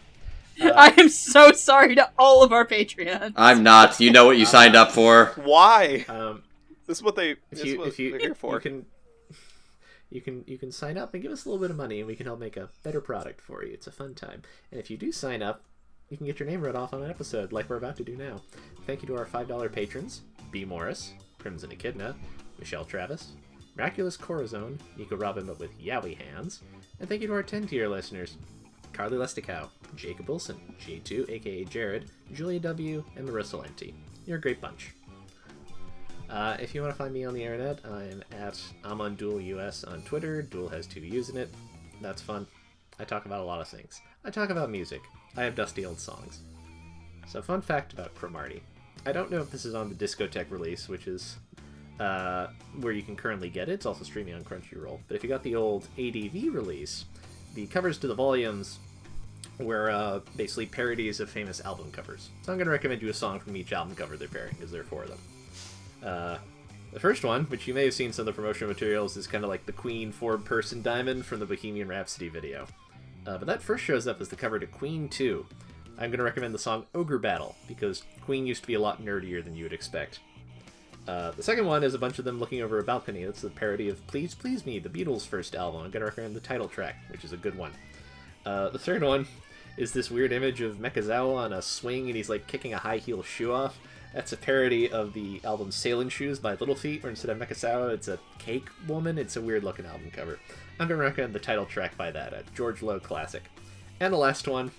[0.62, 3.34] I am so sorry to all of our Patreons.
[3.36, 4.00] I'm not.
[4.00, 5.32] You know what you signed up for.
[5.44, 6.06] Why?
[6.08, 6.44] Um,
[6.88, 7.32] This is what they.
[7.32, 8.56] if This is you what if you, they're here for.
[8.56, 8.86] you can
[10.10, 12.08] you can you can sign up and give us a little bit of money and
[12.08, 14.92] we can help make a better product for you it's a fun time and if
[14.92, 15.64] you do sign up
[16.10, 18.16] you can get your name read off on an episode like we're about to do
[18.16, 18.40] now
[18.86, 22.16] thank you to our $5 patrons b morris crimson echidna
[22.60, 23.32] michelle travis
[23.76, 26.62] miraculous corazon nico robin but with yowie hands
[27.00, 28.38] and thank you to our 10 tier listeners
[28.94, 33.94] carly lesticow jacob wilson j2 aka jared julia w and marissa lenti
[34.26, 34.94] you're a great bunch
[36.30, 39.40] uh, if you want to find me on the internet, I'm at I'm on Duel
[39.40, 40.42] US on Twitter.
[40.42, 41.54] Duel has two U's in it.
[42.02, 42.48] That's fun.
[43.00, 44.02] I talk about a lot of things.
[44.26, 45.02] I talk about music.
[45.38, 46.42] I have dusty old songs.
[47.28, 48.64] So, fun fact about Cromartie.
[49.06, 51.38] I don't know if this is on the Discotek release, which is
[52.00, 52.48] uh,
[52.80, 53.74] where you can currently get it.
[53.74, 55.00] It's also streaming on Crunchyroll.
[55.08, 57.06] But if you got the old ADV release,
[57.54, 58.80] the covers to the volumes
[59.60, 62.30] were uh, basically parodies of famous album covers.
[62.42, 64.72] So I'm going to recommend you a song from each album cover they're parodying, because
[64.72, 65.20] there are four of them.
[66.04, 66.38] Uh,
[66.92, 69.44] the first one, which you may have seen some of the promotional materials, is kind
[69.44, 72.68] of like the Queen four-person diamond from the Bohemian Rhapsody video.
[73.26, 75.46] Uh, but that first shows up as the cover to Queen 2.
[75.98, 79.02] I'm going to recommend the song Ogre Battle, because Queen used to be a lot
[79.02, 80.20] nerdier than you would expect.
[81.08, 83.26] Uh, the second one is a bunch of them looking over a balcony.
[83.26, 85.82] That's the parody of Please Please Me, the Beatles' first album.
[85.82, 87.72] I'm going to recommend the title track, which is a good one.
[88.46, 89.26] Uh, the third one
[89.78, 92.98] is this weird image of Mechazawa on a swing and he's like kicking a high
[92.98, 93.80] heel shoe off.
[94.14, 97.94] That's a parody of the album Sailing Shoes by Little Feat, where instead of Mechazawa,
[97.94, 99.18] it's a cake woman.
[99.18, 100.40] It's a weird looking album cover.
[100.80, 103.44] I'm going to recommend the title track by that, a George Lowe classic.
[104.00, 104.70] And the last one,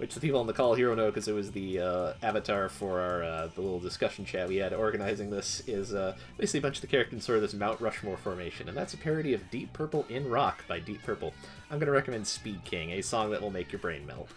[0.00, 2.70] which the people on the call here will know because it was the uh, avatar
[2.70, 6.62] for our uh, the little discussion chat we had organizing this, is uh, basically a
[6.62, 9.34] bunch of the characters in sort of this Mount Rushmore formation, and that's a parody
[9.34, 11.34] of Deep Purple in Rock by Deep Purple.
[11.70, 14.30] I'm going to recommend Speed King, a song that will make your brain melt.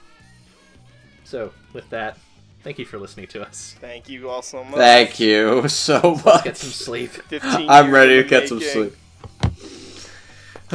[1.24, 2.18] So, with that,
[2.64, 3.78] thank you for listening to us.
[3.80, 4.76] Thank you all so much.
[4.76, 6.44] Thank you so Let's much.
[6.44, 7.12] get some sleep.
[7.42, 8.98] I'm ready to the get some sleep.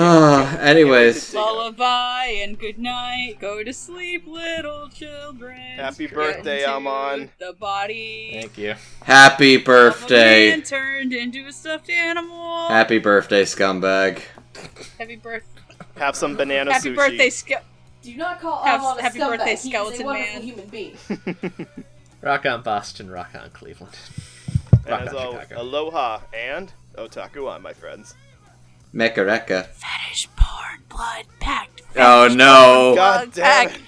[0.01, 3.37] Ah, anyways, Lullaby and good night.
[3.41, 5.57] Go to sleep, little children.
[5.77, 7.31] Happy Straight birthday, into Amon.
[7.41, 8.31] The body.
[8.41, 8.75] Thank you.
[9.03, 10.51] happy birthday.
[10.51, 12.69] man turned into a stuffed animal.
[12.69, 14.21] Happy birthday, scumbag.
[15.01, 15.63] Happy birthday.
[15.97, 16.97] Have some banana Happy sushi.
[16.97, 17.63] birthday, Ske-
[18.03, 19.29] Do not call Have- Amon a happy scumbag.
[19.31, 20.43] birthday, he is skeleton a man.
[20.43, 20.97] human being.
[22.23, 23.97] Rock on Boston, rock on Cleveland.
[24.73, 25.61] And Rock as on always, Chicago.
[25.63, 28.15] aloha and otaku on, my friends.
[28.95, 29.67] Mekareka.
[29.67, 31.83] fetish porn blood pact.
[31.97, 32.95] Oh no.
[32.97, 33.81] God damn it.